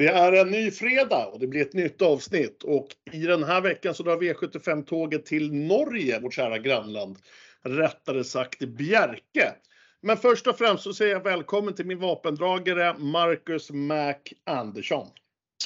Det 0.00 0.08
är 0.08 0.32
en 0.32 0.50
ny 0.50 0.70
fredag 0.70 1.26
och 1.26 1.40
det 1.40 1.46
blir 1.46 1.62
ett 1.62 1.72
nytt 1.72 2.02
avsnitt 2.02 2.62
och 2.62 2.86
i 3.12 3.18
den 3.18 3.44
här 3.44 3.60
veckan 3.60 3.94
så 3.94 4.02
drar 4.02 4.16
V75-tåget 4.16 5.26
till 5.26 5.52
Norge, 5.52 6.20
vårt 6.20 6.34
kära 6.34 6.58
grannland. 6.58 7.18
Rättare 7.62 8.24
sagt 8.24 8.58
Bjerke. 8.58 9.54
Men 10.02 10.16
först 10.16 10.46
och 10.46 10.58
främst 10.58 10.84
så 10.84 10.94
säger 10.94 11.12
jag 11.12 11.24
välkommen 11.24 11.74
till 11.74 11.86
min 11.86 11.98
vapendragare 11.98 12.94
Marcus 12.98 13.70
Mac 13.70 14.14
Andersson. 14.46 15.06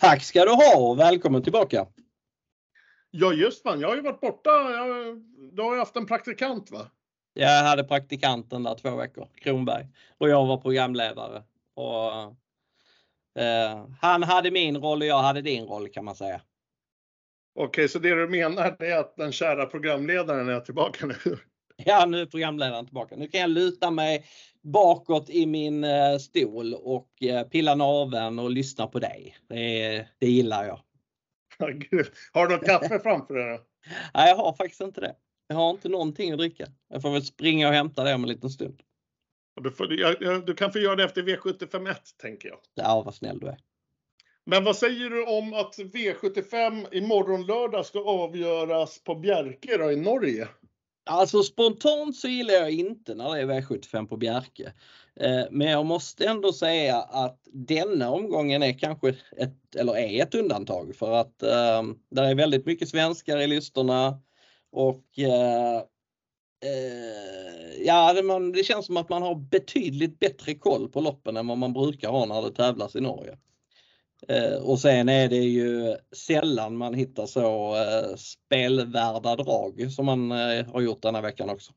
Tack 0.01 0.23
ska 0.23 0.45
du 0.45 0.51
ha 0.51 0.77
och 0.77 0.99
välkommen 0.99 1.43
tillbaka. 1.43 1.87
Ja 3.11 3.33
just 3.33 3.63
fan, 3.63 3.81
jag 3.81 3.89
har 3.89 3.97
ju 3.97 4.03
varit 4.03 4.21
borta. 4.21 4.51
Jag, 4.51 5.23
du 5.53 5.63
har 5.63 5.73
ju 5.73 5.79
haft 5.79 5.97
en 5.97 6.07
praktikant 6.07 6.71
va? 6.71 6.91
Jag 7.35 7.65
hade 7.65 7.85
praktikanten 7.85 8.63
där 8.63 8.75
två 8.75 8.97
veckor, 8.97 9.29
Kronberg. 9.35 9.87
Och 10.19 10.29
jag 10.29 10.47
var 10.47 10.57
programledare. 10.57 11.43
Och, 11.75 12.37
han 14.01 14.23
hade 14.23 14.51
min 14.51 14.77
roll 14.77 15.01
och 15.01 15.07
jag 15.07 15.23
hade 15.23 15.43
din 15.43 15.65
roll 15.65 15.89
kan 15.89 16.05
man 16.05 16.17
säga. 16.17 16.41
Okej, 17.55 17.89
så 17.89 17.99
det 17.99 18.15
du 18.15 18.29
menar 18.29 18.77
är 18.83 18.97
att 18.97 19.17
den 19.17 19.33
kära 19.33 19.67
programledaren 19.67 20.49
är 20.49 20.61
tillbaka 20.61 21.07
nu? 21.07 21.15
Ja, 21.77 22.07
nu 22.07 22.21
är 22.21 22.27
programledaren 22.27 22.87
tillbaka. 22.87 23.17
Nu 23.17 23.29
kan 23.29 23.41
jag 23.41 23.51
luta 23.51 23.91
mig 23.91 24.27
bakåt 24.63 25.31
i 25.31 25.47
min 25.47 25.85
eh, 25.85 26.17
stol 26.19 26.75
och 26.75 27.23
eh, 27.23 27.43
pilla 27.49 27.75
naveln 27.75 28.39
och 28.39 28.51
lyssna 28.51 28.87
på 28.87 28.99
dig. 28.99 29.37
Det, 29.49 30.07
det 30.19 30.27
gillar 30.27 30.65
jag. 30.65 30.81
har 32.33 32.47
du 32.47 32.55
något 32.55 32.67
kaffe 32.67 32.99
framför 32.99 33.35
dig? 33.35 33.61
Nej, 34.15 34.29
jag 34.29 34.37
har 34.37 34.53
faktiskt 34.53 34.81
inte 34.81 35.01
det. 35.01 35.15
Jag 35.47 35.57
har 35.57 35.71
inte 35.71 35.89
någonting 35.89 36.33
att 36.33 36.39
dricka. 36.39 36.67
Jag 36.89 37.03
får 37.03 37.11
väl 37.11 37.25
springa 37.25 37.69
och 37.69 37.75
hämta 37.75 38.05
det 38.05 38.15
om 38.15 38.23
en 38.23 38.29
liten 38.29 38.51
stund. 38.51 38.83
Du, 39.63 39.71
får, 39.71 40.01
jag, 40.01 40.47
du 40.47 40.55
kan 40.55 40.73
få 40.73 40.79
göra 40.79 40.97
det 40.97 41.05
efter 41.05 41.23
V751 41.23 41.95
tänker 42.17 42.49
jag. 42.49 42.59
Ja, 42.75 43.03
vad 43.05 43.15
snäll 43.15 43.39
du 43.41 43.47
är. 43.47 43.59
Men 44.47 44.65
vad 44.65 44.77
säger 44.77 45.11
du 45.11 45.25
om 45.25 45.55
att 45.55 45.79
V75 45.79 46.95
imorgon 46.95 47.47
lördag 47.47 47.87
ska 47.87 48.05
avgöras 48.05 49.05
på 49.05 49.15
Bjerke 49.15 49.77
då, 49.77 49.93
i 49.93 49.97
Norge? 49.97 50.49
Alltså 51.07 51.43
spontant 51.43 52.17
så 52.17 52.29
gillar 52.29 52.55
jag 52.55 52.71
inte 52.71 53.15
när 53.15 53.35
det 53.35 53.41
är 53.41 53.61
V75 53.61 54.07
på 54.07 54.17
Bjerke. 54.17 54.73
Eh, 55.21 55.45
men 55.51 55.71
jag 55.71 55.87
måste 55.87 56.27
ändå 56.27 56.53
säga 56.53 56.97
att 56.97 57.41
denna 57.53 58.11
omgången 58.11 58.63
är 58.63 58.79
kanske 58.79 59.09
ett, 59.37 59.77
eller 59.77 59.97
är 59.97 60.23
ett 60.23 60.35
undantag 60.35 60.97
för 60.97 61.13
att 61.13 61.43
um, 61.43 61.99
där 62.11 62.25
är 62.25 62.35
väldigt 62.35 62.67
mycket 62.67 62.89
svenskar 62.89 63.39
i 63.39 63.47
listorna 63.47 64.21
och 64.73 65.05
uh, 65.19 65.83
Eh, 66.65 67.85
ja, 67.85 68.13
det, 68.13 68.23
man, 68.23 68.53
det 68.53 68.65
känns 68.65 68.87
som 68.87 68.97
att 68.97 69.09
man 69.09 69.23
har 69.23 69.35
betydligt 69.35 70.19
bättre 70.19 70.55
koll 70.55 70.89
på 70.89 71.01
loppen 71.01 71.37
än 71.37 71.47
vad 71.47 71.59
man 71.59 71.73
brukar 71.73 72.09
ha 72.09 72.27
när 72.27 72.43
det 72.43 72.57
tävlas 72.57 72.97
i 72.97 73.01
Norge. 73.01 73.39
Eh, 74.29 74.63
och 74.63 74.81
sen 74.81 75.09
är 75.09 75.29
det 75.29 75.37
ju 75.37 75.97
sällan 76.17 76.77
man 76.77 76.95
hittar 76.95 77.27
så 77.27 77.77
eh, 77.77 78.17
spelvärda 78.17 79.37
drag 79.37 79.93
som 79.93 80.07
man 80.07 80.33
eh, 80.33 80.67
har 80.67 80.81
gjort 80.81 81.03
denna 81.03 81.21
veckan 81.21 81.51
också. 81.51 81.73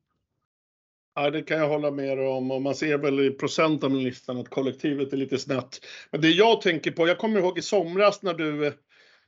Ja, 1.16 1.29
det 1.29 1.41
kan 1.41 1.57
jag 1.57 1.69
hålla 1.69 1.91
med 1.91 2.19
om 2.19 2.51
och 2.51 2.61
man 2.61 2.75
ser 2.75 2.97
väl 2.97 3.19
i 3.19 3.29
procent 3.29 3.83
av 3.83 3.95
listan 3.95 4.38
att 4.38 4.49
kollektivet 4.49 5.13
är 5.13 5.17
lite 5.17 5.38
snett. 5.38 5.79
Men 6.11 6.22
det 6.22 6.29
jag 6.29 6.61
tänker 6.61 6.91
på, 6.91 7.07
jag 7.07 7.17
kommer 7.17 7.39
ihåg 7.39 7.57
i 7.57 7.61
somras 7.61 8.22
när 8.22 8.33
du 8.33 8.73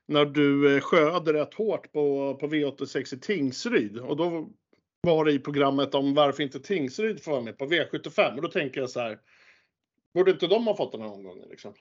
när 0.09 0.25
du 0.25 0.75
eh, 0.75 0.81
sköade 0.81 1.33
rätt 1.33 1.53
hårt 1.53 1.91
på, 1.91 2.35
på 2.39 2.47
V86 2.47 3.16
i 3.16 3.19
Tingsryd 3.19 3.97
och 3.97 4.17
då 4.17 4.49
var 5.02 5.30
i 5.30 5.39
programmet 5.39 5.95
om 5.95 6.14
varför 6.14 6.44
inte 6.44 6.59
Tingsryd 6.59 7.23
får 7.23 7.31
vara 7.31 7.42
med 7.42 7.58
på 7.58 7.66
V75 7.66 8.36
och 8.36 8.42
då 8.42 8.47
tänker 8.47 8.81
jag 8.81 8.89
så 8.89 9.00
här. 9.00 9.19
Borde 10.14 10.31
inte 10.31 10.47
de 10.47 10.67
ha 10.67 10.75
fått 10.75 10.91
den 10.91 11.02
här 11.02 11.14
omgången 11.14 11.50
liksom? 11.50 11.73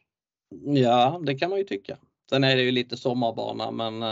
Ja, 0.65 1.21
det 1.27 1.35
kan 1.35 1.51
man 1.51 1.59
ju 1.59 1.65
tycka. 1.65 1.99
Sen 2.31 2.45
är 2.45 2.57
det 2.57 2.63
ju 2.63 2.71
lite 2.71 2.97
sommarbana 2.97 3.71
men. 3.71 4.03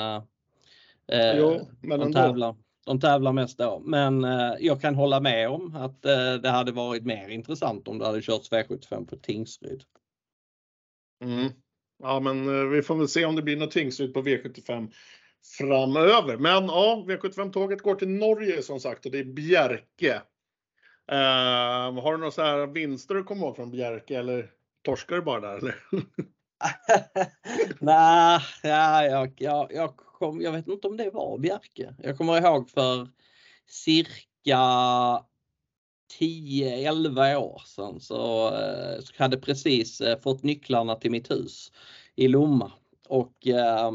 Eh, 1.13 1.39
jo, 1.39 1.69
men 1.81 2.01
de 2.01 2.13
tävlar, 2.13 2.57
de 2.87 3.01
tävlar 3.01 3.33
mest 3.33 3.59
då. 3.59 3.83
Men 3.85 4.25
eh, 4.25 4.53
jag 4.61 4.81
kan 4.81 4.95
hålla 4.95 5.21
med 5.21 5.49
om 5.49 5.77
att 5.77 6.05
eh, 6.05 6.35
det 6.35 6.49
hade 6.49 6.73
varit 6.73 7.05
mer 7.05 7.29
intressant 7.29 7.89
om 7.89 7.99
det 7.99 8.07
hade 8.07 8.23
körts 8.23 8.51
V75 8.51 9.07
på 9.07 9.17
Tingsryd. 9.17 9.83
Mm. 11.25 11.53
Ja, 12.03 12.21
men 12.21 12.49
eh, 12.49 12.65
vi 12.65 12.83
får 12.83 12.97
väl 12.97 13.09
se 13.09 13.25
om 13.25 13.37
det 13.37 13.43
blir 13.43 13.57
något 13.57 13.71
Tingsryd 13.71 14.15
på 14.15 14.23
V75 14.23 14.93
framöver. 15.59 16.37
Men 16.37 16.65
ja, 16.65 17.05
V75-tåget 17.07 17.83
går 17.83 17.95
till 17.95 18.09
Norge 18.09 18.63
som 18.63 18.81
sagt 18.81 19.07
och 19.07 19.13
det 19.13 19.19
är 19.19 19.25
Bjerke. 19.25 20.23
Uh, 21.13 22.03
har 22.03 22.13
du 22.13 22.19
några 22.19 22.31
så 22.31 22.43
här 22.43 22.67
vinster 22.67 23.15
du 23.15 23.25
kommer 23.25 23.47
ihåg 23.47 23.57
från 23.57 23.71
Bjerke 23.71 24.19
eller 24.19 24.51
torskar 24.83 25.17
du 25.17 25.23
bara 25.23 25.41
där 25.41 25.57
eller? 25.57 25.75
Nej, 27.81 28.41
ja, 28.63 29.05
jag, 29.05 29.33
jag, 29.37 29.73
jag, 29.73 29.97
kom, 29.97 30.41
jag 30.41 30.53
vet 30.53 30.69
inte 30.69 30.89
om 30.89 30.97
det 30.97 31.11
var 31.11 31.39
Bjerke. 31.39 31.95
Jag 31.99 32.19
kommer 32.19 32.41
ihåg 32.41 32.71
för 32.71 33.09
cirka 33.69 34.59
10-11 36.21 37.37
år 37.37 37.63
sedan 37.67 38.01
så, 38.01 38.49
eh, 38.55 39.01
så 39.01 39.13
hade 39.19 39.39
precis 39.39 40.01
eh, 40.01 40.19
fått 40.21 40.43
nycklarna 40.43 40.95
till 40.95 41.11
mitt 41.11 41.31
hus 41.31 41.73
i 42.17 42.29
Lomma 42.29 42.73
och 43.09 43.47
eh, 43.47 43.93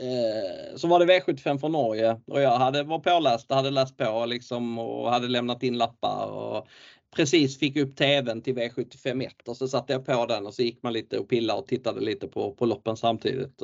Eh, 0.00 0.76
så 0.76 0.88
var 0.88 0.98
det 1.06 1.20
V75 1.20 1.58
från 1.58 1.72
Norge 1.72 2.20
och 2.26 2.40
jag 2.40 2.58
hade, 2.58 2.82
var 2.82 2.98
påläst, 2.98 3.50
hade 3.50 3.70
läst 3.70 3.96
på 3.96 4.26
liksom 4.26 4.78
och 4.78 5.10
hade 5.10 5.28
lämnat 5.28 5.62
in 5.62 5.78
lappar 5.78 6.26
och 6.26 6.68
precis 7.16 7.58
fick 7.58 7.76
upp 7.76 7.96
TVn 7.96 8.42
till 8.42 8.54
V75 8.54 9.26
1 9.26 9.48
och 9.48 9.56
så 9.56 9.68
satte 9.68 9.92
jag 9.92 10.06
på 10.06 10.26
den 10.26 10.46
och 10.46 10.54
så 10.54 10.62
gick 10.62 10.82
man 10.82 10.92
lite 10.92 11.18
och 11.18 11.28
pillade 11.28 11.60
och 11.60 11.66
tittade 11.66 12.00
lite 12.00 12.28
på, 12.28 12.52
på 12.52 12.66
loppen 12.66 12.96
samtidigt. 12.96 13.62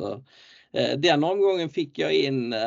Eh, 0.72 0.98
den 0.98 1.24
omgången 1.24 1.70
fick 1.70 1.98
jag 1.98 2.12
in 2.12 2.52
eh, 2.52 2.60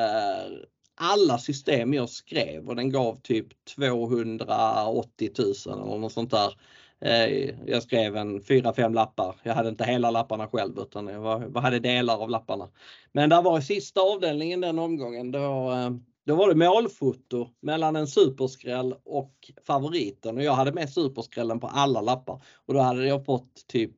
alla 0.96 1.38
system 1.38 1.94
jag 1.94 2.10
skrev 2.10 2.68
och 2.68 2.76
den 2.76 2.90
gav 2.90 3.22
typ 3.22 3.48
280 3.76 5.30
000 5.38 5.54
eller 5.66 5.98
något 5.98 6.14
sånt 6.14 6.32
där. 6.32 6.54
Eh, 7.02 7.56
jag 7.66 7.84
skrev 7.84 8.16
en 8.16 8.42
4-5 8.42 8.94
lappar. 8.94 9.36
Jag 9.44 9.54
hade 9.54 9.70
inte 9.70 9.84
hela 9.84 10.12
lapparna 10.12 10.48
själv 10.48 10.80
utan 10.80 11.08
jag 11.08 11.20
var, 11.20 11.62
hade 11.62 11.80
delar 11.80 12.24
av 12.24 12.30
lapparna. 12.30 12.70
Men 13.12 13.30
där 13.30 13.42
var 13.42 13.60
i 13.60 13.62
sista 13.62 14.02
avdelningen 14.02 14.62
den 14.62 14.80
omgången 14.80 15.32
då, 15.32 15.72
eh, 15.72 15.90
då 16.26 16.36
var 16.36 16.50
det 16.50 16.56
målfoto 16.56 17.50
mellan 17.60 17.96
en 17.96 18.08
superskräll 18.08 18.96
och 19.06 19.52
favoriten 19.68 20.38
och 20.38 20.44
jag 20.44 20.54
hade 20.54 20.72
med 20.72 20.90
superskrällen 20.90 21.60
på 21.60 21.68
alla 21.68 22.02
lappar 22.02 22.42
och 22.66 22.74
då 22.74 22.80
hade 22.80 23.08
jag 23.08 23.26
fått 23.26 23.68
typ 23.68 23.92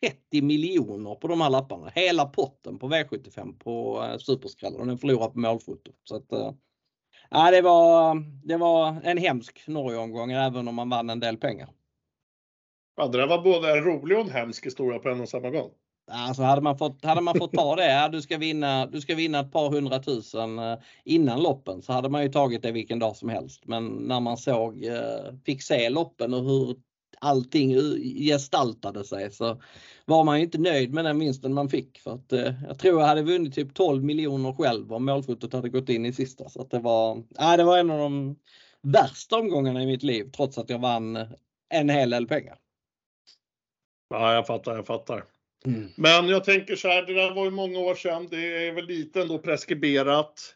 30 0.00 0.42
miljoner 0.42 1.14
på 1.14 1.28
de 1.28 1.40
här 1.40 1.50
lapparna. 1.50 1.90
Hela 1.94 2.24
potten 2.24 2.78
på 2.78 2.88
V75 2.88 3.58
på 3.58 4.04
eh, 4.04 4.18
Superskrällen 4.18 4.80
och 4.80 4.86
den 4.86 4.98
förlorade 4.98 5.32
på 5.32 5.38
målfoto. 5.38 5.92
Så 6.04 6.16
att, 6.16 6.32
äh, 6.32 7.50
det, 7.50 7.62
var, 7.62 8.16
det 8.48 8.56
var 8.56 9.00
en 9.04 9.18
hemsk 9.18 9.64
Norgeomgång 9.66 10.32
även 10.32 10.68
om 10.68 10.74
man 10.74 10.90
vann 10.90 11.10
en 11.10 11.20
del 11.20 11.36
pengar. 11.36 11.68
Ja, 12.96 13.08
det 13.08 13.26
var 13.26 13.42
både 13.42 13.78
en 13.78 13.84
rolig 13.84 14.18
och 14.18 14.24
en 14.24 14.30
hemsk 14.30 14.66
historia 14.66 14.98
på 14.98 15.08
en 15.08 15.20
och 15.20 15.28
samma 15.28 15.50
gång. 15.50 15.70
Alltså 16.10 16.42
hade 16.42 16.60
man 16.60 16.78
fått, 16.78 17.04
hade 17.04 17.20
man 17.20 17.38
fått 17.38 17.52
ta 17.52 17.76
det, 17.76 18.08
du 18.12 18.22
ska, 18.22 18.38
vinna, 18.38 18.86
du 18.86 19.00
ska 19.00 19.14
vinna 19.14 19.40
ett 19.40 19.52
par 19.52 19.70
hundratusen 19.70 20.58
eh, 20.58 20.78
innan 21.04 21.42
loppen 21.42 21.82
så 21.82 21.92
hade 21.92 22.08
man 22.08 22.22
ju 22.22 22.28
tagit 22.28 22.62
det 22.62 22.72
vilken 22.72 22.98
dag 22.98 23.16
som 23.16 23.28
helst. 23.28 23.62
Men 23.66 23.86
när 23.86 24.20
man 24.20 24.36
såg, 24.36 24.84
eh, 24.84 25.34
fick 25.46 25.62
se 25.62 25.90
loppen 25.90 26.34
och 26.34 26.44
hur 26.44 26.76
allting 27.18 27.70
gestaltade 28.28 29.04
sig 29.04 29.30
så 29.30 29.62
var 30.04 30.24
man 30.24 30.38
ju 30.38 30.44
inte 30.44 30.58
nöjd 30.58 30.94
med 30.94 31.04
den 31.04 31.18
vinsten 31.18 31.54
man 31.54 31.68
fick. 31.68 31.98
För 31.98 32.14
att, 32.14 32.32
eh, 32.32 32.52
jag 32.68 32.78
tror 32.78 33.00
jag 33.00 33.06
hade 33.06 33.22
vunnit 33.22 33.54
typ 33.54 33.74
12 33.74 34.04
miljoner 34.04 34.52
själv 34.52 34.92
om 34.92 35.04
målfotot 35.04 35.52
hade 35.52 35.68
gått 35.68 35.88
in 35.88 36.06
i 36.06 36.12
sista. 36.12 36.48
Så 36.48 36.62
att 36.62 36.70
det, 36.70 36.78
var, 36.78 37.22
nej, 37.40 37.56
det 37.56 37.64
var 37.64 37.78
en 37.78 37.90
av 37.90 37.98
de 37.98 38.36
värsta 38.82 39.36
omgångarna 39.36 39.82
i 39.82 39.86
mitt 39.86 40.02
liv 40.02 40.30
trots 40.36 40.58
att 40.58 40.70
jag 40.70 40.78
vann 40.78 41.18
en 41.68 41.88
hel 41.88 42.10
del 42.10 42.26
pengar. 42.26 42.61
Ja, 44.12 44.34
jag 44.34 44.46
fattar, 44.46 44.76
jag 44.76 44.86
fattar. 44.86 45.24
Mm. 45.66 45.88
Men 45.96 46.28
jag 46.28 46.44
tänker 46.44 46.76
så 46.76 46.88
här, 46.88 47.02
det 47.02 47.14
där 47.14 47.34
var 47.34 47.44
ju 47.44 47.50
många 47.50 47.78
år 47.78 47.94
sedan. 47.94 48.28
Det 48.30 48.66
är 48.68 48.72
väl 48.72 48.86
lite 48.86 49.20
ändå 49.20 49.38
preskriberat. 49.38 50.54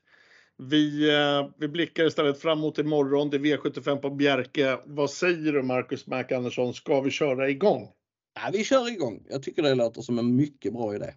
Vi, 0.58 1.11
eh, 1.14 1.49
vi 1.58 1.69
blickar 1.69 2.05
istället 2.05 2.41
framåt 2.41 2.79
imorgon. 2.79 3.31
Det 3.31 3.37
är 3.37 3.41
V75 3.41 3.97
på 3.97 4.11
Bjerke. 4.11 4.79
Vad 4.85 5.11
säger 5.11 5.53
du 5.53 5.62
Marcus 5.62 6.06
Mac 6.06 6.25
Andersson? 6.35 6.75
Ska 6.75 7.00
vi 7.00 7.11
köra 7.11 7.49
igång? 7.49 7.88
Ja, 8.35 8.50
vi 8.53 8.64
kör 8.64 8.93
igång. 8.93 9.26
Jag 9.29 9.43
tycker 9.43 9.62
det 9.62 9.75
låter 9.75 10.03
som 10.03 10.19
en 10.19 10.37
mycket 10.37 10.73
bra 10.73 10.94
idé. 10.94 11.14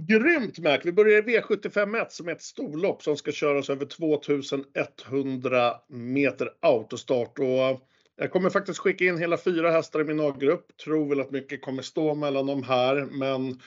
Grymt 0.00 0.58
Mac! 0.58 0.78
Vi 0.84 0.92
börjar 0.92 1.28
i 1.28 1.38
V751 1.38 2.06
som 2.08 2.28
är 2.28 2.32
ett 2.32 2.42
storlopp 2.42 3.02
som 3.02 3.16
ska 3.16 3.32
köras 3.32 3.70
över 3.70 3.86
2100 3.86 5.74
meter 5.88 6.50
autostart. 6.60 7.38
Och 7.38 7.89
jag 8.20 8.30
kommer 8.32 8.50
faktiskt 8.50 8.78
skicka 8.78 9.04
in 9.04 9.18
hela 9.18 9.36
fyra 9.38 9.70
hästar 9.70 10.00
i 10.00 10.04
min 10.04 10.20
A-grupp. 10.20 10.76
Tror 10.76 11.08
väl 11.08 11.20
att 11.20 11.30
mycket 11.30 11.62
kommer 11.62 11.82
stå 11.82 12.14
mellan 12.14 12.46
de 12.46 12.62
här, 12.62 13.08
men 13.10 13.60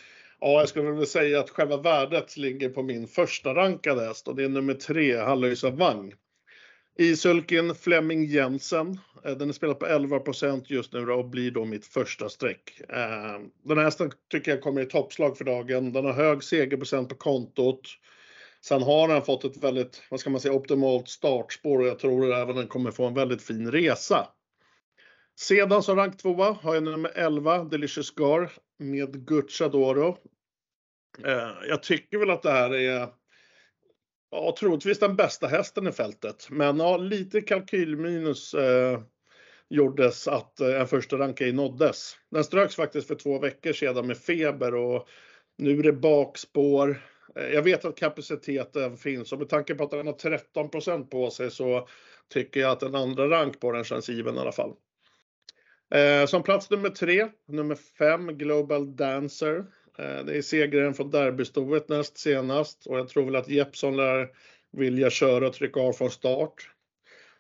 Ja, 0.46 0.60
jag 0.60 0.70
skulle 0.70 0.92
väl 0.92 1.08
säga 1.08 1.40
att 1.40 1.50
själva 1.50 1.78
värdet 1.78 2.38
ligger 2.38 2.70
på 2.70 2.84
min 2.84 3.08
första 3.08 3.56
rankade 3.56 4.06
häst 4.06 4.28
och 4.28 4.36
det 4.36 4.44
är 4.44 4.50
nummer 4.50 4.74
tre, 4.74 5.18
Halloisa 5.18 5.70
Vang. 5.70 6.14
I 6.98 7.16
sulken 7.16 7.76
Flemming 7.76 8.26
Jensen. 8.26 9.00
Eh, 9.26 9.32
den 9.32 9.50
är 9.50 9.54
spelad 9.54 9.80
på 9.80 9.86
11% 9.86 10.64
just 10.68 10.94
nu 10.94 11.12
och 11.12 11.30
blir 11.30 11.52
då 11.52 11.66
mitt 11.66 11.86
första 11.86 12.30
streck. 12.30 12.82
Eh, 12.90 13.40
den 13.64 13.78
här 13.78 13.84
hästen 13.86 14.12
tycker 14.32 14.52
jag 14.52 14.62
kommer 14.62 14.82
i 14.82 14.86
toppslag 14.86 15.38
för 15.38 15.46
dagen. 15.46 15.94
Den 15.94 16.06
har 16.06 16.14
hög 16.14 16.44
segerprocent 16.44 17.10
på 17.10 17.16
kontot. 17.16 17.82
Sen 18.62 18.82
har 18.82 19.08
den 19.08 19.22
fått 19.22 19.44
ett 19.44 19.64
väldigt, 19.64 20.02
vad 20.10 20.20
ska 20.20 20.30
man 20.30 20.42
säga, 20.42 20.54
optimalt 20.54 21.10
startspår 21.10 21.80
och 21.80 21.88
jag 21.88 22.00
tror 22.00 22.34
även 22.34 22.56
den 22.56 22.68
kommer 22.68 22.92
få 22.92 23.06
en 23.06 23.14
väldigt 23.14 23.42
fin 23.42 23.72
resa. 23.72 24.28
Sedan 25.40 25.84
som 25.84 25.96
rank 25.96 26.18
tvåa 26.18 26.52
har 26.52 26.74
jag 26.74 26.84
nummer 26.84 27.12
11, 27.16 27.64
Delicious 27.64 28.12
Gar 28.12 28.52
med 28.80 29.26
Gucciadoro. 29.28 30.18
Eh, 31.26 31.52
jag 31.68 31.84
tycker 31.84 32.18
väl 32.18 32.30
att 32.30 32.44
det 32.44 32.52
här 32.52 32.74
är 32.74 33.08
ja, 34.32 34.56
troligtvis 34.60 35.00
den 35.00 35.16
bästa 35.16 35.48
hästen 35.48 35.88
i 35.88 35.92
fältet. 35.92 36.48
Men 36.50 36.80
ja, 36.80 36.98
lite 36.98 37.42
kalkylminus 37.42 38.54
eh, 38.54 39.02
gjordes 39.70 40.28
att 40.28 40.60
eh, 40.60 40.82
en 40.82 40.88
första 40.88 41.18
rank 41.18 41.42
ej 41.42 41.54
nåddes. 41.54 42.18
Den 42.32 42.44
ströks 42.44 42.76
faktiskt 42.76 43.08
för 43.08 43.16
två 43.16 43.40
veckor 43.40 43.74
sedan 43.74 44.08
med 44.08 44.18
feber 44.18 44.76
och 44.76 45.08
nu 45.58 45.80
är 45.80 45.84
det 45.84 45.94
bakspår. 45.94 47.02
Eh, 47.36 47.48
jag 47.48 47.62
vet 47.62 47.86
att 47.86 47.98
kapaciteten 47.98 48.98
finns 48.98 49.32
och 49.32 49.40
med 49.40 49.50
tanke 49.50 49.76
på 49.76 49.84
att 49.84 49.92
den 49.92 50.08
har 50.08 50.14
13% 50.14 51.10
på 51.10 51.30
sig 51.30 51.52
så 51.52 51.88
tycker 52.34 52.60
jag 52.60 52.72
att 52.72 52.84
en 52.84 52.96
andra 52.96 53.30
rank 53.30 53.60
på 53.60 53.72
den 53.72 53.84
känns 53.84 54.10
given 54.10 54.36
i 54.36 54.40
alla 54.40 54.52
fall. 54.52 54.74
Eh, 55.94 56.26
som 56.26 56.44
plats 56.44 56.70
nummer 56.70 56.90
tre, 56.90 57.28
nummer 57.48 57.76
fem, 57.76 58.38
Global 58.38 58.96
Dancer. 58.96 59.58
Eh, 60.00 60.26
det 60.26 60.38
är 60.38 60.42
segraren 60.42 60.94
från 60.94 61.12
derbystoet 61.12 61.90
näst 61.90 62.18
senast 62.18 62.86
och 62.86 63.00
jag 63.00 63.10
tror 63.10 63.26
väl 63.26 63.36
att 63.36 63.50
Jeppson 63.50 63.98
lär 63.98 64.28
vilja 64.72 65.10
köra 65.10 65.48
och 65.48 65.54
trycka 65.54 65.80
av 65.80 65.94
från 65.94 66.10
start. 66.10 66.70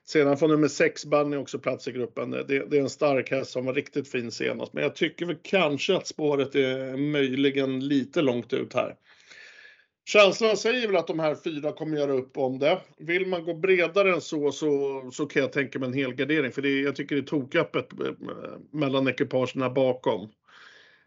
Sedan 0.06 0.38
får 0.38 0.48
nummer 0.48 0.68
6 0.68 1.06
Bunny 1.06 1.38
också 1.38 1.60
plats 1.60 1.88
i 1.88 1.92
gruppen. 1.92 2.34
Eh, 2.34 2.40
det, 2.40 2.66
det, 2.70 2.78
är 2.78 2.82
en 2.82 2.90
stark 2.90 3.32
häst 3.32 3.52
som 3.52 3.66
var 3.66 3.74
riktigt 3.74 4.12
fin 4.12 4.32
senast, 4.32 4.74
men 4.74 4.84
jag 4.84 4.96
tycker 4.96 5.26
väl 5.26 5.38
kanske 5.42 5.96
att 5.96 6.08
spåret 6.08 6.56
är 6.56 6.98
möjligen 6.98 7.88
lite 7.88 8.22
långt 8.22 8.54
ut 8.54 8.74
här. 8.74 8.96
Känslan 10.06 10.58
säger 10.58 10.88
väl 10.88 10.96
att 10.96 11.08
de 11.08 11.20
här 11.20 11.36
fyra 11.36 11.72
kommer 11.72 11.98
göra 11.98 12.12
upp 12.12 12.38
om 12.38 12.60
det. 12.60 12.82
Vill 12.98 13.28
man 13.28 13.46
gå 13.46 13.54
bredare 13.54 14.14
än 14.14 14.22
så 14.22 14.52
så, 14.52 15.02
så 15.14 15.26
kan 15.26 15.42
jag 15.42 15.52
tänka 15.52 15.80
mig 15.80 15.88
en 15.88 15.94
helgardering 15.94 16.52
för 16.52 16.62
det, 16.62 16.82
jag 16.82 16.96
tycker 16.96 17.16
det 17.16 17.22
är 17.22 17.26
toköppet 17.26 17.88
eh, 17.94 18.14
mellan 18.72 19.08
ekipagerna 19.08 19.70
bakom. 19.70 20.22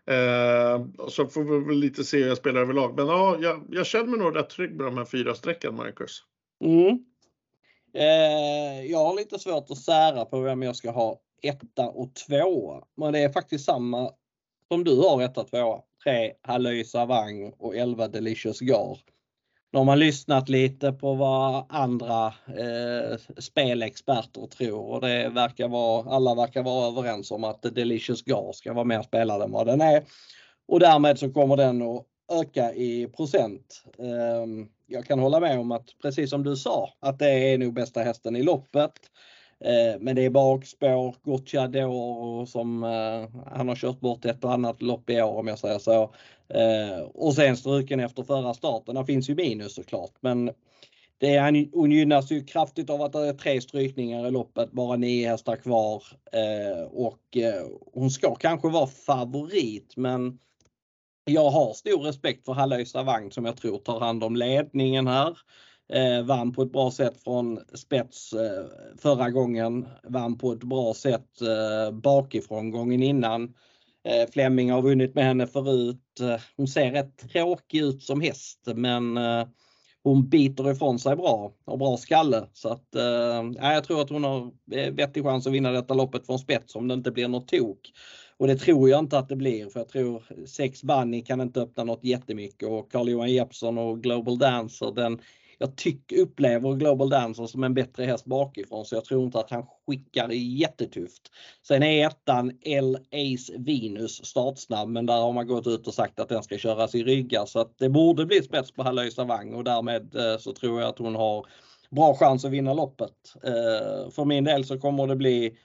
Eh, 0.06 0.86
så 1.08 1.26
får 1.26 1.44
vi 1.44 1.66
väl 1.66 1.78
lite 1.78 2.04
se 2.04 2.18
hur 2.18 2.28
jag 2.28 2.38
spelar 2.38 2.60
överlag. 2.60 2.96
Men 2.96 3.06
ja, 3.06 3.36
jag, 3.40 3.66
jag 3.70 3.86
känner 3.86 4.06
mig 4.06 4.18
nog 4.18 4.36
rätt 4.36 4.50
trygg 4.50 4.74
med 4.74 4.86
de 4.86 4.96
här 4.96 5.04
fyra 5.04 5.34
strecken, 5.34 5.76
Marcus. 5.76 6.22
Mm. 6.64 6.98
Eh, 7.94 8.90
jag 8.90 8.98
har 8.98 9.16
lite 9.16 9.38
svårt 9.38 9.70
att 9.70 9.78
sära 9.78 10.24
på 10.24 10.40
vem 10.40 10.62
jag 10.62 10.76
ska 10.76 10.90
ha 10.90 11.20
etta 11.42 11.88
och 11.88 12.14
tvåa. 12.14 12.84
Men 12.96 13.12
det 13.12 13.18
är 13.18 13.32
faktiskt 13.32 13.64
samma 13.64 14.10
som 14.68 14.84
du 14.84 14.96
har 14.96 15.22
etta 15.22 15.40
och 15.40 15.50
tvåa. 15.50 15.80
3 16.06 16.32
Halloy 16.42 16.84
Savang 16.84 17.52
och 17.58 17.76
11 17.76 18.08
Delicious 18.08 18.60
Gar. 18.60 18.98
Nu 19.72 19.78
har 19.78 19.84
man 19.84 19.98
lyssnat 19.98 20.48
lite 20.48 20.92
på 20.92 21.14
vad 21.14 21.66
andra 21.68 22.26
eh, 22.26 23.18
spelexperter 23.38 24.46
tror 24.46 24.90
och 24.90 25.00
det 25.00 25.28
verkar 25.28 25.68
vara, 25.68 26.10
alla 26.10 26.34
verkar 26.34 26.62
vara 26.62 26.88
överens 26.88 27.30
om 27.30 27.44
att 27.44 27.62
Delicious 27.62 28.22
Gar 28.22 28.52
ska 28.52 28.72
vara 28.72 28.84
mer 28.84 29.02
spelad 29.02 29.42
än 29.42 29.52
vad 29.52 29.66
den 29.66 29.80
är. 29.80 30.04
Och 30.68 30.80
därmed 30.80 31.18
så 31.18 31.32
kommer 31.32 31.56
den 31.56 31.82
att 31.82 32.04
öka 32.32 32.74
i 32.74 33.06
procent. 33.06 33.84
Eh, 33.98 34.66
jag 34.86 35.04
kan 35.04 35.18
hålla 35.18 35.40
med 35.40 35.58
om 35.58 35.72
att 35.72 35.88
precis 36.02 36.30
som 36.30 36.42
du 36.42 36.56
sa 36.56 36.92
att 37.00 37.18
det 37.18 37.52
är 37.52 37.58
nog 37.58 37.74
bästa 37.74 38.02
hästen 38.02 38.36
i 38.36 38.42
loppet. 38.42 38.92
Eh, 39.64 40.00
men 40.00 40.16
det 40.16 40.24
är 40.24 40.30
bakspår, 40.30 41.14
Gocciador 41.22 42.46
som 42.46 42.84
eh, 42.84 43.42
han 43.46 43.68
har 43.68 43.76
kört 43.76 44.00
bort 44.00 44.24
ett 44.24 44.44
och 44.44 44.52
annat 44.52 44.82
lopp 44.82 45.10
i 45.10 45.22
år 45.22 45.38
om 45.38 45.46
jag 45.46 45.58
säger 45.58 45.78
så. 45.78 46.14
Eh, 46.48 47.00
och 47.14 47.34
sen 47.34 47.56
struken 47.56 48.00
efter 48.00 48.22
förra 48.22 48.54
starten. 48.54 48.94
Det 48.94 49.04
finns 49.04 49.30
ju 49.30 49.34
minus 49.34 49.74
såklart 49.74 50.12
men 50.20 50.50
det 51.18 51.36
är, 51.36 51.76
hon 51.76 51.92
gynnas 51.92 52.30
ju 52.30 52.44
kraftigt 52.44 52.90
av 52.90 53.02
att 53.02 53.12
det 53.12 53.28
är 53.28 53.32
tre 53.32 53.60
strykningar 53.60 54.26
i 54.26 54.30
loppet, 54.30 54.72
bara 54.72 54.96
nio 54.96 55.28
hästar 55.28 55.56
kvar. 55.56 56.02
och 56.90 57.36
hon 57.92 58.10
ska 58.10 58.34
kanske 58.34 58.68
vara 58.68 58.86
favorit 58.86 59.96
men 59.96 60.38
jag 61.24 61.50
har 61.50 61.74
stor 61.74 62.02
respekt 62.02 62.44
för 62.44 62.52
Hallöjsa 62.52 63.02
Vagn 63.02 63.30
som 63.30 63.44
jag 63.44 63.56
tror 63.56 63.78
tar 63.78 64.00
hand 64.00 64.24
om 64.24 64.36
ledningen 64.36 65.06
här. 65.06 65.38
Eh, 65.92 66.22
vann 66.22 66.52
på 66.52 66.62
ett 66.62 66.72
bra 66.72 66.90
sätt 66.90 67.22
från 67.24 67.60
spets 67.74 68.32
eh, 68.32 68.64
förra 68.98 69.30
gången. 69.30 69.88
Vann 70.08 70.38
på 70.38 70.52
ett 70.52 70.64
bra 70.64 70.94
sätt 70.94 71.40
eh, 71.40 71.94
bakifrån 71.94 72.70
gången 72.70 73.02
innan. 73.02 73.54
Eh, 74.04 74.30
Flemming 74.32 74.70
har 74.70 74.82
vunnit 74.82 75.14
med 75.14 75.24
henne 75.24 75.46
förut. 75.46 76.20
Eh, 76.20 76.40
hon 76.56 76.68
ser 76.68 76.92
rätt 76.92 77.30
tråkig 77.32 77.78
ut 77.78 78.02
som 78.02 78.20
häst 78.20 78.60
men 78.74 79.16
eh, 79.16 79.46
hon 80.02 80.28
biter 80.28 80.70
ifrån 80.70 80.98
sig 80.98 81.16
bra 81.16 81.52
och 81.64 81.78
bra 81.78 81.96
skalle. 81.96 82.46
Så 82.52 82.68
att, 82.68 82.94
eh, 82.94 83.72
jag 83.74 83.84
tror 83.84 84.00
att 84.00 84.10
hon 84.10 84.24
har 84.24 84.52
eh, 84.72 84.92
vettig 84.92 85.24
chans 85.24 85.46
att 85.46 85.52
vinna 85.52 85.70
detta 85.70 85.94
loppet 85.94 86.26
från 86.26 86.38
spets 86.38 86.74
om 86.74 86.88
det 86.88 86.94
inte 86.94 87.10
blir 87.10 87.28
något 87.28 87.48
tok. 87.48 87.92
Och 88.36 88.46
det 88.46 88.56
tror 88.56 88.90
jag 88.90 88.98
inte 88.98 89.18
att 89.18 89.28
det 89.28 89.36
blir 89.36 89.66
för 89.66 89.80
jag 89.80 89.88
tror 89.88 90.46
sex 90.46 90.82
Bunny 90.82 91.22
kan 91.22 91.40
inte 91.40 91.60
öppna 91.60 91.84
något 91.84 92.04
jättemycket 92.04 92.68
och 92.68 92.92
Carl-Johan 92.92 93.32
Jeppsson 93.32 93.78
och 93.78 94.02
Global 94.02 94.38
Dancer 94.38 94.92
den 94.94 95.20
jag 95.58 95.76
tycker, 95.76 96.20
upplever 96.20 96.74
Global 96.74 97.10
Dancer 97.10 97.46
som 97.46 97.64
en 97.64 97.74
bättre 97.74 98.04
häst 98.04 98.24
bakifrån 98.24 98.84
så 98.84 98.94
jag 98.94 99.04
tror 99.04 99.24
inte 99.24 99.38
att 99.38 99.50
han 99.50 99.66
skickar 99.86 100.28
jättetufft. 100.28 101.22
Sen 101.68 101.82
är 101.82 102.06
ettan 102.06 102.52
L 102.62 102.98
Ace 103.12 103.52
Venus 103.58 104.24
startsnabb 104.24 104.88
men 104.88 105.06
där 105.06 105.20
har 105.20 105.32
man 105.32 105.46
gått 105.46 105.66
ut 105.66 105.86
och 105.86 105.94
sagt 105.94 106.20
att 106.20 106.28
den 106.28 106.42
ska 106.42 106.58
köras 106.58 106.94
i 106.94 107.04
ryggar 107.04 107.46
så 107.46 107.58
att 107.58 107.78
det 107.78 107.88
borde 107.88 108.26
bli 108.26 108.42
spets 108.42 108.72
på 108.72 108.82
Hallöj 108.82 109.10
Vang 109.16 109.54
och 109.54 109.64
därmed 109.64 110.16
eh, 110.16 110.38
så 110.38 110.52
tror 110.52 110.80
jag 110.80 110.88
att 110.88 110.98
hon 110.98 111.14
har 111.14 111.46
bra 111.90 112.14
chans 112.14 112.44
att 112.44 112.50
vinna 112.50 112.74
loppet. 112.74 113.12
Eh, 113.44 114.10
för 114.10 114.24
min 114.24 114.44
del 114.44 114.64
så 114.64 114.78
kommer 114.78 115.06
det 115.06 115.16
bli 115.16 115.56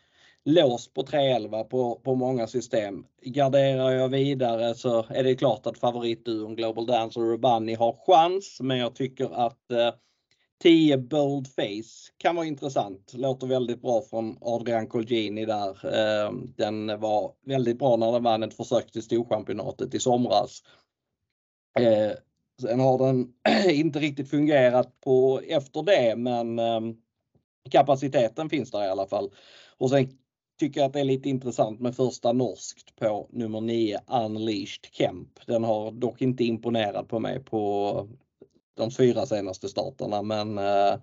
låst 0.45 0.93
på 0.93 1.03
311 1.03 1.63
på, 1.63 1.95
på 1.95 2.15
många 2.15 2.47
system. 2.47 3.05
Garderar 3.21 3.91
jag 3.91 4.09
vidare 4.09 4.75
så 4.75 5.05
är 5.09 5.23
det 5.23 5.35
klart 5.35 5.65
att 5.65 5.77
favoritduon 5.77 6.55
Global 6.55 6.85
Dancer 6.85 7.33
och 7.33 7.39
Bunny 7.39 7.75
har 7.75 7.95
chans 8.05 8.57
men 8.61 8.77
jag 8.77 8.95
tycker 8.95 9.45
att 9.45 9.71
eh, 9.71 9.93
10 10.61 10.97
Bold 10.97 11.47
Face 11.47 12.11
kan 12.17 12.35
vara 12.35 12.45
intressant. 12.45 13.13
Låter 13.13 13.47
väldigt 13.47 13.81
bra 13.81 14.01
från 14.01 14.37
Adrian 14.41 14.87
Colgjini 14.87 15.45
där. 15.45 15.69
Eh, 15.69 16.31
den 16.57 16.99
var 16.99 17.31
väldigt 17.45 17.79
bra 17.79 17.95
när 17.95 18.11
den 18.11 18.23
vann 18.23 18.43
ett 18.43 18.57
försök 18.57 18.91
till 18.91 19.03
Storchampionatet 19.03 19.93
i 19.93 19.99
somras. 19.99 20.63
Eh, 21.79 22.11
sen 22.61 22.79
har 22.79 22.97
den 22.97 23.33
inte 23.69 23.99
riktigt 23.99 24.29
fungerat 24.29 25.01
på 25.01 25.41
efter 25.47 25.83
det 25.83 26.15
men 26.15 26.59
eh, 26.59 26.81
kapaciteten 27.71 28.49
finns 28.49 28.71
där 28.71 28.83
i 28.83 28.89
alla 28.89 29.07
fall. 29.07 29.31
Och 29.77 29.89
sen 29.89 30.20
tycker 30.61 30.83
att 30.83 30.93
det 30.93 30.99
är 30.99 31.03
lite 31.03 31.29
intressant 31.29 31.79
med 31.79 31.95
första 31.95 32.33
norskt 32.33 32.95
på 32.95 33.27
nummer 33.31 33.61
9 33.61 33.99
Unleashed 34.07 34.85
Kemp. 34.91 35.39
Den 35.45 35.63
har 35.63 35.91
dock 35.91 36.21
inte 36.21 36.43
imponerat 36.43 37.07
på 37.07 37.19
mig 37.19 37.39
på 37.39 38.07
de 38.77 38.91
fyra 38.91 39.25
senaste 39.25 39.69
starterna 39.69 40.21
men 40.21 40.57
eh, 40.57 40.93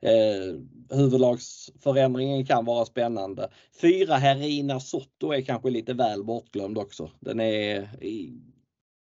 eh, 0.00 0.54
huvudlagsförändringen 0.90 2.46
kan 2.46 2.64
vara 2.64 2.84
spännande. 2.84 3.50
Fyra 3.80 4.14
Herina 4.14 4.80
Sotto 4.80 5.32
är 5.32 5.40
kanske 5.40 5.70
lite 5.70 5.94
väl 5.94 6.24
bortglömd 6.24 6.78
också. 6.78 7.10
Den 7.20 7.40
är 7.40 7.88
i, 8.04 8.32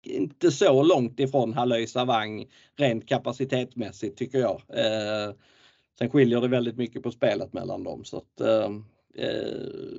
inte 0.03 0.51
så 0.51 0.83
långt 0.83 1.21
ifrån 1.21 1.53
Hallöj 1.53 1.87
Savang 1.87 2.47
rent 2.77 3.09
kapacitetsmässigt 3.09 4.19
tycker 4.19 4.39
jag. 4.39 4.63
Eh, 4.69 5.35
sen 5.99 6.11
skiljer 6.11 6.41
det 6.41 6.49
väldigt 6.49 6.77
mycket 6.77 7.03
på 7.03 7.11
spelet 7.11 7.53
mellan 7.53 7.85
dem 7.85 8.05
så 8.05 8.17
att 8.17 8.41
eh, 8.41 8.69
Eh, 8.69 8.71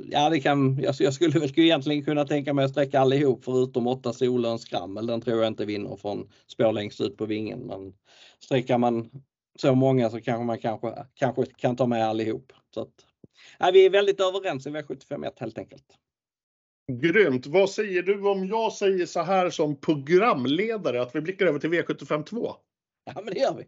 ja, 0.05 0.29
det 0.29 0.39
kan, 0.39 0.79
jag, 0.81 0.95
jag 0.99 1.13
skulle 1.13 1.39
väl 1.39 1.59
egentligen 1.59 2.05
kunna 2.05 2.25
tänka 2.25 2.53
mig 2.53 2.65
att 2.65 2.71
sträcka 2.71 2.99
allihop 2.99 3.45
förutom 3.45 3.87
8 3.87 4.13
Solöns 4.13 4.61
Skrammel. 4.61 5.07
Den 5.07 5.21
tror 5.21 5.37
jag 5.37 5.47
inte 5.47 5.65
vinner 5.65 5.95
från 5.95 6.29
spår 6.47 6.71
längst 6.71 7.01
ut 7.01 7.17
på 7.17 7.25
vingen. 7.25 7.59
Men 7.59 7.93
sträcker 8.39 8.77
man 8.77 9.09
så 9.59 9.75
många 9.75 10.09
så 10.09 10.21
kanske 10.21 10.45
man 10.45 10.59
kanske, 10.59 10.93
kanske 11.13 11.45
kan 11.45 11.75
ta 11.75 11.85
med 11.87 12.07
allihop. 12.07 12.53
Så 12.73 12.81
att, 12.81 12.93
ja, 13.59 13.71
vi 13.73 13.85
är 13.85 13.89
väldigt 13.89 14.19
överens 14.19 14.67
i 14.67 14.69
V751 14.69 15.31
helt 15.37 15.57
enkelt. 15.57 15.85
Grymt! 16.91 17.45
Vad 17.45 17.69
säger 17.69 18.03
du 18.03 18.27
om 18.27 18.47
jag 18.47 18.73
säger 18.73 19.05
så 19.05 19.21
här 19.21 19.49
som 19.49 19.75
programledare 19.75 21.01
att 21.01 21.15
vi 21.15 21.21
blickar 21.21 21.45
över 21.45 21.59
till 21.59 21.69
V75 21.69 22.23
2? 22.23 22.55
Ja, 23.05 23.21
men 23.25 23.33
det 23.33 23.39
gör 23.39 23.55
vi. 23.55 23.65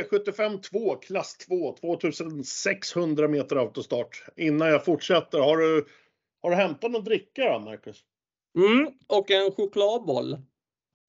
V75 0.00 0.60
2, 0.62 0.96
klass 0.96 1.36
2, 1.36 1.76
2600 1.80 3.28
meter 3.28 3.56
autostart. 3.56 4.24
Innan 4.36 4.68
jag 4.68 4.84
fortsätter, 4.84 5.38
har 5.38 5.56
du, 5.56 5.86
har 6.42 6.50
du 6.50 6.56
hämtat 6.56 6.90
något 6.90 7.04
dricka 7.04 7.52
då, 7.52 7.58
Marcus? 7.58 8.04
Mm, 8.58 8.92
och 9.06 9.30
en 9.30 9.52
chokladboll. 9.52 10.38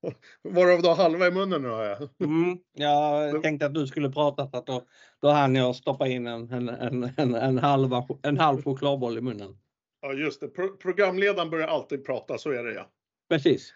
Varav 0.41 0.81
du 0.81 0.87
har 0.87 0.95
halva 0.95 1.27
i 1.27 1.31
munnen 1.31 1.61
nu 1.61 1.67
har 1.67 1.83
jag. 1.83 2.09
Mm, 2.23 2.57
jag 2.73 3.43
tänkte 3.43 3.65
att 3.65 3.73
du 3.73 3.87
skulle 3.87 4.09
prata 4.09 4.47
så 4.47 4.57
att 4.57 4.65
då, 4.65 4.83
då 5.21 5.29
hann 5.29 5.55
jag 5.55 5.75
stoppa 5.75 6.07
in 6.07 6.27
en, 6.27 6.51
en, 6.51 6.69
en, 6.69 7.11
en, 7.17 7.35
en, 7.35 7.57
halva, 7.57 8.07
en 8.23 8.37
halv 8.37 8.63
chokladboll 8.63 9.17
i 9.17 9.21
munnen. 9.21 9.57
Ja 10.01 10.13
just 10.13 10.41
det, 10.41 10.47
Pro 10.47 10.77
programledaren 10.77 11.49
börjar 11.49 11.67
alltid 11.67 12.05
prata, 12.05 12.37
så 12.37 12.51
är 12.51 12.63
det 12.63 12.73
ja. 12.73 12.89
Precis. 13.29 13.73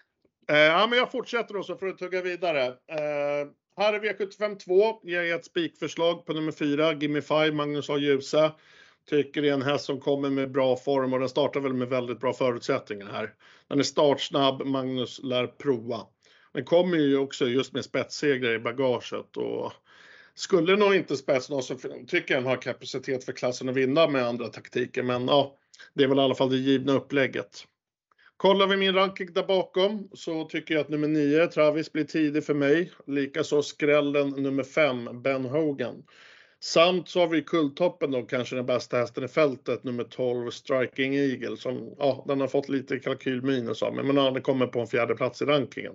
Eh, 0.48 0.56
ja 0.56 0.86
men 0.86 0.98
jag 0.98 1.12
fortsätter 1.12 1.54
då 1.54 1.62
så 1.62 1.76
får 1.76 1.86
du 1.86 1.92
tugga 1.92 2.22
vidare. 2.22 2.66
Eh, 2.66 3.48
här 3.78 3.92
är 3.92 4.00
V75 4.00 4.58
2, 4.58 5.00
ger 5.02 5.34
ett 5.34 5.44
spikförslag 5.44 6.26
på 6.26 6.32
nummer 6.32 6.52
4, 6.52 6.92
Gimme 6.92 7.22
5, 7.22 7.56
Magnus 7.56 7.90
A. 7.90 7.98
Djuse. 7.98 8.52
Tycker 9.10 9.42
det 9.42 9.48
är 9.48 9.52
en 9.52 9.62
häst 9.62 9.84
som 9.84 10.00
kommer 10.00 10.30
med 10.30 10.50
bra 10.50 10.76
form 10.76 11.12
och 11.12 11.20
den 11.20 11.28
startar 11.28 11.60
väl 11.60 11.74
med 11.74 11.88
väldigt 11.88 12.20
bra 12.20 12.32
förutsättningar 12.32 13.06
här. 13.06 13.34
Den 13.68 13.78
är 13.78 13.82
startsnabb, 13.82 14.66
Magnus 14.66 15.20
lär 15.22 15.46
prova. 15.46 16.06
Den 16.52 16.64
kommer 16.64 16.96
ju 16.96 17.18
också 17.18 17.46
just 17.46 17.72
med 17.72 17.84
spetssegrar 17.84 18.54
i 18.54 18.58
bagaget 18.58 19.36
och 19.36 19.72
skulle 20.34 20.76
nog 20.76 20.94
inte 20.94 21.16
spetsen 21.16 21.62
så 21.62 21.74
tycker 22.06 22.34
jag 22.34 22.42
den 22.42 22.50
har 22.50 22.62
kapacitet 22.62 23.24
för 23.24 23.32
klassen 23.32 23.68
att 23.68 23.76
vinna 23.76 24.08
med 24.08 24.26
andra 24.26 24.48
taktiker. 24.48 25.02
Men 25.02 25.26
ja, 25.28 25.56
det 25.94 26.04
är 26.04 26.08
väl 26.08 26.18
i 26.18 26.20
alla 26.20 26.34
fall 26.34 26.50
det 26.50 26.56
givna 26.56 26.92
upplägget. 26.92 27.64
Kollar 28.38 28.66
vi 28.66 28.76
min 28.76 28.94
ranking 28.94 29.32
där 29.32 29.42
bakom 29.42 30.08
så 30.12 30.44
tycker 30.44 30.74
jag 30.74 30.80
att 30.80 30.88
nummer 30.88 31.08
9, 31.08 31.46
Travis, 31.46 31.92
blir 31.92 32.04
tidig 32.04 32.44
för 32.44 32.54
mig. 32.54 32.92
Likaså 33.06 33.62
skrällen 33.62 34.28
nummer 34.28 34.62
5, 34.62 35.22
Ben 35.22 35.44
Hogan. 35.44 36.02
Samt 36.60 37.08
så 37.08 37.20
har 37.20 37.28
vi 37.28 37.42
kulltoppen 37.42 38.10
då, 38.10 38.22
kanske 38.22 38.56
den 38.56 38.66
bästa 38.66 38.96
hästen 38.96 39.24
i 39.24 39.28
fältet, 39.28 39.84
nummer 39.84 40.04
12, 40.04 40.50
Striking 40.50 41.14
Eagle, 41.14 41.56
som, 41.56 41.94
ja, 41.98 42.24
den 42.28 42.40
har 42.40 42.48
fått 42.48 42.68
lite 42.68 42.98
kalkylminus 42.98 43.82
av 43.82 43.94
mig, 43.94 44.04
men 44.04 44.16
den 44.16 44.42
kommer 44.42 44.66
på 44.66 44.80
en 44.80 44.86
fjärde 44.86 45.14
plats 45.14 45.42
i 45.42 45.44
rankingen. 45.44 45.94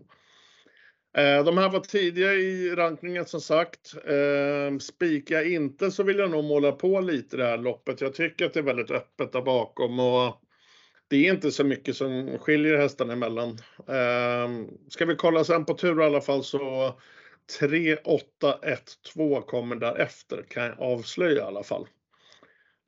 Eh, 1.18 1.44
de 1.44 1.58
här 1.58 1.70
var 1.70 1.80
tidiga 1.80 2.34
i 2.34 2.76
rankningen 2.76 3.26
som 3.26 3.42
sagt. 3.42 3.94
Eh, 4.06 4.78
spikar 4.78 5.36
jag 5.36 5.52
inte 5.52 5.92
så 5.92 6.04
vill 6.04 6.18
jag 6.18 6.32
nog 6.32 6.44
måla 6.44 6.72
på 6.72 7.02
lite 7.02 7.38
det 7.38 7.46
här 7.46 7.58
loppet. 7.58 8.02
Jag 8.02 8.14
tycker 8.14 8.46
att 8.46 8.54
det 8.54 8.60
är 8.60 8.64
väldigt 8.64 8.92
öppet 8.92 9.32
där 9.32 9.42
bakom 9.42 10.00
och 10.00 10.44
det 11.14 11.28
är 11.28 11.34
inte 11.34 11.52
så 11.52 11.64
mycket 11.64 11.96
som 11.96 12.38
skiljer 12.40 12.78
hästarna 12.78 13.14
emellan. 13.14 13.50
Eh, 13.88 14.68
ska 14.88 15.06
vi 15.06 15.16
kolla 15.16 15.44
sen 15.44 15.66
på 15.66 15.74
tur 15.74 16.02
i 16.02 16.06
alla 16.06 16.22
fall 16.22 16.44
så 16.44 16.94
3, 17.60 17.96
8, 17.96 18.60
1, 18.62 18.82
2 19.14 19.42
kommer 19.42 19.76
därefter 19.76 20.46
kan 20.50 20.64
jag 20.64 20.80
avslöja 20.80 21.38
i 21.38 21.46
alla 21.46 21.64
fall. 21.64 21.88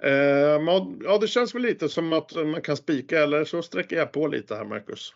Ehm, 0.04 0.68
ja, 1.04 1.18
det 1.22 1.28
känns 1.28 1.56
väl 1.56 1.62
lite 1.62 1.90
som 1.90 2.14
att 2.14 2.36
man 2.36 2.62
kan 2.62 2.78
spika 2.78 3.24
eller 3.24 3.46
så 3.46 3.62
sträcker 3.62 3.96
jag 3.96 4.12
på 4.12 4.28
lite 4.28 4.56
här 4.56 4.66
Marcus. 4.66 5.14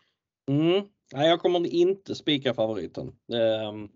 Mm. 0.50 0.84
Nej, 1.14 1.30
jag 1.30 1.40
kommer 1.40 1.68
inte 1.68 2.16
spika 2.16 2.54
favoriten. 2.54 3.08
Um, 3.68 3.90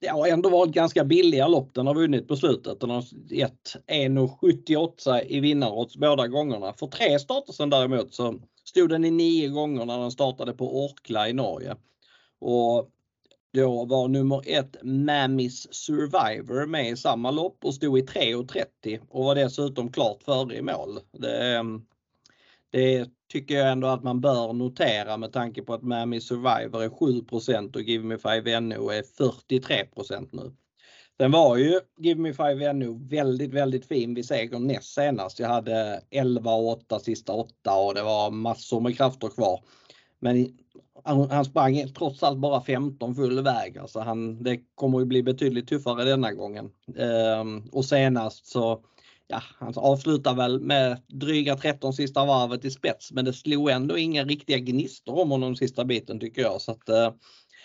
ja, 0.00 0.12
det 0.12 0.20
har 0.20 0.28
ändå 0.28 0.48
varit 0.48 0.72
ganska 0.72 1.04
billiga 1.04 1.48
lopp 1.48 1.74
den 1.74 1.86
har 1.86 1.94
vunnit 1.94 2.28
på 2.28 2.36
slutet. 2.36 2.80
Den 2.80 2.90
har 2.90 3.04
gett 3.30 3.76
1,78 3.86 5.22
i 5.26 5.40
vinnarodds 5.40 5.96
båda 5.96 6.28
gångerna. 6.28 6.72
För 6.72 6.86
tre 6.86 7.18
starter 7.18 7.52
sedan 7.52 7.70
däremot 7.70 8.14
så 8.14 8.40
stod 8.64 8.90
den 8.90 9.04
i 9.04 9.10
nio 9.10 9.48
gånger 9.48 9.84
när 9.84 9.98
den 9.98 10.10
startade 10.10 10.52
på 10.52 10.84
Orkla 10.84 11.28
i 11.28 11.32
Norge. 11.32 11.76
Och 12.38 12.90
då 13.52 13.84
var 13.84 14.08
nummer 14.08 14.42
ett 14.46 14.76
Mammis 14.82 15.74
Survivor 15.74 16.66
med 16.66 16.90
i 16.90 16.96
samma 16.96 17.30
lopp 17.30 17.64
och 17.64 17.74
stod 17.74 17.98
i 17.98 18.02
3.30 18.02 19.00
och 19.08 19.24
var 19.24 19.34
dessutom 19.34 19.92
klart 19.92 20.22
före 20.22 20.56
i 20.56 20.62
mål. 20.62 21.00
Det, 21.12 21.56
ehm, 21.56 21.82
det 22.70 23.10
tycker 23.30 23.54
jag 23.54 23.72
ändå 23.72 23.88
att 23.88 24.02
man 24.02 24.20
bör 24.20 24.52
notera 24.52 25.16
med 25.16 25.32
tanke 25.32 25.62
på 25.62 25.74
att 25.74 25.82
Mammy 25.82 26.20
Survivor 26.20 26.82
är 26.82 26.88
7% 26.88 27.76
och 27.76 27.82
Give 27.82 28.04
Me 28.04 28.18
5 28.18 28.68
NO 28.68 28.90
är 28.90 29.02
43% 29.02 30.28
nu. 30.32 30.52
Sen 31.20 31.30
var 31.30 31.56
ju 31.56 31.80
Give 31.98 32.20
Me 32.20 32.32
5 32.32 32.78
NO 32.78 33.08
väldigt, 33.10 33.54
väldigt 33.54 33.86
fin 33.86 34.14
vid 34.14 34.26
segern 34.26 34.66
näst 34.66 34.94
senast. 34.94 35.38
Jag 35.38 35.48
hade 35.48 36.02
11 36.10 36.52
och 36.52 36.68
8 36.68 36.98
sista 36.98 37.32
8 37.32 37.74
och 37.74 37.94
det 37.94 38.02
var 38.02 38.30
massor 38.30 38.80
med 38.80 38.96
krafter 38.96 39.28
kvar. 39.28 39.60
Men 40.18 40.58
han 41.04 41.44
sprang 41.44 41.88
trots 41.88 42.22
allt 42.22 42.38
bara 42.38 42.60
15 42.60 43.14
full 43.14 43.42
väg. 43.42 43.78
Alltså 43.78 44.00
han, 44.00 44.42
det 44.42 44.60
kommer 44.74 45.00
att 45.00 45.06
bli 45.06 45.22
betydligt 45.22 45.68
tuffare 45.68 46.04
denna 46.04 46.32
gången. 46.32 46.70
Ehm, 46.98 47.62
och 47.72 47.84
senast 47.84 48.46
så 48.46 48.84
ja, 49.30 49.42
han 49.58 49.72
avslutar 49.76 50.34
väl 50.34 50.60
med 50.60 51.00
dryga 51.06 51.56
13 51.56 51.92
sista 51.92 52.24
varvet 52.24 52.64
i 52.64 52.70
spets 52.70 53.12
men 53.12 53.24
det 53.24 53.32
slog 53.32 53.70
ändå 53.70 53.98
inga 53.98 54.24
riktiga 54.24 54.58
gnistor 54.58 55.20
om 55.20 55.30
honom 55.30 55.56
sista 55.56 55.84
biten 55.84 56.20
tycker 56.20 56.42
jag. 56.42 56.60
Så 56.60 56.72
att, 56.72 56.88
eh, 56.88 57.12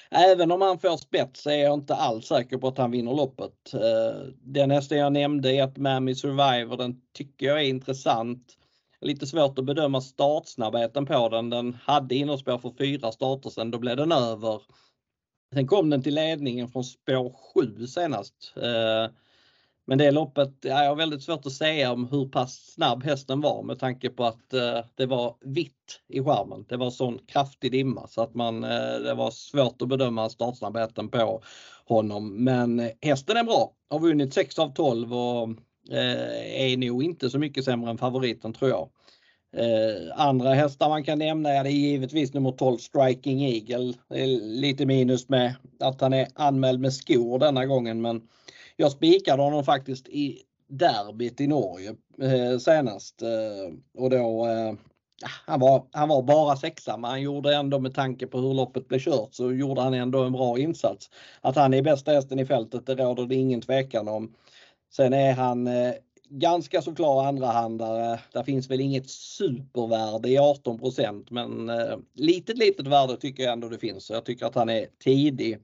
även 0.10 0.52
om 0.52 0.62
han 0.62 0.80
får 0.80 0.98
spets 0.98 1.48
är 1.48 1.58
jag 1.58 1.74
inte 1.74 1.96
alls 1.96 2.26
säker 2.26 2.58
på 2.58 2.68
att 2.68 2.78
han 2.78 2.92
vinner 2.92 3.14
loppet. 3.14 3.74
Eh, 3.74 4.22
den 4.42 4.72
hästen 4.72 4.98
jag 4.98 5.14
nämnde 5.14 5.52
är 5.52 5.64
att 5.64 5.78
Mammy 5.78 6.16
Survivor, 6.16 6.78
den 6.78 7.02
tycker 7.14 7.46
jag 7.46 7.62
är 7.62 7.66
intressant. 7.66 8.58
Lite 9.02 9.28
svårt 9.28 9.60
att 9.60 9.66
bedöma 9.66 10.02
startsnabbheten 10.02 11.06
på 11.06 11.30
den. 11.30 11.50
Den 11.50 11.78
hade 11.84 12.16
innerspår 12.16 12.58
för 12.58 12.74
fyra 12.78 13.12
starter 13.12 13.50
sen, 13.50 13.72
då 13.72 13.80
blev 13.80 13.98
den 13.98 14.12
över. 14.12 14.62
Sen 15.54 15.68
kom 15.68 15.90
den 15.90 16.04
till 16.04 16.16
ledningen 16.16 16.68
från 16.68 16.84
spår 16.84 17.36
7 17.54 17.88
senast. 17.88 18.54
Eh, 18.56 19.12
men 19.88 19.98
det 19.98 20.12
loppet, 20.12 20.54
ja, 20.62 20.84
jag 20.84 20.90
har 20.90 20.96
väldigt 20.96 21.24
svårt 21.24 21.46
att 21.46 21.52
säga 21.52 21.92
om 21.92 22.08
hur 22.08 22.26
pass 22.26 22.74
snabb 22.74 23.04
hästen 23.04 23.42
var 23.42 23.64
med 23.64 23.80
tanke 23.80 24.10
på 24.10 24.26
att 24.26 24.54
eh, 24.54 24.80
det 24.96 25.06
var 25.06 25.36
vitt 25.42 26.02
i 26.08 26.24
skärmen. 26.24 26.66
Det 26.70 26.78
var 26.78 26.90
sån 26.90 27.20
kraftig 27.28 27.72
dimma 27.72 28.08
så 28.08 28.22
att 28.22 28.36
man, 28.36 28.64
eh, 28.64 29.00
det 29.04 29.14
var 29.14 29.32
svårt 29.32 29.82
att 29.82 29.88
bedöma 29.88 30.30
startsnabbheten 30.30 31.10
på 31.10 31.44
honom. 31.86 32.44
Men 32.44 32.80
eh, 32.80 32.90
hästen 33.02 33.38
är 33.38 33.44
bra, 33.44 33.72
har 33.90 34.00
vunnit 34.00 34.34
6 34.34 34.60
av 34.60 34.74
12 34.74 35.14
och 35.14 35.50
eh, 35.92 36.62
är 36.62 36.78
nog 36.78 37.04
inte 37.04 37.30
så 37.30 37.40
mycket 37.40 37.66
sämre 37.66 37.90
än 37.90 37.98
favoriten 37.98 38.54
tror 38.54 38.70
jag. 38.70 38.90
Eh, 39.58 40.20
andra 40.20 40.54
hästar 40.54 40.90
man 40.90 41.04
kan 41.04 41.20
nämna 41.20 41.50
är 41.50 41.64
det 41.64 41.72
givetvis 41.72 42.34
nummer 42.34 42.52
12 42.52 42.78
Striking 42.78 43.46
Eagle. 43.46 43.94
lite 44.42 44.86
minus 44.86 45.30
med 45.30 45.56
att 45.80 46.02
han 46.02 46.14
är 46.14 46.28
anmäld 46.36 46.80
med 46.80 46.94
skor 46.94 47.40
denna 47.40 47.66
gången 47.66 48.02
men 48.02 48.22
jag 48.76 48.92
spikade 48.92 49.42
honom 49.42 49.64
faktiskt 49.64 50.08
i 50.08 50.42
derbyt 50.68 51.42
i 51.42 51.48
Norge 51.48 51.96
eh, 52.22 52.58
senast 52.58 53.22
eh, 53.22 54.02
och 54.04 54.10
då 54.10 54.46
eh, 54.46 54.74
han, 55.46 55.60
var, 55.60 55.86
han 55.92 56.10
var 56.10 56.22
bara 56.22 56.56
sexa 56.56 56.98
men 56.98 57.10
han 57.10 57.22
gjorde 57.22 57.56
ändå 57.56 57.80
med 57.80 57.96
tanke 57.96 58.28
på 58.28 58.40
hur 58.40 58.54
loppet 58.54 58.88
blev 58.88 59.00
kört 59.00 59.34
så 59.34 59.54
gjorde 59.54 59.82
han 59.82 59.94
ändå 59.94 60.24
en 60.24 60.32
bra 60.32 60.60
insats. 60.60 61.10
Att 61.42 61.56
han 61.56 61.74
är 61.74 61.82
bästa 61.82 62.12
hästen 62.12 62.40
i 62.40 62.46
fältet 62.46 62.86
det 62.86 62.96
råder 62.96 63.26
det 63.26 63.36
ingen 63.36 63.62
tvekan 63.62 64.08
om. 64.08 64.36
Sen 64.92 65.14
är 65.14 65.34
han 65.34 65.68
eh, 65.68 65.94
ganska 66.30 66.82
så 66.82 66.96
klar 66.96 67.26
andrahandare. 67.26 68.20
Där 68.34 68.44
finns 68.44 68.70
väl 68.70 68.82
inget 68.82 69.10
supervärde 69.10 70.30
i 70.30 70.38
18% 70.38 71.28
men 71.30 71.70
eh, 71.70 71.98
litet 72.14 72.58
litet 72.58 72.88
värde 72.88 73.18
tycker 73.18 73.44
jag 73.44 73.54
ändå 73.54 73.70
det 73.70 73.80
finns. 73.80 74.06
Så 74.06 74.14
jag 74.14 74.26
tycker 74.26 74.46
att 74.46 74.56
han 74.56 74.70
är 74.70 74.88
tidig. 75.04 75.60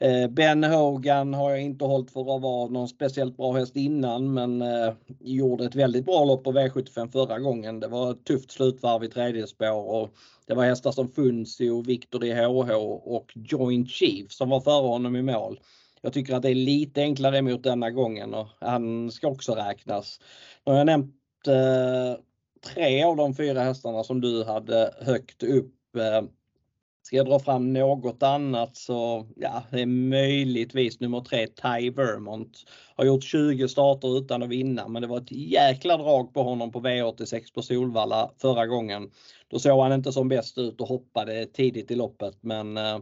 Eh, 0.00 0.28
ben 0.28 0.64
Hogan 0.64 1.34
har 1.34 1.50
jag 1.50 1.60
inte 1.60 1.84
hållit 1.84 2.10
för 2.10 2.36
att 2.36 2.42
vara 2.42 2.68
någon 2.68 2.88
speciellt 2.88 3.36
bra 3.36 3.52
häst 3.52 3.76
innan 3.76 4.34
men 4.34 4.62
eh, 4.62 4.92
gjorde 5.20 5.64
ett 5.64 5.74
väldigt 5.74 6.04
bra 6.04 6.24
lopp 6.24 6.44
på 6.44 6.52
V75 6.52 7.12
förra 7.12 7.38
gången. 7.38 7.80
Det 7.80 7.88
var 7.88 8.10
ett 8.10 8.24
tufft 8.24 8.50
slutvarv 8.50 9.04
i 9.04 9.08
tredje 9.08 9.46
spår 9.46 9.90
och 9.90 10.10
det 10.46 10.54
var 10.54 10.64
hästar 10.64 10.92
som 10.92 11.08
Funzio, 11.08 11.82
Victor 11.82 12.24
i 12.24 12.32
HH 12.32 12.72
och 13.04 13.32
Joint 13.34 13.90
Chief 13.90 14.32
som 14.32 14.48
var 14.48 14.60
före 14.60 14.86
honom 14.86 15.16
i 15.16 15.22
mål. 15.22 15.60
Jag 16.00 16.12
tycker 16.12 16.34
att 16.34 16.42
det 16.42 16.50
är 16.50 16.54
lite 16.54 17.00
enklare 17.00 17.38
emot 17.38 17.62
denna 17.62 17.90
gången 17.90 18.34
och 18.34 18.48
han 18.60 19.10
ska 19.10 19.28
också 19.28 19.54
räknas. 19.54 20.20
Nu 20.66 20.72
har 20.72 20.78
jag 20.78 20.86
nämnt 20.86 21.14
eh, 21.46 22.20
tre 22.74 23.02
av 23.02 23.16
de 23.16 23.34
fyra 23.34 23.60
hästarna 23.60 24.04
som 24.04 24.20
du 24.20 24.44
hade 24.44 24.94
högt 25.00 25.42
upp. 25.42 25.96
Eh, 25.96 26.22
Ska 27.08 27.16
jag 27.16 27.26
dra 27.26 27.38
fram 27.38 27.72
något 27.72 28.22
annat 28.22 28.76
så 28.76 29.26
ja, 29.36 29.62
det 29.70 29.80
är 29.80 29.86
möjligtvis 29.86 31.00
nummer 31.00 31.20
tre 31.20 31.46
Ty 31.46 31.90
Vermont. 31.90 32.64
Har 32.96 33.04
gjort 33.04 33.24
20 33.24 33.68
starter 33.68 34.18
utan 34.18 34.42
att 34.42 34.48
vinna 34.48 34.88
men 34.88 35.02
det 35.02 35.08
var 35.08 35.18
ett 35.18 35.32
jäkla 35.32 35.96
drag 35.96 36.34
på 36.34 36.42
honom 36.42 36.72
på 36.72 36.80
V86 36.80 37.54
på 37.54 37.62
Solvalla 37.62 38.30
förra 38.38 38.66
gången. 38.66 39.10
Då 39.50 39.58
såg 39.58 39.82
han 39.82 39.92
inte 39.92 40.12
som 40.12 40.28
bäst 40.28 40.58
ut 40.58 40.80
och 40.80 40.88
hoppade 40.88 41.46
tidigt 41.46 41.90
i 41.90 41.94
loppet 41.94 42.38
men 42.40 42.76
eh, 42.76 42.98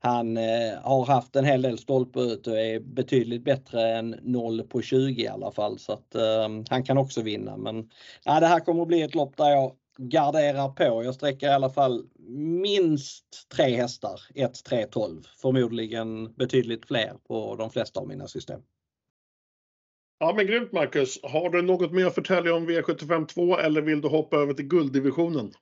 han 0.00 0.36
eh, 0.36 0.78
har 0.82 1.06
haft 1.06 1.36
en 1.36 1.44
hel 1.44 1.62
del 1.62 1.78
stolpe 1.78 2.20
ut 2.20 2.46
och 2.46 2.58
är 2.58 2.80
betydligt 2.80 3.44
bättre 3.44 3.96
än 3.96 4.16
0 4.22 4.62
på 4.62 4.82
20 4.82 5.22
i 5.22 5.28
alla 5.28 5.52
fall 5.52 5.78
så 5.78 5.92
att 5.92 6.14
eh, 6.14 6.48
han 6.68 6.84
kan 6.84 6.98
också 6.98 7.22
vinna 7.22 7.56
men 7.56 7.90
ja, 8.24 8.40
det 8.40 8.46
här 8.46 8.60
kommer 8.60 8.82
att 8.82 8.88
bli 8.88 9.02
ett 9.02 9.14
lopp 9.14 9.36
där 9.36 9.50
jag 9.50 9.72
garderar 9.98 10.68
på. 10.68 11.04
Jag 11.04 11.14
sträcker 11.14 11.46
i 11.46 11.52
alla 11.52 11.70
fall 11.70 12.04
minst 12.28 13.48
tre 13.48 13.76
hästar, 13.76 14.20
1, 14.34 14.64
3, 14.64 14.86
12. 14.86 15.22
Förmodligen 15.36 16.34
betydligt 16.34 16.86
fler 16.86 17.14
på 17.28 17.56
de 17.56 17.70
flesta 17.70 18.00
av 18.00 18.08
mina 18.08 18.28
system. 18.28 18.60
Ja 20.20 20.34
men 20.36 20.46
grymt 20.46 20.72
Marcus. 20.72 21.18
Har 21.22 21.50
du 21.50 21.62
något 21.62 21.92
mer 21.92 22.06
att 22.06 22.14
förtälja 22.14 22.54
om 22.54 22.70
V75 22.70 23.26
2 23.26 23.58
eller 23.58 23.82
vill 23.82 24.00
du 24.00 24.08
hoppa 24.08 24.36
över 24.36 24.54
till 24.54 24.68
gulddivisionen? 24.68 25.52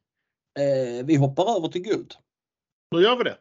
Eh, 0.58 1.06
vi 1.06 1.16
hoppar 1.16 1.56
över 1.56 1.68
till 1.68 1.82
guld. 1.82 2.14
Då 2.90 3.02
gör 3.02 3.16
vi 3.16 3.24
det. 3.24 3.36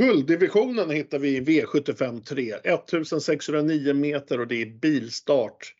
Gulddivisionen 0.00 0.90
hittar 0.90 1.18
vi 1.18 1.36
i 1.36 1.40
V75 1.40 2.22
3. 2.22 2.52
1609 2.52 3.94
meter 3.94 4.40
och 4.40 4.46
det 4.46 4.62
är 4.62 4.66
bilstart. 4.66 5.74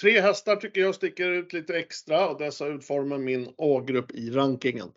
Tre 0.00 0.20
hästar 0.20 0.56
tycker 0.56 0.80
jag 0.80 0.94
sticker 0.94 1.30
ut 1.30 1.52
lite 1.52 1.78
extra 1.78 2.28
och 2.28 2.38
dessa 2.38 2.66
utformar 2.66 3.18
min 3.18 3.48
A-grupp 3.58 4.10
i 4.10 4.30
rankingen. 4.30 4.88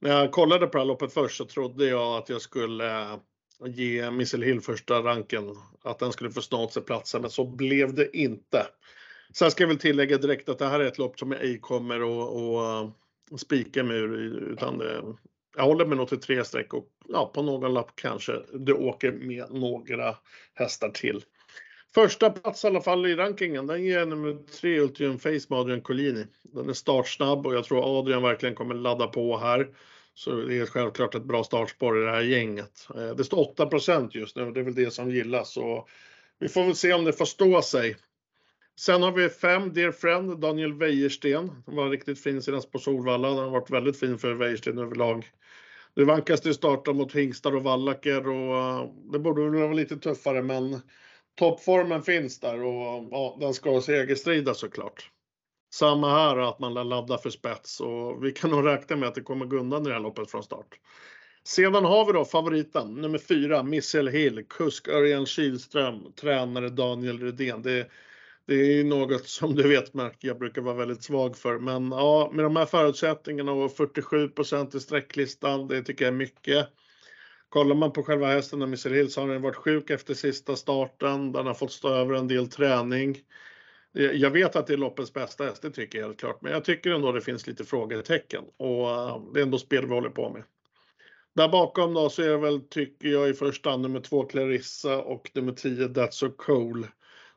När 0.00 0.10
jag 0.10 0.32
kollade 0.32 0.66
på 0.66 0.72
det 0.72 0.78
här 0.78 0.86
loppet 0.86 1.12
först 1.12 1.36
så 1.36 1.44
trodde 1.44 1.86
jag 1.86 2.18
att 2.18 2.28
jag 2.28 2.40
skulle 2.40 3.00
eh, 3.00 3.18
ge 3.66 4.10
Missile 4.10 4.46
Hill 4.46 4.60
första 4.60 5.02
ranken, 5.02 5.56
att 5.82 5.98
den 5.98 6.12
skulle 6.12 6.30
få 6.30 6.40
snart 6.40 6.72
sig 6.72 6.82
platsen, 6.82 7.20
men 7.20 7.30
så 7.30 7.44
blev 7.44 7.94
det 7.94 8.16
inte. 8.16 8.66
Sen 9.32 9.50
ska 9.50 9.62
jag 9.62 9.68
väl 9.68 9.78
tillägga 9.78 10.18
direkt 10.18 10.48
att 10.48 10.58
det 10.58 10.66
här 10.66 10.80
är 10.80 10.86
ett 10.86 10.98
lopp 10.98 11.18
som 11.18 11.32
jag 11.32 11.40
ej 11.40 11.58
kommer 11.60 12.00
att 12.00 12.90
eh, 13.30 13.36
spika 13.36 13.84
mig 13.84 13.96
ur, 13.96 14.52
utan 14.52 14.78
det, 14.78 15.02
jag 15.56 15.64
håller 15.64 15.86
mig 15.86 15.98
nog 15.98 16.08
till 16.08 16.20
tre 16.20 16.44
streck 16.44 16.74
och 16.74 16.86
ja, 17.08 17.30
på 17.34 17.42
någon 17.42 17.74
lapp 17.74 17.92
kanske 17.94 18.32
det 18.52 18.72
åker 18.72 19.12
med 19.12 19.50
några 19.50 20.16
hästar 20.54 20.88
till. 20.88 21.24
Första 21.94 22.30
plats 22.30 22.64
i 22.64 22.66
alla 22.66 22.80
fall 22.80 23.06
i 23.06 23.16
rankingen, 23.16 23.66
den 23.66 23.84
ger 23.84 24.06
nummer 24.06 24.36
tre 24.60 24.80
Ultium 24.80 25.18
Face 25.18 25.46
med 25.48 25.58
Adrian 25.58 25.80
Collini. 25.80 26.26
Den 26.42 26.68
är 26.68 26.72
startsnabb 26.72 27.46
och 27.46 27.54
jag 27.54 27.64
tror 27.64 27.98
Adrian 27.98 28.22
verkligen 28.22 28.54
kommer 28.54 28.74
ladda 28.74 29.06
på 29.06 29.38
här. 29.38 29.68
Så 30.14 30.30
det 30.32 30.58
är 30.58 30.66
självklart 30.66 31.14
ett 31.14 31.24
bra 31.24 31.44
startspår 31.44 32.02
i 32.02 32.04
det 32.04 32.10
här 32.10 32.20
gänget. 32.20 32.86
Eh, 32.96 33.10
det 33.16 33.24
står 33.24 33.38
8 33.38 33.68
just 34.10 34.36
nu 34.36 34.42
och 34.42 34.52
det 34.52 34.60
är 34.60 34.64
väl 34.64 34.74
det 34.74 34.90
som 34.90 35.10
gillas. 35.10 35.52
Så 35.52 35.88
vi 36.38 36.48
får 36.48 36.64
väl 36.64 36.76
se 36.76 36.92
om 36.92 37.04
det 37.04 37.12
får 37.12 37.24
stå 37.24 37.62
sig. 37.62 37.96
Sen 38.80 39.02
har 39.02 39.12
vi 39.12 39.28
fem 39.28 39.72
Dear 39.72 39.92
Friend, 39.92 40.40
Daniel 40.40 40.72
Wäjersten. 40.72 41.50
Han 41.66 41.76
var 41.76 41.90
riktigt 41.90 42.22
fin 42.22 42.42
senast 42.42 42.72
på 42.72 42.78
Solvalla. 42.78 43.28
Den 43.28 43.38
har 43.38 43.50
varit 43.50 43.70
väldigt 43.70 44.00
fin 44.00 44.18
för 44.18 44.34
Wäjersten 44.34 44.78
överlag. 44.78 45.30
Nu 45.94 46.04
vankas 46.04 46.40
det 46.40 46.54
starta 46.54 46.92
mot 46.92 47.14
hingstar 47.14 47.56
och 47.56 47.62
vallacker 47.62 48.28
och 48.28 48.56
eh, 48.56 48.90
det 49.12 49.18
borde 49.18 49.42
väl 49.42 49.60
vara 49.60 49.72
lite 49.72 49.96
tuffare 49.96 50.42
men 50.42 50.80
toppformen 51.38 52.02
finns 52.02 52.40
där 52.40 52.62
och 52.62 53.08
ja, 53.10 53.36
den 53.40 53.54
ska 53.54 53.80
segerstrida 53.80 54.54
såklart. 54.54 55.10
Samma 55.74 56.10
här 56.10 56.38
att 56.38 56.58
man 56.58 56.74
laddar 56.74 57.18
för 57.18 57.30
spets 57.30 57.80
och 57.80 58.24
vi 58.24 58.32
kan 58.32 58.50
nog 58.50 58.66
räkna 58.66 58.96
med 58.96 59.08
att 59.08 59.14
det 59.14 59.20
kommer 59.20 59.46
gå 59.46 59.56
undan 59.56 59.82
i 59.82 59.88
det 59.88 59.94
här 59.94 60.00
loppet 60.00 60.30
från 60.30 60.42
start. 60.42 60.78
Sedan 61.44 61.84
har 61.84 62.06
vi 62.06 62.12
då 62.12 62.24
favoriten 62.24 62.94
nummer 62.94 63.18
fyra, 63.18 63.62
Missel 63.62 64.08
Hill, 64.08 64.44
kusk 64.48 64.88
Örjan 64.88 65.26
Kihlström, 65.26 66.12
tränare 66.20 66.68
Daniel 66.68 67.18
Rydén. 67.18 67.62
Det, 67.62 67.90
det 68.50 68.80
är 68.80 68.84
något 68.84 69.26
som 69.26 69.54
du 69.54 69.68
vet 69.68 69.94
Mark, 69.94 70.16
jag 70.20 70.38
brukar 70.38 70.62
vara 70.62 70.74
väldigt 70.74 71.02
svag 71.02 71.36
för. 71.36 71.58
Men 71.58 71.90
ja, 71.90 72.30
med 72.32 72.44
de 72.44 72.56
här 72.56 72.66
förutsättningarna 72.66 73.52
och 73.52 73.70
47% 73.70 74.76
i 74.76 74.80
sträcklistan, 74.80 75.68
det 75.68 75.82
tycker 75.82 76.04
jag 76.04 76.12
är 76.12 76.18
mycket. 76.18 76.68
Kollar 77.48 77.74
man 77.74 77.92
på 77.92 78.02
själva 78.02 78.26
hästen, 78.26 78.70
Missile 78.70 78.96
Hill, 78.96 79.10
så 79.10 79.20
har 79.20 79.28
den 79.28 79.42
varit 79.42 79.56
sjuk 79.56 79.90
efter 79.90 80.14
sista 80.14 80.56
starten. 80.56 81.32
Den 81.32 81.46
har 81.46 81.54
fått 81.54 81.72
stå 81.72 81.88
över 81.88 82.14
en 82.14 82.28
del 82.28 82.48
träning. 82.48 83.18
Jag 83.92 84.30
vet 84.30 84.56
att 84.56 84.66
det 84.66 84.72
är 84.72 84.76
loppets 84.76 85.12
bästa 85.12 85.44
häst, 85.44 85.62
det 85.62 85.70
tycker 85.70 85.98
jag 85.98 86.06
helt 86.06 86.20
klart. 86.20 86.42
Men 86.42 86.52
jag 86.52 86.64
tycker 86.64 86.90
ändå 86.90 87.12
det 87.12 87.20
finns 87.20 87.46
lite 87.46 87.64
frågetecken 87.64 88.44
och 88.56 88.90
eh, 88.90 89.22
det 89.34 89.40
är 89.40 89.44
ändå 89.44 89.58
spel 89.58 89.86
vi 89.86 89.94
håller 89.94 90.10
på 90.10 90.30
med. 90.30 90.42
Där 91.34 91.48
bakom 91.48 91.94
då 91.94 92.10
så 92.10 92.22
är 92.22 92.28
det 92.28 92.38
väl, 92.38 92.60
tycker 92.60 93.08
jag, 93.08 93.28
i 93.28 93.34
första 93.34 93.70
hand 93.70 93.82
nummer 93.82 94.00
två 94.00 94.22
Clarissa 94.22 94.98
och 94.98 95.30
nummer 95.34 95.52
10 95.52 95.88
That's 95.88 96.10
So 96.10 96.30
Cool 96.30 96.86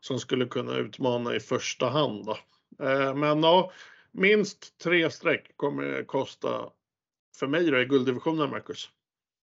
som 0.03 0.19
skulle 0.19 0.45
kunna 0.45 0.75
utmana 0.75 1.35
i 1.35 1.39
första 1.39 1.89
hand. 1.89 2.25
Då. 2.25 2.37
Eh, 2.85 3.15
men 3.15 3.43
ja, 3.43 3.71
minst 4.11 4.77
tre 4.77 5.09
streck 5.09 5.57
kommer 5.57 5.83
det 5.83 6.03
kosta 6.03 6.69
för 7.39 7.47
mig 7.47 7.71
då 7.71 7.81
i 7.81 7.85
gulddivisionen, 7.85 8.49
Marcus. 8.49 8.89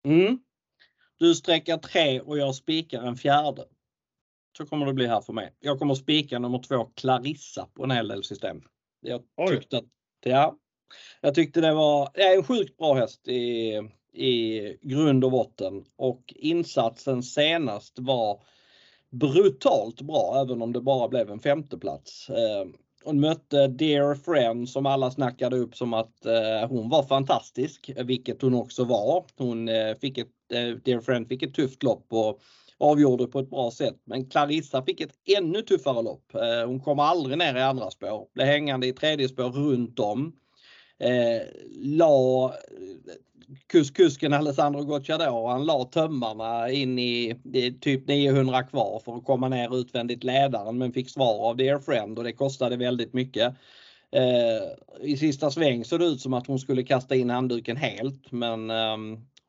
Mm. 0.05 0.39
Du 1.19 1.35
sträcker 1.35 1.77
tre 1.77 2.21
och 2.21 2.37
jag 2.37 2.55
spikar 2.55 3.01
en 3.01 3.15
fjärde. 3.15 3.65
Så 4.57 4.65
kommer 4.65 4.85
det 4.85 4.93
bli 4.93 5.07
här 5.07 5.21
för 5.21 5.33
mig. 5.33 5.53
Jag 5.59 5.79
kommer 5.79 5.95
spika 5.95 6.39
nummer 6.39 6.59
två 6.59 6.85
Clarissa 6.85 7.67
på 7.73 7.83
en 7.83 7.91
hel 7.91 8.07
del 8.07 8.23
system. 8.23 8.61
Jag 9.01 9.23
tyckte 9.49 9.77
att, 9.77 9.85
ja, 10.19 10.57
jag 11.21 11.35
tyckte 11.35 11.61
det 11.61 11.73
var 11.73 12.09
ja, 12.13 12.33
en 12.33 12.43
sjukt 12.43 12.77
bra 12.77 12.93
häst 12.93 13.27
i, 13.27 13.71
i 14.13 14.61
grund 14.81 15.25
och 15.25 15.31
botten 15.31 15.85
och 15.95 16.33
insatsen 16.35 17.23
senast 17.23 17.99
var 17.99 18.43
brutalt 19.11 20.01
bra 20.01 20.41
även 20.41 20.61
om 20.61 20.73
det 20.73 20.81
bara 20.81 21.07
blev 21.07 21.29
en 21.29 21.39
femteplats. 21.39 22.29
Eh, 22.29 22.65
hon 23.03 23.19
mötte 23.19 23.67
Dear 23.67 24.15
Friend 24.15 24.69
som 24.69 24.85
alla 24.85 25.11
snackade 25.11 25.57
upp 25.57 25.75
som 25.75 25.93
att 25.93 26.25
eh, 26.25 26.69
hon 26.69 26.89
var 26.89 27.03
fantastisk, 27.03 27.91
vilket 27.97 28.41
hon 28.41 28.53
också 28.53 28.83
var. 28.83 29.25
Hon 29.37 29.69
eh, 29.69 29.95
fick 29.95 30.17
ett, 30.17 30.27
eh, 30.53 30.69
Dear 30.83 31.01
Friend 31.01 31.27
fick 31.27 31.43
ett 31.43 31.53
tufft 31.53 31.83
lopp 31.83 32.05
och 32.09 32.39
avgjorde 32.77 33.27
på 33.27 33.39
ett 33.39 33.49
bra 33.49 33.71
sätt. 33.71 34.01
Men 34.05 34.29
Clarissa 34.29 34.83
fick 34.83 35.01
ett 35.01 35.13
ännu 35.37 35.61
tuffare 35.61 36.01
lopp. 36.01 36.35
Eh, 36.35 36.67
hon 36.67 36.79
kom 36.79 36.99
aldrig 36.99 37.37
ner 37.37 37.55
i 37.55 37.61
andra 37.61 37.91
spår, 37.91 38.27
blev 38.33 38.47
hängande 38.47 38.87
i 38.87 38.93
tredje 38.93 39.29
spår 39.29 39.49
runt 39.49 39.99
om. 39.99 40.33
Eh, 40.99 41.41
la 41.81 42.53
kus, 43.67 43.91
kusken 43.91 44.33
Alessandro 44.33 44.83
Gocciador, 44.83 45.49
han 45.49 45.65
la 45.65 45.83
tömmarna 45.85 46.71
in 46.71 46.99
i 46.99 47.35
typ 47.81 48.07
900 48.07 48.63
kvar 48.63 49.01
för 49.05 49.15
att 49.17 49.25
komma 49.25 49.49
ner 49.49 49.77
utvändigt 49.79 50.23
ledaren 50.23 50.77
men 50.77 50.93
fick 50.93 51.09
svar 51.09 51.49
av 51.49 51.57
Dear 51.57 51.79
Friend 51.79 52.17
och 52.17 52.23
det 52.23 52.33
kostade 52.33 52.77
väldigt 52.77 53.13
mycket. 53.13 53.53
Eh, 54.11 55.07
I 55.09 55.17
sista 55.17 55.51
sväng 55.51 55.85
såg 55.85 55.99
det 55.99 56.05
ut 56.05 56.21
som 56.21 56.33
att 56.33 56.47
hon 56.47 56.59
skulle 56.59 56.83
kasta 56.83 57.15
in 57.15 57.29
handduken 57.29 57.77
helt 57.77 58.31
men 58.31 58.69
eh, 58.69 58.97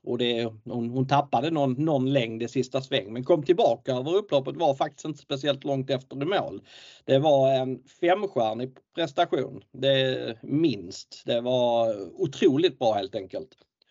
och 0.04 0.18
det, 0.18 0.52
hon, 0.64 0.90
hon 0.90 1.06
tappade 1.06 1.50
någon, 1.50 1.72
någon 1.72 2.12
längd 2.12 2.42
i 2.42 2.48
sista 2.48 2.80
sväng 2.80 3.12
men 3.12 3.24
kom 3.24 3.42
tillbaka 3.42 3.92
över 3.92 4.14
upploppet 4.14 4.56
var 4.56 4.74
faktiskt 4.74 5.04
inte 5.04 5.18
speciellt 5.18 5.64
långt 5.64 5.90
efter 5.90 6.22
i 6.22 6.24
mål. 6.24 6.62
Det 7.04 7.18
var 7.18 7.52
en 7.52 7.82
femstjärnig 8.00 8.70
prestation, 8.94 9.62
det 9.72 10.36
minst. 10.42 11.22
Det 11.26 11.40
var 11.40 11.94
otroligt 12.20 12.78
bra 12.78 12.92
helt 12.92 13.14
enkelt. 13.14 13.48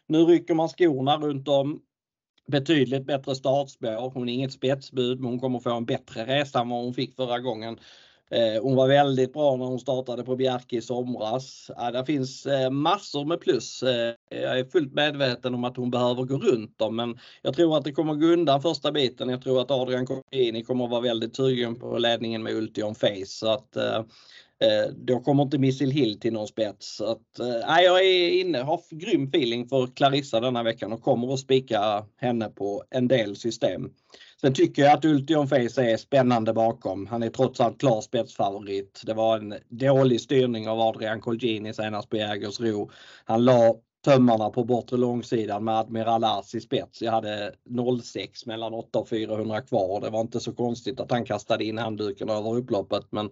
Nu 0.07 0.17
rycker 0.17 0.53
man 0.53 0.69
skorna 0.69 1.17
runt 1.17 1.47
om. 1.47 1.81
Betydligt 2.51 3.05
bättre 3.05 3.35
startspår. 3.35 4.09
Hon 4.09 4.29
är 4.29 4.33
inget 4.33 4.53
spetsbud 4.53 5.19
men 5.19 5.29
hon 5.29 5.39
kommer 5.39 5.59
få 5.59 5.73
en 5.73 5.85
bättre 5.85 6.25
resa 6.25 6.59
än 6.61 6.69
vad 6.69 6.83
hon 6.83 6.93
fick 6.93 7.15
förra 7.15 7.39
gången. 7.39 7.79
Eh, 8.29 8.61
hon 8.61 8.75
var 8.75 8.87
väldigt 8.87 9.33
bra 9.33 9.55
när 9.55 9.65
hon 9.65 9.79
startade 9.79 10.23
på 10.23 10.35
Bjerke 10.35 10.75
i 10.75 10.81
somras. 10.81 11.71
Ja, 11.75 11.91
det 11.91 12.05
finns 12.05 12.45
eh, 12.45 12.69
massor 12.69 13.25
med 13.25 13.39
plus. 13.39 13.83
Eh, 13.83 14.13
jag 14.29 14.59
är 14.59 14.65
fullt 14.71 14.93
medveten 14.93 15.53
om 15.53 15.63
att 15.63 15.77
hon 15.77 15.91
behöver 15.91 16.23
gå 16.23 16.37
runt 16.37 16.79
dem 16.79 16.95
men 16.95 17.19
jag 17.41 17.55
tror 17.55 17.77
att 17.77 17.83
det 17.83 17.91
kommer 17.91 18.13
gå 18.13 18.27
undan 18.27 18.61
första 18.61 18.91
biten. 18.91 19.29
Jag 19.29 19.41
tror 19.41 19.61
att 19.61 19.71
Adrian 19.71 20.05
Corini 20.05 20.63
kommer 20.63 20.85
att 20.85 20.91
vara 20.91 21.01
väldigt 21.01 21.35
sugen 21.35 21.75
på 21.75 21.97
ledningen 21.97 22.43
med 22.43 22.53
Ultion 22.53 22.95
Face. 22.95 23.25
Så 23.25 23.47
att, 23.47 23.77
då 24.95 25.19
kommer 25.19 25.43
inte 25.43 25.57
Missil 25.57 25.91
Hill 25.91 26.19
till 26.19 26.33
någon 26.33 26.47
spets. 26.47 26.95
Så 26.95 27.05
att, 27.05 27.39
jag 27.83 28.05
är 28.05 28.29
inne, 28.29 28.57
har 28.57 28.81
grym 28.89 29.27
feeling 29.27 29.67
för 29.67 29.87
Clarissa 29.95 30.39
denna 30.39 30.63
veckan 30.63 30.93
och 30.93 31.01
kommer 31.01 31.33
att 31.33 31.39
spika 31.39 32.05
henne 32.17 32.49
på 32.49 32.83
en 32.89 33.07
del 33.07 33.35
system. 33.35 33.89
Sen 34.41 34.53
tycker 34.53 34.81
jag 34.81 34.93
att 34.93 35.05
Ultion 35.05 35.47
Face 35.47 35.83
är 35.83 35.97
spännande 35.97 36.53
bakom. 36.53 37.07
Han 37.07 37.23
är 37.23 37.29
trots 37.29 37.59
allt 37.59 37.79
klar 37.79 38.01
spetsfavorit. 38.01 39.01
Det 39.05 39.13
var 39.13 39.37
en 39.37 39.55
dålig 39.69 40.21
styrning 40.21 40.69
av 40.69 40.79
Adrian 40.79 41.21
Colgjini 41.21 41.73
senast 41.73 42.09
på 42.09 42.17
Jägersro. 42.17 42.91
Han 43.25 43.45
la 43.45 43.75
tömmarna 44.05 44.49
på 44.49 44.63
bortre 44.63 44.97
långsidan 44.97 45.63
med 45.63 45.77
Admiral 45.77 46.23
Ars 46.23 46.55
i 46.55 46.61
spets. 46.61 47.01
Jag 47.01 47.11
hade 47.11 47.53
06 48.03 48.45
mellan 48.45 48.73
8 48.73 48.99
och 48.99 49.09
400 49.09 49.61
kvar. 49.61 50.01
Det 50.01 50.09
var 50.09 50.21
inte 50.21 50.39
så 50.39 50.53
konstigt 50.53 50.99
att 50.99 51.11
han 51.11 51.25
kastade 51.25 51.65
in 51.65 51.77
handduken 51.77 52.29
över 52.29 52.55
upploppet 52.55 53.05
men 53.09 53.31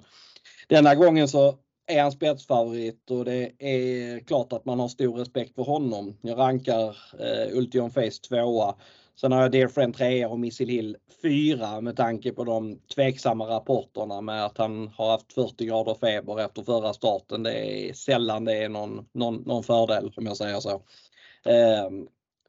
denna 0.67 0.95
gången 0.95 1.27
så 1.27 1.57
är 1.87 2.01
han 2.01 2.11
spetsfavorit 2.11 3.11
och 3.11 3.25
det 3.25 3.51
är 3.59 4.19
klart 4.19 4.53
att 4.53 4.65
man 4.65 4.79
har 4.79 4.87
stor 4.87 5.17
respekt 5.17 5.55
för 5.55 5.63
honom. 5.63 6.17
Jag 6.21 6.37
rankar 6.37 6.97
eh, 7.19 7.57
Ultion 7.57 7.91
Face 7.91 8.21
tvåa. 8.29 8.75
Sen 9.21 9.31
har 9.31 9.41
jag 9.41 9.51
Dear 9.51 9.67
Friend 9.67 9.95
3 9.95 10.25
och 10.25 10.39
Missile 10.39 10.71
Hill 10.71 10.97
4 11.21 11.81
med 11.81 11.97
tanke 11.97 12.31
på 12.31 12.43
de 12.43 12.79
tveksamma 12.95 13.45
rapporterna 13.45 14.21
med 14.21 14.45
att 14.45 14.57
han 14.57 14.87
har 14.87 15.11
haft 15.11 15.33
40 15.33 15.65
grader 15.65 15.93
feber 15.93 16.39
efter 16.39 16.63
förra 16.63 16.93
starten. 16.93 17.43
Det 17.43 17.89
är 17.89 17.93
sällan 17.93 18.45
det 18.45 18.57
är 18.57 18.69
någon, 18.69 19.05
någon, 19.13 19.35
någon 19.35 19.63
fördel 19.63 20.13
om 20.17 20.25
jag 20.25 20.37
säger 20.37 20.59
så. 20.59 20.81
Eh, 21.45 21.89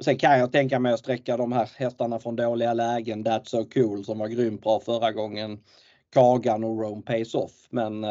sen 0.01 0.19
kan 0.19 0.39
jag 0.39 0.53
tänka 0.53 0.79
mig 0.79 0.93
att 0.93 1.01
sträcka 1.01 1.37
de 1.37 1.53
här 1.53 1.71
hästarna 1.77 2.19
från 2.19 2.37
dåliga 2.37 2.75
lägen. 2.75 3.25
That's 3.25 3.45
so 3.45 3.65
cool 3.65 4.05
som 4.05 4.19
var 4.19 4.29
grymt 4.29 4.63
bra 4.63 4.81
förra 4.81 5.13
gången. 5.13 5.59
Kagan 6.13 6.65
och 6.65 6.81
Rome 6.81 7.03
pays 7.03 7.35
Off. 7.35 7.67
Men 7.71 8.05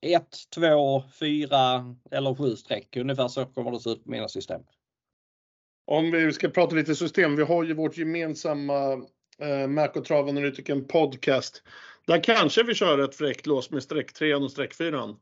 1, 0.00 0.24
2, 0.54 1.02
4 1.20 1.96
eller 2.10 2.34
7 2.34 2.56
streck. 2.56 2.96
Ungefär 2.96 3.28
så 3.28 3.46
kommer 3.46 3.70
det 3.70 3.80
se 3.80 3.90
ut 3.90 4.04
på 4.04 4.10
mina 4.10 4.28
system. 4.28 4.62
Om 5.90 6.10
vi 6.10 6.32
ska 6.32 6.48
prata 6.48 6.76
lite 6.76 6.94
system. 6.94 7.36
Vi 7.36 7.42
har 7.42 7.64
ju 7.64 7.74
vårt 7.74 7.96
gemensamma 7.96 8.92
eh, 9.38 9.68
Mac 9.68 9.88
och 9.88 10.04
Travanalytiken 10.04 10.84
podcast. 10.84 11.62
Där 12.06 12.22
kanske 12.24 12.62
vi 12.62 12.74
kör 12.74 12.98
ett 12.98 13.14
fräckt 13.14 13.46
lås 13.46 13.70
med 13.70 13.82
streck 13.82 14.12
3 14.12 14.34
och 14.34 14.50
streck 14.50 14.74
4. 14.74 15.14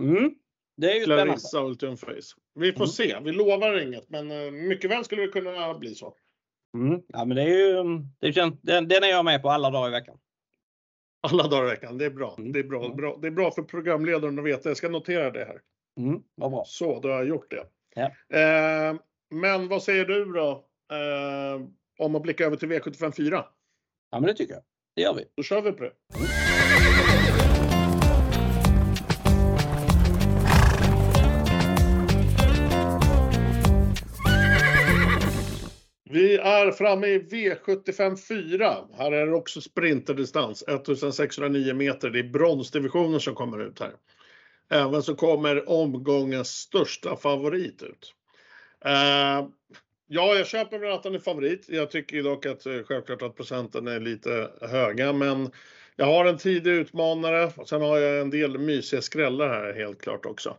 Mm. 0.00 0.34
Det 0.76 0.90
är 0.90 0.94
ju 0.94 1.04
spännande. 1.04 1.24
Clarissa 1.24 1.64
Ultimate 1.64 2.06
Face. 2.06 2.36
Vi 2.54 2.72
får 2.72 2.80
Mm. 2.80 2.86
se, 2.88 3.18
vi 3.24 3.32
lovar 3.32 3.82
inget, 3.82 4.08
men 4.10 4.30
eh, 4.30 4.50
mycket 4.50 4.90
väl 4.90 5.04
skulle 5.04 5.22
det 5.22 5.28
kunna 5.28 5.74
bli 5.78 5.94
så. 5.94 6.14
Mm. 6.76 7.00
Ja, 7.08 7.24
men 7.24 7.36
det 7.36 7.42
är 7.42 7.46
ju, 7.48 7.84
det 8.18 8.32
känns, 8.32 8.54
den, 8.62 8.88
den 8.88 9.02
är 9.04 9.08
jag 9.08 9.24
med 9.24 9.42
på 9.42 9.50
alla 9.50 9.70
dagar 9.70 9.88
i 9.88 9.92
veckan. 9.92 10.18
Alla 11.20 11.48
dagar 11.48 11.64
i 11.66 11.70
veckan, 11.70 11.98
det 11.98 12.04
är 12.04 12.10
bra. 12.10 12.34
Mm. 12.38 12.52
Det 12.52 12.58
är 12.58 12.64
bra, 12.64 12.84
Mm. 12.84 12.96
bra. 12.96 13.18
Det 13.22 13.26
är 13.26 13.30
bra 13.30 13.50
för 13.50 13.62
programledaren 13.62 14.38
att 14.38 14.44
veta. 14.44 14.68
Jag 14.70 14.76
ska 14.76 14.88
notera 14.88 15.30
det 15.30 15.44
här. 15.44 15.60
Mm. 16.00 16.22
Vad 16.34 16.50
bra. 16.50 16.64
Så, 16.66 17.00
då 17.00 17.08
har 17.08 17.14
jag 17.14 17.28
gjort 17.28 17.50
det. 17.50 17.66
Ja. 17.94 18.02
Eh, 18.38 18.96
men 19.32 19.68
vad 19.68 19.82
säger 19.82 20.04
du 20.04 20.24
då? 20.24 20.64
Eh, 20.92 21.60
om 21.98 22.14
att 22.14 22.22
blicka 22.22 22.44
över 22.44 22.56
till 22.56 22.68
V75 22.68 23.12
4? 23.16 23.44
Ja, 24.10 24.20
men 24.20 24.26
det 24.26 24.34
tycker 24.34 24.54
jag. 24.54 24.62
Det 24.96 25.02
gör 25.02 25.14
vi. 25.14 25.24
Då 25.36 25.42
kör 25.42 25.62
vi 25.62 25.72
på 25.72 25.84
det. 25.84 25.92
Vi 36.04 36.36
är 36.36 36.70
framme 36.70 37.06
i 37.06 37.18
V75 37.18 38.16
4. 38.16 38.76
Här 38.98 39.12
är 39.12 39.26
det 39.26 39.34
också 39.34 39.60
sprinterdistans, 39.60 40.62
1609 40.62 41.74
meter. 41.74 42.10
Det 42.10 42.18
är 42.18 42.30
bronsdivisionen 42.30 43.20
som 43.20 43.34
kommer 43.34 43.66
ut 43.66 43.80
här. 43.80 43.92
Även 44.70 45.02
så 45.02 45.14
kommer 45.14 45.68
omgångens 45.68 46.48
största 46.48 47.16
favorit 47.16 47.82
ut. 47.82 48.14
Uh, 48.86 49.48
ja, 50.06 50.34
jag 50.34 50.46
köper 50.46 50.78
väl 50.78 50.92
att 50.92 51.04
han 51.04 51.14
är 51.14 51.18
favorit. 51.18 51.66
Jag 51.68 51.90
tycker 51.90 52.16
ju 52.16 52.22
dock 52.22 52.46
att 52.46 52.66
eh, 52.66 52.82
självklart 52.82 53.22
att 53.22 53.36
procenten 53.36 53.88
är 53.88 54.00
lite 54.00 54.50
höga, 54.60 55.12
men 55.12 55.50
jag 55.96 56.06
har 56.06 56.24
en 56.24 56.38
tidig 56.38 56.70
utmanare 56.70 57.52
och 57.56 57.68
sen 57.68 57.80
har 57.80 57.98
jag 57.98 58.20
en 58.20 58.30
del 58.30 58.58
mysiga 58.58 59.02
skrällar 59.02 59.48
här 59.48 59.72
helt 59.72 60.02
klart 60.02 60.26
också. 60.26 60.56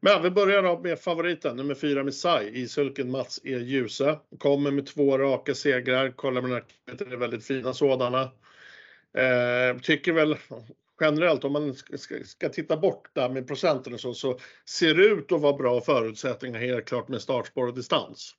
Men 0.00 0.22
vi 0.22 0.30
börjar 0.30 0.62
då 0.62 0.78
med 0.78 0.98
favoriten, 0.98 1.56
nummer 1.56 1.74
fyra 1.74 2.04
Missai, 2.04 2.62
Isulken 2.62 3.10
Mats 3.10 3.40
E. 3.44 3.58
Djuse. 3.58 4.18
Kommer 4.38 4.70
med 4.70 4.86
två 4.86 5.18
raka 5.18 5.54
segrar, 5.54 6.10
kollar 6.10 6.42
med 6.42 6.62
det 6.84 7.04
är 7.04 7.16
väldigt 7.16 7.46
fina 7.46 7.74
sådana. 7.74 8.22
Eh, 9.18 9.78
tycker 9.82 10.12
väl 10.12 10.36
generellt, 11.04 11.44
om 11.44 11.52
man 11.52 11.74
ska, 11.74 12.24
ska, 12.24 12.48
titta 12.48 12.76
bort 12.76 13.10
där 13.12 13.28
med 13.28 13.46
procenten 13.46 13.94
och 13.94 14.00
så, 14.00 14.14
så 14.14 14.38
ser 14.68 14.94
det 14.94 15.04
ut 15.04 15.32
att 15.32 15.40
vara 15.40 15.56
bra 15.56 15.80
förutsättningar 15.80 16.60
helt 16.60 16.84
klart 16.84 17.08
med 17.08 17.22
startspår 17.22 17.66
och 17.66 17.74
distans. 17.74 18.34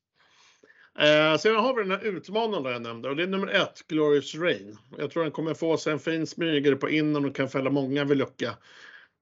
Eh, 1.00 1.38
sedan 1.38 1.56
har 1.56 1.76
vi 1.76 1.82
den 1.82 1.92
här 1.92 2.06
utmanaren 2.06 2.74
jag 2.74 2.82
nämnde 2.82 3.10
och 3.10 3.16
det 3.16 3.24
är 3.24 3.28
nummer 3.28 3.48
ett, 3.48 3.88
Glorious 3.88 4.36
Rain. 4.36 4.78
Jag 4.98 5.12
tror 5.12 5.24
den 5.24 5.32
kommer 5.32 5.54
få 5.54 5.78
sig 5.78 5.94
en 5.94 6.00
fin 6.00 6.28
smygare 6.28 6.76
på 6.76 6.90
innan 6.90 7.26
och 7.26 7.36
kan 7.36 7.50
fälla 7.50 7.70
många 7.70 8.04
vid 8.04 8.18
lucka. 8.18 8.58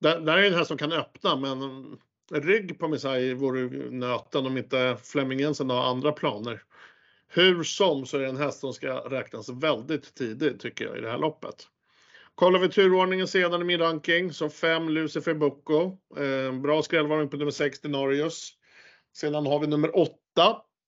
Där, 0.02 0.20
där 0.20 0.38
är 0.38 0.44
den 0.44 0.54
här 0.54 0.64
som 0.64 0.78
kan 0.78 0.92
öppna 0.92 1.36
men 1.36 1.86
rygg 2.32 2.80
på 2.80 2.88
Messiah 2.88 3.38
vore 3.38 3.90
nöten 3.90 4.46
om 4.46 4.58
inte 4.58 4.98
Flemming 5.04 5.40
Jensen 5.40 5.70
har 5.70 5.84
andra 5.84 6.12
planer. 6.12 6.64
Hur 7.28 7.64
som 7.64 8.06
så 8.06 8.18
är 8.18 8.22
det 8.22 8.28
en 8.28 8.38
häst 8.38 8.60
som 8.60 8.74
ska 8.74 8.94
räknas 8.94 9.50
väldigt 9.50 10.16
tidigt 10.16 10.60
tycker 10.60 10.86
jag 10.86 10.98
i 10.98 11.02
det 11.02 11.10
här 11.10 11.18
loppet. 11.18 11.68
Kollar 12.36 12.60
vi 12.60 12.70
turordningen 12.70 13.28
sedan 13.28 13.62
i 13.62 13.66
min 13.66 13.80
ranking 13.80 14.34
så 14.34 14.50
5 14.50 14.90
Lucifer 14.90 15.34
Bocco. 15.34 15.98
Eh, 16.18 16.60
bra 16.62 16.82
skrällvarning 16.82 17.30
på 17.30 17.38
nummer 17.38 17.52
6 17.52 17.82
Denarius. 17.82 18.54
Sedan 19.18 19.46
har 19.46 19.60
vi 19.60 19.68
nummer 19.68 19.98
8 19.98 20.12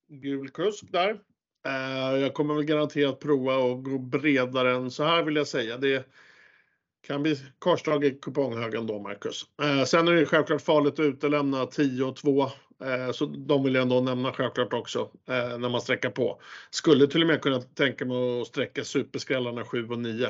Gul 0.09 0.49
kusk 0.49 0.83
där. 0.91 1.09
Eh, 1.65 2.19
jag 2.21 2.33
kommer 2.33 2.55
väl 2.55 2.65
garanterat 2.65 3.19
prova 3.19 3.55
och 3.57 3.83
gå 3.83 3.97
bredare 3.97 4.75
än 4.75 4.91
så 4.91 5.03
här 5.03 5.23
vill 5.23 5.35
jag 5.35 5.47
säga. 5.47 5.77
Det 5.77 6.07
kan 7.07 7.23
bli 7.23 7.35
korsdrag 7.59 8.05
i 8.05 8.11
kuponghögen 8.11 8.87
då 8.87 8.99
Marcus. 8.99 9.45
Eh, 9.61 9.83
sen 9.83 10.07
är 10.07 10.11
det 10.11 10.25
självklart 10.25 10.61
farligt 10.61 10.93
att 10.93 10.99
utelämna 10.99 11.65
10 11.65 12.03
och 12.03 12.15
2. 12.15 12.43
Eh, 12.83 13.11
så 13.11 13.25
de 13.25 13.63
vill 13.63 13.75
jag 13.75 13.81
ändå 13.81 14.01
nämna 14.01 14.33
självklart 14.33 14.73
också 14.73 14.99
eh, 15.29 15.57
när 15.57 15.69
man 15.69 15.81
sträcker 15.81 16.09
på. 16.09 16.41
Skulle 16.69 17.07
till 17.07 17.21
och 17.21 17.27
med 17.27 17.41
kunna 17.41 17.61
tänka 17.61 18.05
mig 18.05 18.41
att 18.41 18.47
sträcka 18.47 18.83
superskrällarna 18.83 19.65
7 19.65 19.87
och 19.87 19.99
9. 19.99 20.27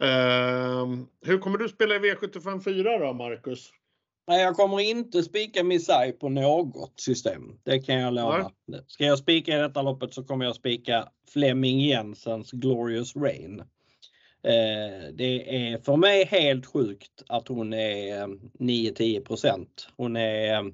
Ehm, 0.00 1.06
hur 1.22 1.38
kommer 1.38 1.58
du 1.58 1.68
spela 1.68 1.94
i 1.94 1.98
V75 1.98 2.60
4 2.60 2.98
då, 2.98 3.12
Marcus? 3.12 3.70
Nej, 4.28 4.42
jag 4.42 4.56
kommer 4.56 4.80
inte 4.80 5.22
spika 5.22 5.64
Missai 5.64 6.12
på 6.12 6.28
något 6.28 7.00
system. 7.00 7.42
Det 7.62 7.78
kan 7.78 7.94
jag 7.94 8.14
lova. 8.14 8.50
Ska 8.86 9.04
jag 9.04 9.18
spika 9.18 9.56
i 9.56 9.60
detta 9.60 9.82
loppet 9.82 10.14
så 10.14 10.24
kommer 10.24 10.44
jag 10.44 10.56
spika 10.56 11.08
Flemming 11.32 11.80
Jensens 11.80 12.50
Glorious 12.50 13.16
Rain. 13.16 13.60
Eh, 14.42 15.12
det 15.12 15.56
är 15.56 15.78
för 15.78 15.96
mig 15.96 16.24
helt 16.24 16.66
sjukt 16.66 17.22
att 17.28 17.48
hon 17.48 17.72
är 17.72 18.26
9-10 18.58 19.66
Hon 19.96 20.16
är 20.16 20.72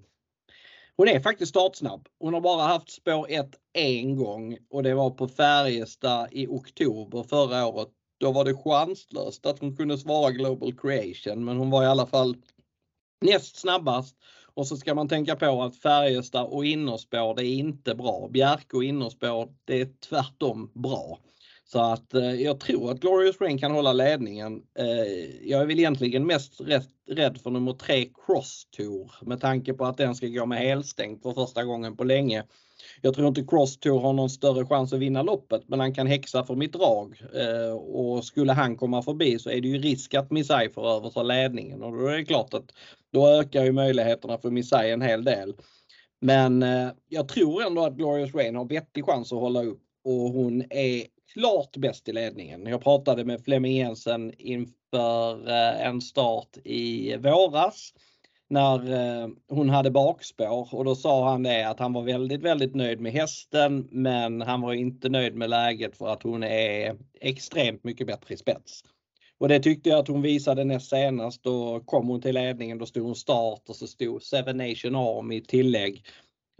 hon 0.96 1.08
är 1.08 1.20
faktiskt 1.20 1.50
startsnabb. 1.50 2.08
Hon 2.18 2.34
har 2.34 2.40
bara 2.40 2.62
haft 2.62 2.90
spår 2.90 3.26
1 3.30 3.50
en 3.72 4.16
gång 4.16 4.58
och 4.70 4.82
det 4.82 4.94
var 4.94 5.10
på 5.10 5.28
Färjestad 5.28 6.28
i 6.32 6.46
oktober 6.46 7.22
förra 7.22 7.66
året. 7.66 7.88
Då 8.18 8.32
var 8.32 8.44
det 8.44 8.54
chanslöst 8.54 9.46
att 9.46 9.58
hon 9.58 9.76
kunde 9.76 9.98
svara 9.98 10.30
Global 10.30 10.72
Creation 10.72 11.44
men 11.44 11.56
hon 11.56 11.70
var 11.70 11.82
i 11.82 11.86
alla 11.86 12.06
fall 12.06 12.36
näst 13.20 13.56
snabbast. 13.56 14.16
Och 14.54 14.66
så 14.66 14.76
ska 14.76 14.94
man 14.94 15.08
tänka 15.08 15.36
på 15.36 15.62
att 15.62 15.76
Färjestad 15.76 16.46
och 16.46 16.64
innerspår 16.64 17.34
det 17.34 17.46
är 17.46 17.54
inte 17.54 17.94
bra. 17.94 18.28
Bjerke 18.28 18.76
och 18.76 18.84
innerspår 18.84 19.54
det 19.64 19.80
är 19.80 19.88
tvärtom 20.08 20.70
bra. 20.74 21.18
Så 21.68 21.80
att 21.80 22.14
eh, 22.14 22.34
jag 22.34 22.60
tror 22.60 22.90
att 22.90 23.00
Glorious 23.00 23.40
Rain 23.40 23.58
kan 23.58 23.72
hålla 23.72 23.92
ledningen. 23.92 24.62
Eh, 24.78 25.46
jag 25.48 25.62
är 25.62 25.66
väl 25.66 25.78
egentligen 25.78 26.26
mest 26.26 26.60
rätt, 26.60 26.88
rädd 27.10 27.38
för 27.42 27.50
nummer 27.50 27.72
tre 27.72 28.08
Cross 28.26 28.66
Tour 28.76 29.12
med 29.22 29.40
tanke 29.40 29.74
på 29.74 29.84
att 29.84 29.96
den 29.96 30.14
ska 30.14 30.26
gå 30.26 30.46
med 30.46 30.58
helstängt 30.58 31.22
för 31.22 31.32
första 31.32 31.64
gången 31.64 31.96
på 31.96 32.04
länge. 32.04 32.44
Jag 33.00 33.14
tror 33.14 33.28
inte 33.28 33.44
Cross 33.44 33.78
Tour 33.78 34.00
har 34.00 34.12
någon 34.12 34.30
större 34.30 34.66
chans 34.66 34.92
att 34.92 34.98
vinna 34.98 35.22
loppet 35.22 35.68
men 35.68 35.80
han 35.80 35.94
kan 35.94 36.06
häxa 36.06 36.44
för 36.44 36.54
mitt 36.54 36.72
drag. 36.72 37.22
Eh, 37.34 37.76
och 37.76 38.24
skulle 38.24 38.52
han 38.52 38.76
komma 38.76 39.02
förbi 39.02 39.38
så 39.38 39.50
är 39.50 39.60
det 39.60 39.68
ju 39.68 39.78
risk 39.78 40.14
att 40.14 40.30
Missai 40.30 40.68
får 40.68 40.88
överta 40.88 41.22
ledningen 41.22 41.82
och 41.82 41.92
då 41.92 42.06
är 42.06 42.16
det 42.16 42.24
klart 42.24 42.54
att 42.54 42.72
då 43.12 43.28
ökar 43.28 43.64
ju 43.64 43.72
möjligheterna 43.72 44.38
för 44.38 44.50
Missai 44.50 44.90
en 44.90 45.02
hel 45.02 45.24
del. 45.24 45.54
Men 46.20 46.62
eh, 46.62 46.88
jag 47.08 47.28
tror 47.28 47.66
ändå 47.66 47.84
att 47.84 47.96
Glorious 47.96 48.34
Rain 48.34 48.56
har 48.56 48.64
vettig 48.64 49.04
chans 49.04 49.32
att 49.32 49.40
hålla 49.40 49.62
upp 49.62 49.82
och 50.04 50.30
hon 50.30 50.64
är 50.70 51.15
klart 51.38 51.76
bäst 51.76 52.08
i 52.08 52.12
ledningen. 52.12 52.66
Jag 52.66 52.82
pratade 52.82 53.24
med 53.24 53.44
Flemming 53.44 53.76
Jensen 53.76 54.32
inför 54.38 55.48
eh, 55.48 55.86
en 55.86 56.00
start 56.00 56.56
i 56.64 57.16
våras 57.16 57.92
när 58.48 58.92
eh, 58.92 59.28
hon 59.48 59.70
hade 59.70 59.90
bakspår 59.90 60.74
och 60.74 60.84
då 60.84 60.94
sa 60.94 61.30
han 61.30 61.42
det 61.42 61.68
att 61.68 61.78
han 61.78 61.92
var 61.92 62.02
väldigt, 62.02 62.42
väldigt 62.42 62.74
nöjd 62.74 63.00
med 63.00 63.12
hästen 63.12 63.88
men 63.90 64.42
han 64.42 64.60
var 64.60 64.72
inte 64.72 65.08
nöjd 65.08 65.34
med 65.34 65.50
läget 65.50 65.96
för 65.96 66.08
att 66.08 66.22
hon 66.22 66.42
är 66.42 66.96
extremt 67.20 67.84
mycket 67.84 68.06
bättre 68.06 68.34
i 68.34 68.36
spets. 68.36 68.82
Och 69.38 69.48
det 69.48 69.60
tyckte 69.60 69.88
jag 69.88 69.98
att 69.98 70.08
hon 70.08 70.22
visade 70.22 70.64
näst 70.64 70.90
senast. 70.90 71.42
Då 71.42 71.80
kom 71.80 72.08
hon 72.08 72.20
till 72.20 72.34
ledningen, 72.34 72.78
då 72.78 72.86
stod 72.86 73.04
hon 73.04 73.14
start 73.14 73.62
och 73.68 73.76
så 73.76 73.86
stod 73.86 74.22
Seven 74.22 74.56
Nation 74.56 74.96
Army 74.96 75.36
i 75.36 75.40
tillägg. 75.40 76.04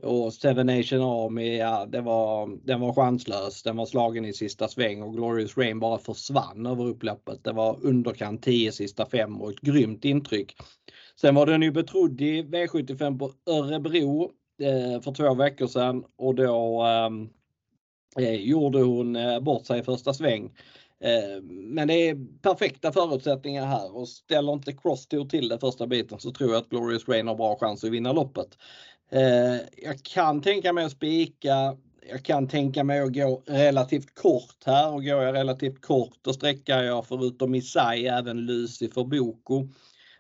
Och 0.03 0.33
Seven 0.33 0.67
Nation 0.67 1.01
Army, 1.01 1.57
ja, 1.57 1.87
det 1.87 2.01
var, 2.01 2.59
den 2.67 2.81
var 2.81 2.93
chanslös. 2.93 3.63
Den 3.63 3.77
var 3.77 3.87
slagen 3.87 4.25
i 4.25 4.33
sista 4.33 4.69
sväng 4.69 5.03
och 5.03 5.15
Glorious 5.15 5.59
Rain 5.59 5.81
bara 5.81 5.99
försvann 5.99 6.67
över 6.67 6.85
upploppet. 6.85 7.45
Det 7.45 7.53
var 7.53 7.79
underkant 7.83 8.43
10 8.43 8.73
sista 8.73 9.07
fem 9.07 9.41
och 9.41 9.51
ett 9.51 9.61
grymt 9.61 10.05
intryck. 10.05 10.57
Sen 11.21 11.35
var 11.35 11.47
den 11.47 11.63
ju 11.63 11.71
betrodd 11.71 12.21
i 12.21 12.43
V75 12.43 13.19
på 13.19 13.33
Örebro 13.47 14.31
eh, 14.63 15.01
för 15.01 15.15
två 15.15 15.35
veckor 15.35 15.67
sedan 15.67 16.05
och 16.17 16.35
då 16.35 16.85
eh, 16.87 17.11
eh 18.25 18.35
gjorde 18.35 18.83
hon 18.83 19.17
eh, 19.17 19.41
bort 19.41 19.67
sig 19.67 19.81
i 19.81 19.83
första 19.83 20.15
sväng. 20.15 20.53
Eh, 21.01 21.43
men 21.43 21.89
det 21.89 21.95
är 21.95 22.41
perfekta 22.43 22.93
förutsättningar 22.93 23.67
här 23.67 23.97
och 23.97 24.09
ställer 24.09 24.53
inte 24.53 24.73
Cross 24.73 25.07
Tour 25.07 25.25
till 25.25 25.49
det 25.49 25.59
första 25.59 25.87
biten 25.87 26.21
så 26.21 26.31
tror 26.31 26.51
jag 26.51 26.59
att 26.59 26.69
Glorious 26.69 27.09
Rain 27.09 27.29
har 27.29 27.35
bra 27.35 27.57
chans 27.61 27.85
att 27.85 27.91
vinna 27.91 28.13
loppet. 28.13 28.59
Eh, 29.11 29.57
jag 29.77 30.03
kan 30.03 30.43
tänka 30.43 30.73
mig 30.73 30.85
att 30.85 30.93
spika. 30.93 31.77
Jag 32.09 32.23
kan 32.23 32.49
tänka 32.49 32.85
mig 32.85 33.01
att 33.01 33.15
gå 33.15 33.43
relativt 33.47 34.15
kort 34.15 34.65
här 34.67 34.93
och 34.93 35.05
går 35.05 35.23
jag 35.23 35.35
relativt 35.35 35.81
kort 35.81 36.19
då 36.23 36.33
sträckar 36.33 36.83
jag 36.83 37.07
förutom 37.07 37.55
Isai 37.55 38.07
även 38.07 38.47
Lucifer 38.47 39.05
Boko. 39.05 39.69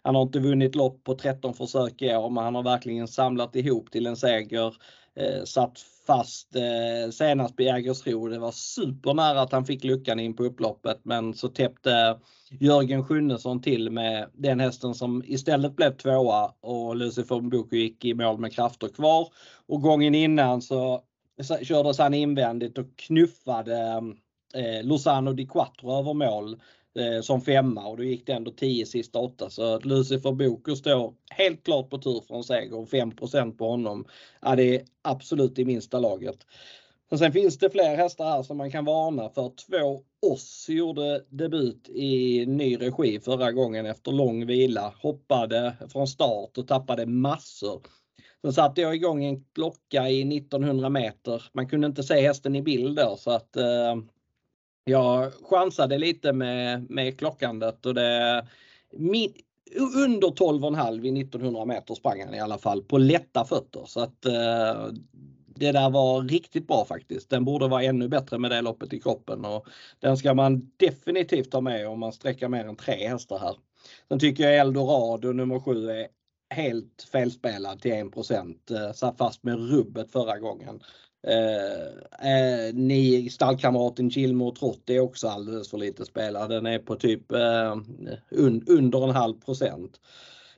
Han 0.02 0.14
har 0.14 0.22
inte 0.22 0.38
vunnit 0.38 0.74
lopp 0.74 1.04
på 1.04 1.14
13 1.14 1.54
försök 1.54 2.02
i 2.02 2.16
år 2.16 2.30
men 2.30 2.44
han 2.44 2.54
har 2.54 2.62
verkligen 2.62 3.08
samlat 3.08 3.56
ihop 3.56 3.90
till 3.90 4.06
en 4.06 4.16
seger. 4.16 4.74
Eh, 5.16 5.44
satt 5.44 5.78
fast 6.06 6.56
eh, 6.56 7.10
senast 7.10 7.56
på 7.56 7.62
Jägersro. 7.62 8.28
Det 8.28 8.38
var 8.38 8.50
supernära 8.52 9.40
att 9.40 9.52
han 9.52 9.64
fick 9.64 9.84
luckan 9.84 10.20
in 10.20 10.36
på 10.36 10.44
upploppet 10.44 11.00
men 11.02 11.34
så 11.34 11.48
täppte 11.48 12.18
Jörgen 12.60 13.04
Sjunnesson 13.04 13.62
till 13.62 13.90
med 13.90 14.30
den 14.34 14.60
hästen 14.60 14.94
som 14.94 15.22
istället 15.26 15.76
blev 15.76 15.96
tvåa 15.96 16.52
och 16.60 16.96
Lucifer 16.96 17.40
Mbuku 17.40 17.76
gick 17.76 18.04
i 18.04 18.14
mål 18.14 18.38
med 18.38 18.52
krafter 18.52 18.88
kvar. 18.88 19.28
Och 19.66 19.82
gången 19.82 20.14
innan 20.14 20.62
så 20.62 21.02
kördes 21.62 21.98
han 21.98 22.14
invändigt 22.14 22.78
och 22.78 22.96
knuffade 22.96 24.02
eh, 24.54 24.84
Lozano 24.84 25.32
di 25.32 25.46
Quattro 25.46 25.98
över 25.98 26.14
mål 26.14 26.60
Eh, 26.98 27.20
som 27.20 27.40
femma 27.40 27.86
och 27.86 27.96
då 27.96 28.04
gick 28.04 28.26
det 28.26 28.32
ändå 28.32 28.50
10 28.50 28.86
sista 28.86 29.18
åtta 29.18 29.50
så 29.50 29.74
att 29.74 29.84
Lucifer 29.84 30.32
Bokus 30.32 30.78
står 30.78 31.14
helt 31.30 31.64
klart 31.64 31.90
på 31.90 31.98
tur 31.98 32.22
för 32.28 32.34
en 32.34 32.44
seger 32.44 32.74
och 32.74 32.88
5% 32.88 33.56
på 33.56 33.68
honom. 33.68 34.04
Ja, 34.42 34.56
det 34.56 34.76
är 34.76 34.82
absolut 35.02 35.58
i 35.58 35.64
minsta 35.64 35.98
laget. 35.98 36.36
Men 37.10 37.18
sen 37.18 37.32
finns 37.32 37.58
det 37.58 37.70
fler 37.70 37.96
hästar 37.96 38.24
här 38.24 38.42
som 38.42 38.56
man 38.56 38.70
kan 38.70 38.84
varna 38.84 39.28
för. 39.28 39.48
Två 39.48 40.02
Oss 40.32 40.66
gjorde 40.68 41.24
debut 41.28 41.88
i 41.88 42.46
ny 42.46 42.76
regi 42.76 43.20
förra 43.20 43.52
gången 43.52 43.86
efter 43.86 44.12
lång 44.12 44.46
vila. 44.46 44.94
Hoppade 45.02 45.76
från 45.88 46.06
start 46.06 46.58
och 46.58 46.68
tappade 46.68 47.06
massor. 47.06 47.82
Sen 48.42 48.52
satte 48.52 48.80
jag 48.80 48.94
igång 48.94 49.24
en 49.24 49.44
klocka 49.54 50.08
i 50.08 50.36
1900 50.36 50.88
meter. 50.88 51.42
Man 51.52 51.68
kunde 51.68 51.86
inte 51.86 52.02
se 52.02 52.20
hästen 52.20 52.56
i 52.56 52.62
bild 52.62 52.96
då 52.96 53.16
så 53.18 53.30
att 53.30 53.56
eh, 53.56 53.96
jag 54.88 55.32
chansade 55.32 55.98
lite 55.98 56.32
med, 56.32 56.90
med 56.90 57.18
klockandet 57.18 57.86
och 57.86 57.94
det 57.94 58.46
min, 58.90 59.32
under 59.96 60.28
12,5 60.28 61.06
i 61.06 61.20
1900 61.20 61.64
meter 61.64 61.94
sprang 61.94 62.24
han 62.24 62.34
i 62.34 62.40
alla 62.40 62.58
fall 62.58 62.82
på 62.82 62.98
lätta 62.98 63.44
fötter 63.44 63.84
så 63.86 64.00
att 64.00 64.24
eh, 64.24 64.86
det 65.46 65.72
där 65.72 65.90
var 65.90 66.22
riktigt 66.22 66.66
bra 66.66 66.84
faktiskt. 66.84 67.30
Den 67.30 67.44
borde 67.44 67.68
vara 67.68 67.82
ännu 67.82 68.08
bättre 68.08 68.38
med 68.38 68.50
det 68.50 68.62
loppet 68.62 68.92
i 68.92 69.00
kroppen 69.00 69.44
och 69.44 69.66
den 70.00 70.16
ska 70.16 70.34
man 70.34 70.70
definitivt 70.76 71.50
ta 71.50 71.60
med 71.60 71.88
om 71.88 72.00
man 72.00 72.12
sträcker 72.12 72.48
mer 72.48 72.64
än 72.64 72.76
tre 72.76 73.08
hästar 73.08 73.38
här. 73.38 73.56
Sen 74.08 74.18
tycker 74.18 74.44
jag 74.44 74.56
Eldorado 74.56 75.32
nummer 75.32 75.60
7 75.60 75.90
är 75.90 76.06
helt 76.50 77.08
felspelad 77.12 77.80
till 77.80 77.92
1 77.92 78.70
eh, 78.70 78.92
Satt 78.94 79.18
fast 79.18 79.42
med 79.42 79.70
rubbet 79.70 80.12
förra 80.12 80.38
gången. 80.38 80.80
Eh, 81.26 82.30
eh, 82.30 82.74
ni 82.74 83.30
stallkamraten 83.30 84.10
Kilmo 84.10 84.54
Trott 84.54 84.90
är 84.90 85.00
också 85.00 85.28
alldeles 85.28 85.70
för 85.70 85.78
lite 85.78 86.04
spelad. 86.04 86.50
Den 86.50 86.66
är 86.66 86.78
på 86.78 86.96
typ 86.96 87.32
eh, 87.32 87.76
un, 88.30 88.64
under 88.66 89.04
en 89.04 89.16
halv 89.16 89.34
procent. 89.40 90.00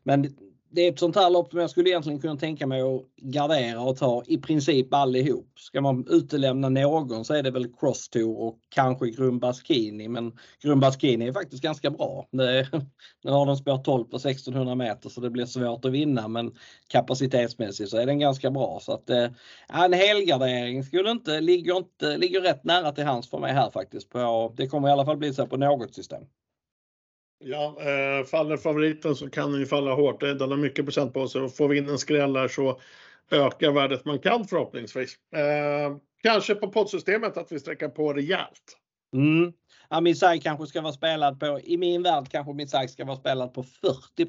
Men 0.03 0.35
det 0.71 0.83
är 0.83 0.93
ett 0.93 0.99
sånt 0.99 1.17
här 1.17 1.31
lopp 1.31 1.51
som 1.51 1.61
jag 1.61 1.71
skulle 1.71 1.91
egentligen 1.91 2.21
kunna 2.21 2.37
tänka 2.37 2.67
mig 2.67 2.81
att 2.81 3.03
gardera 3.17 3.81
och 3.81 3.97
ta 3.97 4.23
i 4.27 4.39
princip 4.39 4.95
allihop. 4.95 5.53
Ska 5.59 5.81
man 5.81 6.07
utelämna 6.11 6.69
någon 6.69 7.25
så 7.25 7.35
är 7.35 7.43
det 7.43 7.51
väl 7.51 7.73
Cross 7.81 8.09
Tour 8.09 8.39
och 8.41 8.59
kanske 8.69 9.11
Grumbaskini 9.11 10.09
men 10.09 10.33
Grumbaskini 10.63 11.27
är 11.27 11.33
faktiskt 11.33 11.63
ganska 11.63 11.91
bra. 11.91 12.27
Nu 12.31 13.31
har 13.31 13.47
den 13.47 13.57
spår 13.57 13.79
12 13.79 14.05
på 14.05 14.17
1600 14.17 14.75
meter 14.75 15.09
så 15.09 15.21
det 15.21 15.31
blir 15.31 15.47
svårt 15.47 15.85
att 15.85 15.93
vinna 15.93 16.29
men 16.29 16.53
kapacitetsmässigt 16.89 17.91
så 17.91 17.97
är 17.97 18.07
den 18.07 18.19
ganska 18.19 18.51
bra 18.51 18.79
så 18.83 18.93
att 18.93 19.11
eh, 19.11 19.29
en 19.69 19.93
helgardering 19.93 20.85
skulle 20.85 21.11
inte, 21.11 21.41
ligger, 21.41 21.77
inte, 21.77 22.17
ligger 22.17 22.41
rätt 22.41 22.65
nära 22.65 22.93
till 22.93 23.05
hands 23.05 23.31
för 23.31 23.39
mig 23.39 23.53
här 23.53 23.71
faktiskt. 23.71 24.09
På, 24.09 24.55
det 24.57 24.67
kommer 24.67 24.89
i 24.89 24.93
alla 24.93 25.05
fall 25.05 25.17
bli 25.17 25.35
så 25.35 25.47
på 25.47 25.57
något 25.57 25.95
system. 25.95 26.23
Ja, 27.39 27.77
eh, 27.81 28.25
faller 28.25 28.57
favoriten 28.57 29.17
så 29.17 29.31
kan 29.31 29.53
den 29.53 29.61
ju 29.61 29.67
falla 29.67 29.95
hårt. 29.95 30.23
Eh, 30.23 30.31
den 30.31 30.51
har 30.51 30.59
mycket 30.59 30.85
procent 30.85 31.15
på 31.15 31.29
sig 31.29 31.41
och 31.41 31.57
får 31.57 31.69
vi 31.69 31.79
in 31.79 31.89
en 31.89 31.99
skräll 31.99 32.37
här 32.37 32.49
så 32.49 32.81
ökar 33.31 33.71
värdet 33.71 34.05
man 34.05 34.19
kan 34.19 34.45
förhoppningsvis. 34.45 35.17
Eh, 35.35 35.97
kanske 36.23 36.55
på 36.55 36.69
poddsystemet 36.69 37.37
att 37.37 37.53
vi 37.53 37.61
sträcker 37.61 37.89
på 37.89 38.13
rejält. 38.13 38.77
Mm. 39.15 39.53
Ja, 39.91 40.01
Misai 40.01 40.41
kanske 40.41 40.67
ska 40.67 40.81
vara 40.81 40.93
spelad 40.93 41.41
på, 41.41 41.61
i 41.65 41.77
min 41.77 42.03
värld 42.03 42.29
kanske 42.31 42.53
Misai 42.53 42.89
ska 42.89 43.05
vara 43.05 43.17
spelad 43.17 43.55
på 43.55 43.63
40 43.63 44.27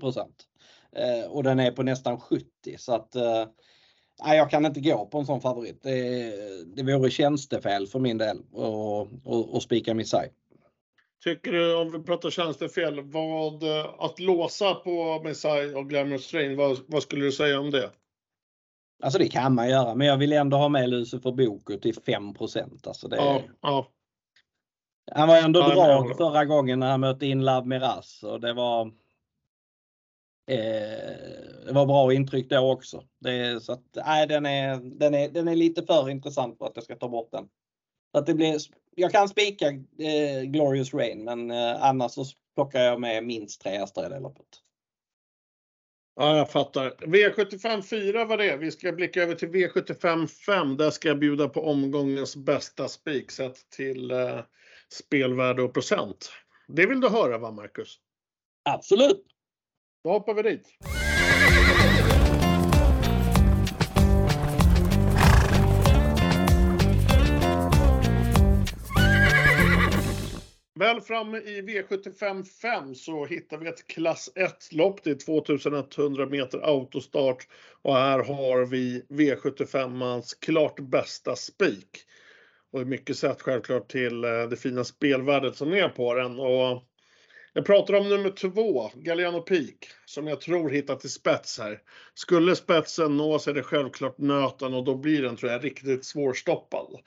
eh, 0.95 1.31
och 1.31 1.43
den 1.43 1.59
är 1.59 1.71
på 1.71 1.83
nästan 1.83 2.19
70 2.19 2.45
så 2.77 2.93
att 2.95 3.15
eh, 3.15 3.45
jag 4.25 4.49
kan 4.49 4.65
inte 4.65 4.81
gå 4.81 5.05
på 5.05 5.17
en 5.17 5.25
sån 5.25 5.41
favorit. 5.41 5.83
Det, 5.83 6.33
det 6.75 6.83
vore 6.83 7.09
tjänstefel 7.09 7.87
för 7.87 7.99
min 7.99 8.17
del 8.17 8.37
att 9.55 9.63
spika 9.63 9.93
Misai. 9.93 10.29
Tycker 11.23 11.51
du, 11.51 11.75
om 11.75 11.91
vi 11.91 11.99
pratar 11.99 12.29
tjänstefel, 12.29 13.01
vad, 13.01 13.63
att 13.99 14.19
låsa 14.19 14.75
på 14.75 15.21
Messiah 15.23 15.77
och 15.77 15.89
Glamorous 15.89 16.27
Train, 16.27 16.58
vad, 16.58 16.79
vad, 16.88 17.03
skulle 17.03 17.25
du 17.25 17.32
säga 17.32 17.60
om 17.60 17.71
det? 17.71 17.91
Alltså 19.03 19.19
det 19.19 19.29
kan 19.29 19.55
man 19.55 19.69
göra, 19.69 19.95
men 19.95 20.08
jag 20.08 20.17
vill 20.17 20.34
ändå 20.34 20.58
ha 20.58 20.69
med 20.69 20.89
Lucifer 20.89 21.32
Boku 21.32 21.79
till 21.79 21.95
5 21.95 22.34
Alltså 22.84 23.08
det, 23.08 23.15
ja, 23.15 23.41
ja. 23.62 23.88
Han 25.12 25.27
var 25.27 25.38
ändå 25.38 25.60
ja, 25.60 25.69
bra 25.73 26.15
förra 26.17 26.45
gången 26.45 26.79
när 26.79 26.91
han 26.91 26.99
mötte 26.99 27.25
in 27.25 27.45
Love 27.45 27.67
Miraz 27.67 28.23
och 28.23 28.39
det 28.39 28.53
var 28.53 28.86
eh, 30.47 31.29
det 31.65 31.71
var 31.71 31.86
bra 31.86 32.13
intryck 32.13 32.49
då 32.49 32.71
också. 32.71 33.03
Det, 33.19 33.63
så 33.63 33.71
att, 33.71 33.84
nej, 34.05 34.27
den, 34.27 34.45
är, 34.45 34.77
den, 34.77 35.13
är, 35.13 35.29
den 35.29 35.47
är 35.47 35.55
lite 35.55 35.84
för 35.86 36.10
intressant 36.10 36.58
för 36.58 36.65
att 36.65 36.75
jag 36.75 36.84
ska 36.84 36.95
ta 36.95 37.08
bort 37.08 37.32
den. 37.32 37.49
Så 38.12 38.17
att 38.17 38.25
det 38.25 38.34
blir 38.34 38.60
jag 38.99 39.12
kan 39.12 39.29
spika 39.29 39.67
eh, 39.67 40.41
Glorious 40.43 40.93
Rain 40.93 41.23
men 41.23 41.51
eh, 41.51 41.83
annars 41.83 42.12
så 42.12 42.25
plockar 42.55 42.79
jag 42.79 43.01
med 43.01 43.23
minst 43.23 43.62
tre 43.62 43.77
hästar 43.77 44.05
i 44.05 44.09
det 44.09 44.19
loppet. 44.19 44.45
Ja, 46.15 46.38
jag 46.38 46.51
fattar. 46.51 46.89
V75 46.89 47.81
4 47.81 48.25
var 48.25 48.38
det. 48.38 48.57
Vi 48.57 48.71
ska 48.71 48.91
blicka 48.91 49.23
över 49.23 49.35
till 49.35 49.49
V75 49.49 50.27
5. 50.27 50.77
Där 50.77 50.89
ska 50.89 51.07
jag 51.07 51.19
bjuda 51.19 51.49
på 51.49 51.62
omgångens 51.62 52.35
bästa 52.35 52.88
spik 52.88 53.31
sett 53.31 53.69
till 53.69 54.12
eh, 54.12 54.39
spelvärde 54.93 55.63
och 55.63 55.73
procent. 55.73 56.31
Det 56.67 56.85
vill 56.85 57.01
du 57.01 57.09
höra 57.09 57.38
va, 57.38 57.51
Marcus? 57.51 57.99
Absolut. 58.69 59.25
Då 60.03 60.09
hoppar 60.09 60.33
vi 60.33 60.41
dit. 60.41 60.67
Väl 70.89 71.02
framme 71.02 71.38
i 71.38 71.62
V75 71.62 72.43
5 72.43 72.95
så 72.95 73.25
hittar 73.25 73.58
vi 73.58 73.67
ett 73.67 73.88
klass 73.88 74.30
1-lopp. 74.36 75.04
Det 75.04 75.10
är 75.10 75.15
2100 75.15 76.25
meter 76.25 76.60
autostart 76.60 77.47
och 77.82 77.95
här 77.95 78.19
har 78.19 78.65
vi 78.65 79.06
V75ans 79.10 80.38
klart 80.41 80.80
bästa 80.80 81.36
spik. 81.36 82.06
Och 82.73 82.88
mycket 82.88 83.17
sett 83.17 83.41
självklart 83.41 83.91
till 83.91 84.23
eh, 84.23 84.43
det 84.49 84.56
fina 84.56 84.84
spelvärdet 84.84 85.56
som 85.56 85.73
är 85.73 85.89
på 85.89 86.13
den. 86.13 86.39
Och 86.39 86.84
jag 87.54 87.65
pratar 87.65 87.93
om 87.93 88.10
nummer 88.10 88.30
två, 88.30 88.91
Galliano 88.95 89.41
Peak, 89.41 89.88
som 90.06 90.28
jag 90.28 90.41
tror 90.41 90.69
hittar 90.69 90.95
till 90.95 91.12
spets 91.12 91.60
här. 91.60 91.80
Skulle 92.13 92.56
spetsen 92.56 93.17
nås 93.17 93.47
är 93.47 93.54
det 93.54 93.63
självklart 93.63 94.17
nöten 94.17 94.73
och 94.73 94.84
då 94.84 94.95
blir 94.95 95.21
den, 95.21 95.36
tror 95.36 95.52
jag, 95.52 95.65
riktigt 95.65 96.06
svårstoppad. 96.06 96.99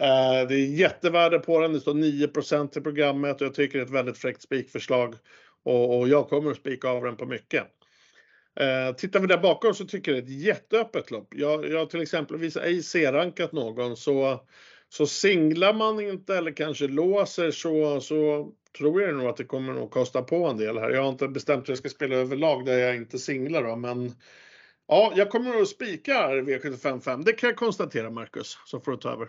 Eh, 0.00 0.48
det 0.48 0.54
är 0.54 0.66
jättevärde 0.66 1.38
på 1.38 1.60
den. 1.60 1.72
Det 1.72 1.80
står 1.80 1.94
9% 1.94 2.78
i 2.78 2.80
programmet 2.80 3.40
och 3.40 3.46
jag 3.46 3.54
tycker 3.54 3.78
det 3.78 3.82
är 3.82 3.86
ett 3.86 3.92
väldigt 3.92 4.18
fräckt 4.18 4.42
spikförslag. 4.42 5.14
Och, 5.62 5.98
och 5.98 6.08
jag 6.08 6.28
kommer 6.28 6.50
att 6.50 6.56
spika 6.56 6.88
av 6.88 7.04
den 7.04 7.16
på 7.16 7.26
mycket. 7.26 7.64
Eh, 8.60 8.94
tittar 8.94 9.20
vi 9.20 9.26
där 9.26 9.38
bakom 9.38 9.74
så 9.74 9.84
tycker 9.84 10.12
jag 10.12 10.24
det 10.24 10.30
är 10.30 10.34
ett 10.34 10.42
jätteöppet 10.42 11.10
lopp. 11.10 11.28
Jag, 11.36 11.70
jag 11.70 11.90
till 11.90 12.00
exempel 12.00 12.50
ej 12.62 12.82
C-rankat 12.82 13.52
någon 13.52 13.96
så, 13.96 14.46
så 14.88 15.06
singlar 15.06 15.74
man 15.74 16.00
inte 16.00 16.36
eller 16.36 16.52
kanske 16.52 16.86
låser 16.86 17.50
så, 17.50 18.00
så 18.00 18.52
tror 18.78 19.02
jag 19.02 19.16
nog 19.16 19.26
att 19.26 19.36
det 19.36 19.44
kommer 19.44 19.84
att 19.84 19.90
kosta 19.90 20.22
på 20.22 20.46
en 20.46 20.56
del 20.56 20.78
här. 20.78 20.90
Jag 20.90 21.02
har 21.02 21.08
inte 21.08 21.28
bestämt 21.28 21.68
hur 21.68 21.70
jag 21.70 21.78
ska 21.78 21.88
spela 21.88 22.16
överlag 22.16 22.66
där 22.66 22.78
jag 22.78 22.96
inte 22.96 23.18
singlar 23.18 23.62
då, 23.62 23.76
men 23.76 24.12
ja, 24.88 25.12
jag 25.16 25.30
kommer 25.30 25.60
att 25.60 25.68
spika 25.68 26.28
V755. 26.28 27.24
Det 27.24 27.32
kan 27.32 27.48
jag 27.48 27.56
konstatera 27.56 28.10
Marcus, 28.10 28.58
så 28.66 28.80
får 28.80 28.92
du 28.92 28.98
ta 28.98 29.12
över. 29.12 29.28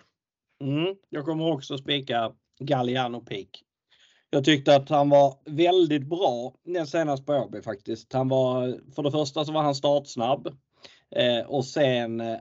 Mm, 0.62 0.94
jag 1.10 1.24
kommer 1.24 1.52
också 1.52 1.78
spika 1.78 2.32
Galliano 2.60 3.20
Peak. 3.20 3.48
Jag 4.30 4.44
tyckte 4.44 4.76
att 4.76 4.88
han 4.88 5.08
var 5.08 5.34
väldigt 5.44 6.06
bra 6.06 6.54
senast 6.86 7.26
på 7.26 7.32
Åby 7.32 7.62
faktiskt. 7.62 8.12
Han 8.12 8.28
var, 8.28 8.80
för 8.94 9.02
det 9.02 9.10
första 9.10 9.44
så 9.44 9.52
var 9.52 9.62
han 9.62 9.74
startsnabb. 9.74 10.48
Eh, 11.16 11.46
och 11.46 11.64
sen 11.64 12.20
eh, 12.20 12.36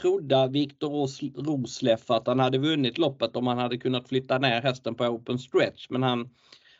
trodde 0.00 0.48
Viktor 0.48 1.08
Rosleff 1.42 2.10
att 2.10 2.26
han 2.26 2.40
hade 2.40 2.58
vunnit 2.58 2.98
loppet 2.98 3.36
om 3.36 3.46
han 3.46 3.58
hade 3.58 3.78
kunnat 3.78 4.08
flytta 4.08 4.38
ner 4.38 4.62
hästen 4.62 4.94
på 4.94 5.04
open 5.04 5.38
stretch. 5.38 5.86
Men 5.90 6.02
han, 6.02 6.28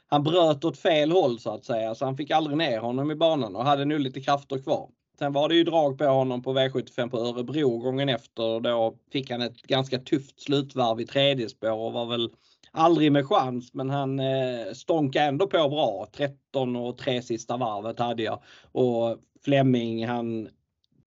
han 0.06 0.22
bröt 0.22 0.64
åt 0.64 0.78
fel 0.78 1.12
håll 1.12 1.38
så 1.38 1.54
att 1.54 1.64
säga, 1.64 1.94
så 1.94 2.04
han 2.04 2.16
fick 2.16 2.30
aldrig 2.30 2.56
ner 2.56 2.80
honom 2.80 3.10
i 3.10 3.14
banan 3.14 3.56
och 3.56 3.64
hade 3.64 3.84
nu 3.84 3.98
lite 3.98 4.20
krafter 4.20 4.58
kvar. 4.58 4.88
Sen 5.18 5.32
var 5.32 5.48
det 5.48 5.54
ju 5.54 5.64
drag 5.64 5.98
på 5.98 6.04
honom 6.04 6.42
på 6.42 6.58
V75 6.58 7.10
på 7.10 7.18
Örebro 7.18 7.78
gången 7.78 8.08
efter. 8.08 8.60
Då 8.60 8.94
fick 9.12 9.30
han 9.30 9.42
ett 9.42 9.62
ganska 9.62 9.98
tufft 9.98 10.40
slutvarv 10.40 11.00
i 11.00 11.06
tredje 11.06 11.48
spår 11.48 11.72
och 11.72 11.92
var 11.92 12.06
väl 12.06 12.30
aldrig 12.72 13.12
med 13.12 13.26
chans 13.26 13.74
men 13.74 13.90
han 13.90 14.20
eh, 14.20 14.72
stånkade 14.72 15.24
ändå 15.24 15.46
på 15.46 15.68
bra. 15.68 16.06
13 16.12 16.76
och 16.76 16.98
tre 16.98 17.22
sista 17.22 17.56
varvet 17.56 17.98
hade 17.98 18.22
jag. 18.22 18.42
Och 18.72 19.18
Flemming 19.44 20.06
han 20.06 20.48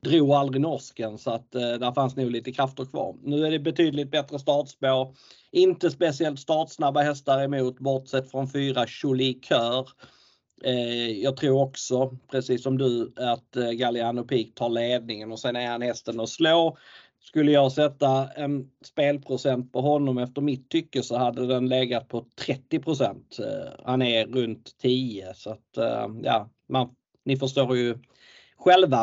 drog 0.03 0.31
aldrig 0.31 0.61
norsken 0.61 1.17
så 1.17 1.31
att 1.31 1.55
eh, 1.55 1.61
där 1.61 1.91
fanns 1.91 2.15
nog 2.15 2.31
lite 2.31 2.51
krafter 2.51 2.85
kvar. 2.85 3.15
Nu 3.23 3.45
är 3.45 3.51
det 3.51 3.59
betydligt 3.59 4.11
bättre 4.11 4.39
startspår. 4.39 5.15
Inte 5.51 5.91
speciellt 5.91 6.39
startsnabba 6.39 7.01
hästar 7.01 7.43
emot 7.43 7.79
bortsett 7.79 8.31
från 8.31 8.49
fyra 8.49 8.85
Jolie 9.03 9.39
Kör. 9.41 9.89
Eh, 10.63 11.11
jag 11.11 11.37
tror 11.37 11.61
också, 11.61 12.17
precis 12.31 12.63
som 12.63 12.77
du, 12.77 13.13
att 13.15 13.55
eh, 13.55 13.71
Galliano 13.71 14.23
Peak 14.23 14.47
tar 14.55 14.69
ledningen 14.69 15.31
och 15.31 15.39
sen 15.39 15.55
är 15.55 15.67
han 15.67 15.81
hästen 15.81 16.19
att 16.19 16.29
slå. 16.29 16.77
Skulle 17.23 17.51
jag 17.51 17.71
sätta 17.71 18.27
en 18.27 18.69
spelprocent 18.85 19.73
på 19.73 19.81
honom 19.81 20.17
efter 20.17 20.41
mitt 20.41 20.69
tycke 20.69 21.03
så 21.03 21.17
hade 21.17 21.47
den 21.47 21.69
legat 21.69 22.07
på 22.07 22.25
30% 22.47 23.03
eh, 23.39 23.71
Han 23.85 24.01
är 24.01 24.27
runt 24.27 24.77
10 24.81 25.33
så 25.33 25.49
att 25.49 25.77
ja, 26.23 26.49
man, 26.69 26.89
ni 27.25 27.37
förstår 27.37 27.77
ju 27.77 27.97
själva 28.57 28.97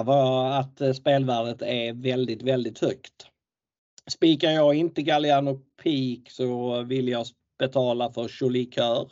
att 0.58 0.96
spelvärdet 0.96 1.62
är 1.62 1.92
väldigt, 1.92 2.42
väldigt 2.42 2.78
högt. 2.78 3.26
Spikar 4.10 4.50
jag 4.50 4.74
inte 4.74 5.02
Galliano 5.02 5.60
Peak 5.82 6.30
så 6.30 6.82
vill 6.82 7.08
jag 7.08 7.26
betala 7.58 8.12
för 8.12 8.28
Cholikör 8.28 9.08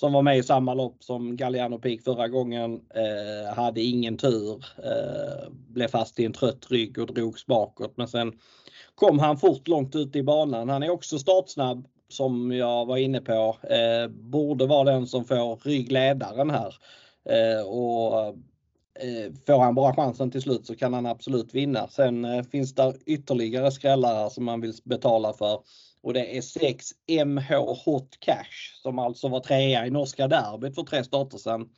som 0.00 0.12
var 0.12 0.22
med 0.22 0.38
i 0.38 0.42
samma 0.42 0.74
lopp 0.74 1.04
som 1.04 1.36
Galliano 1.36 1.78
Peak 1.78 2.02
förra 2.02 2.28
gången. 2.28 2.80
Eh, 2.94 3.54
hade 3.54 3.80
ingen 3.80 4.16
tur. 4.16 4.64
Eh, 4.84 5.50
blev 5.50 5.88
fast 5.88 6.20
i 6.20 6.24
en 6.24 6.32
trött 6.32 6.70
rygg 6.70 6.98
och 6.98 7.14
drogs 7.14 7.46
bakåt. 7.46 7.96
Men 7.96 8.08
sen 8.08 8.32
kom 8.94 9.18
han 9.18 9.38
fort 9.38 9.68
långt 9.68 9.96
ut 9.96 10.16
i 10.16 10.22
banan. 10.22 10.68
Han 10.68 10.82
är 10.82 10.90
också 10.90 11.18
startsnabb 11.18 11.86
som 12.08 12.52
jag 12.52 12.86
var 12.86 12.96
inne 12.96 13.20
på. 13.20 13.56
Eh, 13.62 14.08
borde 14.08 14.66
vara 14.66 14.92
den 14.92 15.06
som 15.06 15.24
får 15.24 15.56
ryggledaren 15.56 16.50
här. 16.50 16.74
Eh, 17.28 17.66
och 17.66 18.26
eh, 18.26 19.32
Får 19.46 19.58
han 19.58 19.74
bara 19.74 19.94
chansen 19.94 20.30
till 20.30 20.42
slut 20.42 20.66
så 20.66 20.76
kan 20.76 20.94
han 20.94 21.06
absolut 21.06 21.54
vinna. 21.54 21.88
Sen 21.88 22.24
eh, 22.24 22.42
finns 22.42 22.74
det 22.74 22.94
ytterligare 23.06 23.70
skrällar 23.70 24.28
som 24.28 24.44
man 24.44 24.60
vill 24.60 24.74
betala 24.84 25.32
för 25.32 25.60
och 26.02 26.12
det 26.12 26.36
är 26.36 26.42
6 26.42 26.86
MH 27.26 27.54
Hot 27.84 28.20
Cash 28.20 28.80
som 28.82 28.98
alltså 28.98 29.28
var 29.28 29.40
trea 29.40 29.86
i 29.86 29.90
norska 29.90 30.28
derbyt 30.28 30.74
för 30.74 30.82
tre 30.82 31.04
starter 31.04 31.38
sedan. 31.38 31.68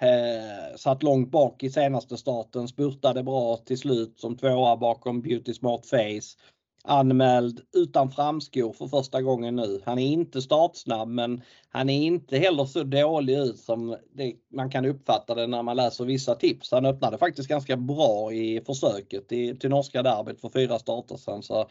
Eh, 0.00 0.76
satt 0.76 1.02
långt 1.02 1.30
bak 1.30 1.62
i 1.62 1.70
senaste 1.70 2.16
starten, 2.16 2.68
spurtade 2.68 3.22
bra 3.22 3.56
till 3.56 3.78
slut 3.78 4.20
som 4.20 4.36
tvåa 4.36 4.76
bakom 4.76 5.22
Beauty 5.22 5.54
Smart 5.54 5.86
Face. 5.86 6.38
Anmäld 6.86 7.60
utan 7.76 8.10
framskor 8.10 8.72
för 8.72 8.86
första 8.86 9.22
gången 9.22 9.56
nu. 9.56 9.82
Han 9.84 9.98
är 9.98 10.06
inte 10.06 10.42
startsnabb 10.42 11.08
men 11.08 11.42
han 11.68 11.90
är 11.90 12.06
inte 12.06 12.38
heller 12.38 12.64
så 12.64 12.82
dålig 12.82 13.38
ut 13.38 13.58
som 13.58 13.96
det, 14.12 14.34
man 14.52 14.70
kan 14.70 14.84
uppfatta 14.84 15.34
det 15.34 15.46
när 15.46 15.62
man 15.62 15.76
läser 15.76 16.04
vissa 16.04 16.34
tips. 16.34 16.72
Han 16.72 16.86
öppnade 16.86 17.18
faktiskt 17.18 17.48
ganska 17.48 17.76
bra 17.76 18.32
i 18.32 18.60
försöket 18.66 19.32
i, 19.32 19.56
till 19.58 19.70
norska 19.70 20.02
derbyt 20.02 20.40
för 20.40 20.48
fyra 20.48 20.78
starter 20.78 21.16
sedan. 21.16 21.42
Så 21.42 21.68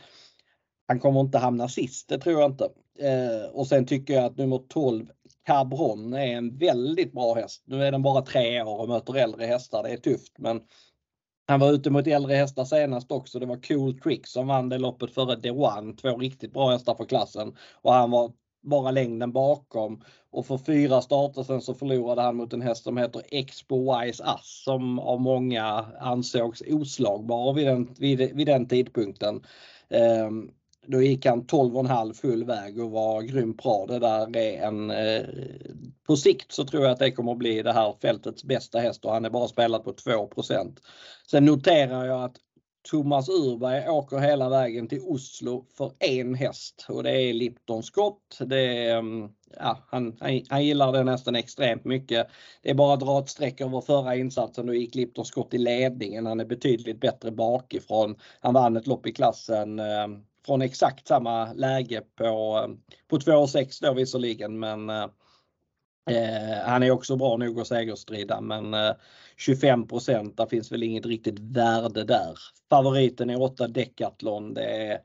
han 0.88 1.00
kommer 1.00 1.20
inte 1.20 1.38
hamna 1.38 1.70
sist, 1.70 2.10
det 2.10 2.18
tror 2.18 2.42
jag 2.42 2.52
inte. 2.52 2.70
Eh, 3.00 3.50
och 3.52 3.68
sen 3.68 3.86
tycker 3.86 4.14
jag 4.14 4.24
att 4.26 4.38
nummer 4.38 4.62
12 4.70 5.06
Cabron 5.46 6.14
är 6.14 6.38
en 6.38 6.58
väldigt 6.58 7.14
bra 7.14 7.34
häst. 7.34 7.64
Nu 7.66 7.84
är 7.84 7.92
den 7.92 8.02
bara 8.02 8.22
tre 8.22 8.64
år 8.64 8.82
och 8.82 8.90
möter 8.90 9.16
äldre 9.16 9.46
hästar. 9.46 9.84
Det 9.84 9.90
är 9.90 9.98
tufft 9.98 10.34
men 10.38 10.62
han 11.48 11.60
var 11.60 11.72
ute 11.72 11.90
mot 11.90 12.08
äldre 12.08 12.36
hästar 12.36 12.66
senast 12.66 13.12
också. 13.12 13.40
Det 13.40 13.46
var 13.46 13.68
Cool 13.68 14.00
Trick 14.00 14.28
som 14.28 14.48
vann 14.48 14.70
det 14.70 14.78
loppet 14.78 15.14
före 15.14 15.42
The 15.42 15.52
One. 15.52 15.94
Två 15.94 16.18
riktigt 16.18 16.54
bra 16.54 16.72
hästar 16.72 16.96
för 16.96 17.06
klassen. 17.06 17.56
Och 17.82 17.94
han 17.94 18.12
var 18.12 18.32
bara 18.64 18.92
längden 18.92 19.32
bakom. 19.32 20.04
Och 20.32 20.46
för 20.46 20.58
fyra 20.58 21.02
starter 21.02 21.44
sen 21.44 21.62
så 21.62 21.74
förlorade 21.74 22.22
han 22.22 22.36
mot 22.36 22.54
en 22.54 22.62
häst 22.62 22.84
som 22.84 22.98
heter 22.98 23.22
Expo 23.32 24.00
Wise 24.00 24.24
Ass 24.24 24.64
som 24.66 25.00
av 25.00 25.22
många 25.22 25.86
ansågs 26.00 26.64
oslagbar 26.68 27.54
vid 27.54 27.68
den, 27.68 27.94
vid, 28.00 28.36
vid 28.36 28.48
den 28.48 28.68
tidpunkten. 28.68 29.46
Um, 29.90 30.52
då 30.88 31.02
gick 31.02 31.26
han 31.26 31.44
12,5 31.44 32.14
full 32.14 32.44
väg 32.44 32.80
och 32.80 32.92
var 32.92 33.22
grymt 33.22 33.64
bra. 33.64 33.86
Det 33.86 34.00
där 34.00 34.38
är 34.38 34.62
en, 34.62 34.92
eh, 34.92 35.26
på 36.08 36.16
sikt 36.16 36.52
så 36.52 36.66
tror 36.66 36.84
jag 36.84 36.92
att 36.92 37.00
det 37.00 37.12
kommer 37.12 37.32
att 37.32 37.38
bli 37.38 37.62
det 37.62 37.74
här 37.74 37.96
fältets 38.02 38.44
bästa 38.44 38.80
häst 38.80 39.06
och 39.06 39.12
han 39.12 39.26
är 39.26 39.30
bara 39.30 39.48
spelat 39.48 39.84
på 39.84 39.94
2% 39.94 40.80
Sen 41.28 41.46
noterar 41.46 42.06
jag 42.06 42.24
att 42.24 42.36
Thomas 42.90 43.30
Urberg 43.30 43.90
åker 43.90 44.18
hela 44.18 44.50
vägen 44.50 44.88
till 44.88 45.02
Oslo 45.02 45.66
för 45.78 45.92
en 46.00 46.36
häst 46.36 46.86
och 46.90 47.04
det 47.04 47.22
är 47.22 47.34
Lipton 47.34 47.84
Scott. 47.84 48.40
Det 48.46 48.88
är, 48.88 48.98
mm, 48.98 49.30
ja, 49.58 49.78
han, 49.88 50.18
han, 50.50 50.66
gillar 50.66 50.92
det 50.92 51.04
nästan 51.04 51.36
extremt 51.36 51.86
mycket. 51.86 52.28
Det 52.62 52.70
är 52.70 52.74
bara 52.74 52.94
att 52.94 53.00
dra 53.00 53.20
ett 53.20 53.30
streck 53.30 53.62
över 53.62 53.82
förra 53.82 54.16
insatsen. 54.16 54.66
Då 54.66 54.74
gick 54.74 54.96
Lipton 54.96 55.26
Scott 55.26 55.54
i 55.54 55.58
ledningen. 55.58 56.26
Han 56.26 56.40
är 56.40 56.46
betydligt 56.46 57.00
bättre 57.00 57.32
bakifrån. 57.32 58.16
Han 58.42 58.54
vann 58.54 58.78
ett 58.78 58.88
lopp 58.88 59.08
i 59.08 59.14
klassen 59.14 59.80
eh, 59.80 60.08
från 60.46 60.62
exakt 60.62 61.08
samma 61.08 61.54
läge 61.54 62.02
på, 62.16 62.68
på 63.08 63.18
2,6 63.18 63.80
då 63.82 63.94
visserligen 63.94 64.60
men 64.60 64.90
eh, 64.90 65.08
han 66.66 66.84
är 66.84 66.92
också 66.92 67.16
bra 67.16 67.38
nog 67.38 67.60
att 67.60 67.68
segerstrida 67.68 68.42
men 68.42 68.74
eh, 68.74 68.94
25% 69.38 70.36
där 70.36 70.46
finns 70.46 70.72
väl 70.72 70.84
inget 70.84 71.06
riktigt 71.06 71.40
värde 71.40 72.04
där. 72.04 72.38
Favoriten 72.70 73.30
är 73.30 73.42
8 73.42 73.68
Decathlon. 73.68 74.54
Det 74.54 74.88
är, 74.88 75.00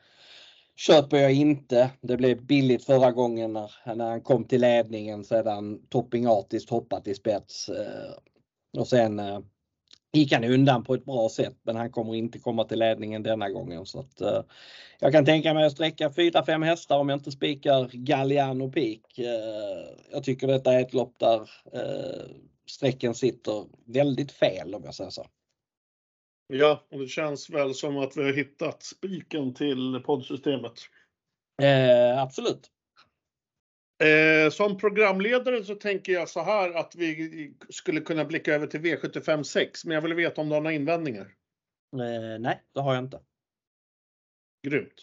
köper 0.76 1.16
jag 1.16 1.32
inte. 1.32 1.90
Det 2.00 2.16
blev 2.16 2.46
billigt 2.46 2.84
förra 2.84 3.12
gången 3.12 3.52
när, 3.52 3.94
när 3.94 4.08
han 4.10 4.20
kom 4.20 4.44
till 4.44 4.60
ledningen 4.60 5.24
sedan 5.24 5.86
Topping 5.88 6.26
Artist 6.26 6.70
hoppat 6.70 7.08
i 7.08 7.14
spets. 7.14 7.68
Eh, 7.68 8.12
och 8.78 8.88
sen 8.88 9.18
eh, 9.18 9.40
gick 10.12 10.32
han 10.32 10.44
undan 10.44 10.84
på 10.84 10.94
ett 10.94 11.04
bra 11.04 11.28
sätt 11.28 11.56
men 11.62 11.76
han 11.76 11.90
kommer 11.90 12.14
inte 12.14 12.38
komma 12.38 12.64
till 12.64 12.78
ledningen 12.78 13.22
denna 13.22 13.50
gången. 13.50 13.86
Så 13.86 14.00
att, 14.00 14.20
eh, 14.20 14.42
jag 15.00 15.12
kan 15.12 15.24
tänka 15.24 15.54
mig 15.54 15.66
att 15.66 15.72
sträcka 15.72 16.10
4-5 16.10 16.62
hästar 16.62 16.98
om 16.98 17.08
jag 17.08 17.16
inte 17.16 17.30
spikar 17.30 17.90
Galliano 17.92 18.72
Peak. 18.72 19.18
Eh, 19.18 19.96
jag 20.12 20.24
tycker 20.24 20.46
detta 20.46 20.72
är 20.72 20.80
ett 20.80 20.94
lopp 20.94 21.18
där 21.18 21.40
eh, 21.72 22.26
strecken 22.70 23.14
sitter 23.14 23.64
väldigt 23.84 24.32
fel 24.32 24.74
om 24.74 24.84
jag 24.84 24.94
säger 24.94 25.10
så. 25.10 25.26
Ja, 26.52 26.86
och 26.90 26.98
det 26.98 27.08
känns 27.08 27.50
väl 27.50 27.74
som 27.74 27.98
att 27.98 28.16
vi 28.16 28.22
har 28.22 28.32
hittat 28.32 28.82
spiken 28.82 29.54
till 29.54 30.02
poddsystemet. 30.06 30.72
Eh, 31.62 32.22
absolut. 32.22 32.70
Eh, 34.04 34.50
som 34.50 34.78
programledare 34.78 35.64
så 35.64 35.74
tänker 35.74 36.12
jag 36.12 36.28
så 36.28 36.42
här 36.42 36.72
att 36.72 36.94
vi 36.96 37.54
skulle 37.68 38.00
kunna 38.00 38.24
blicka 38.24 38.54
över 38.54 38.66
till 38.66 38.80
V75 38.80 39.42
6, 39.42 39.84
men 39.84 39.94
jag 39.94 40.02
vill 40.02 40.14
veta 40.14 40.40
om 40.40 40.48
du 40.48 40.54
har 40.54 40.60
några 40.60 40.74
invändningar? 40.74 41.34
Eh, 41.92 42.40
nej, 42.40 42.62
det 42.74 42.80
har 42.80 42.94
jag 42.94 43.04
inte. 43.04 43.20
Grymt. 44.66 44.94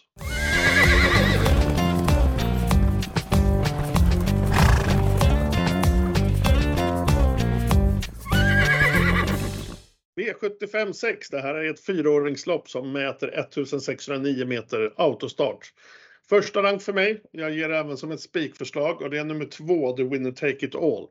V75 10.20 10.92
6, 10.92 11.30
det 11.30 11.40
här 11.40 11.54
är 11.54 11.70
ett 11.70 11.84
fyraåringslopp 11.84 12.68
som 12.68 12.92
mäter 12.92 13.28
1609 13.28 14.46
meter 14.46 14.92
autostart. 14.96 15.72
Första 16.28 16.62
rank 16.62 16.82
för 16.82 16.92
mig. 16.92 17.22
Jag 17.30 17.52
ger 17.52 17.70
även 17.70 17.96
som 17.96 18.10
ett 18.10 18.20
spikförslag 18.20 19.02
och 19.02 19.10
det 19.10 19.18
är 19.18 19.24
nummer 19.24 19.44
två, 19.44 19.96
The 19.96 20.02
Winner 20.02 20.32
Take 20.32 20.66
It 20.66 20.74
All. 20.74 21.06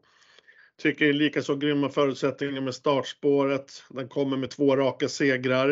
Tycker 0.77 1.05
det 1.05 1.11
är 1.11 1.13
lika 1.13 1.41
så 1.41 1.55
grymma 1.55 1.89
förutsättningar 1.89 2.61
med 2.61 2.75
startspåret. 2.75 3.83
Den 3.89 4.09
kommer 4.09 4.37
med 4.37 4.49
två 4.49 4.75
raka 4.75 5.09
segrar. 5.09 5.69